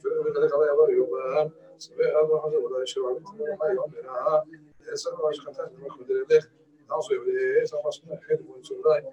[0.00, 3.20] فلذلك على أول يوم سبيع هذا حاجة ولا شيء ولا
[3.60, 4.44] ما يعملها
[4.80, 6.50] إذا سمعت خطأ ما خدري لك
[6.90, 9.12] نعصي ولا إيه سمعت خير من سؤالي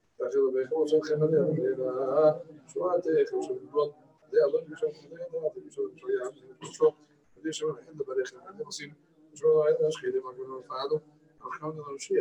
[0.21, 2.41] تاخذ بخوص خمد يا
[2.73, 3.93] شوات خمس بالوط
[4.33, 6.91] يا الله مش شو شو يا شو
[7.43, 8.93] ليش ما حد بريخ عندي مصير
[9.33, 10.99] شو هاي إيش خيدي ما كنا فعلوا
[11.51, 12.13] إحنا نمشي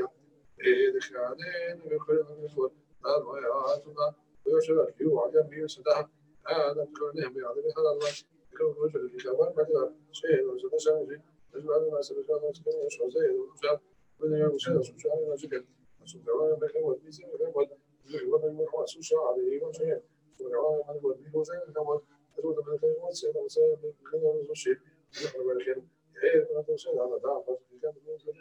[0.60, 2.70] إيه دخل علينا بيقول لنا نقول
[3.04, 4.14] قال يا هاتنا
[4.46, 6.10] ويشرب يو على مين صدها
[6.46, 8.08] هذا كل نهم يعني هذا الله
[8.52, 11.20] يكون رجل في كمان بعد شيء وزاد شيء
[11.54, 13.80] بعد ما سبق هذا شيء وزاد
[14.20, 15.64] من يوم شيء شو شو أنا شو كده
[16.04, 17.68] شو كمان بكره ودي سبب
[18.10, 20.02] Главная информация США, и вообще,
[20.38, 22.04] главное, надо было двигаться, там вот,
[22.36, 24.80] оттуда была информация, там все, когда он звучит,
[25.12, 25.84] я проверил,
[26.14, 28.32] я это все, да, да, просто, я думаю, что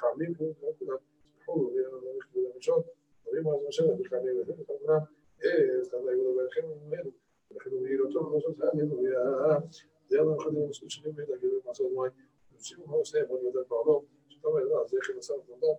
[0.00, 0.98] Хамим, ну, куда,
[1.46, 2.86] ну, я надо их было мешать,
[3.24, 5.08] но им возвращали, это Хамим, это тогда,
[5.38, 7.14] э, тогда его проверил, нет,
[7.48, 9.62] проходил и ротор, но что-то, нет, я,
[10.10, 12.10] я там ходил, слушали, мы так, я думал, что мой,
[12.58, 15.78] всего, все, вот, вот, это, Павлов, что там, да, заехали на самом деле,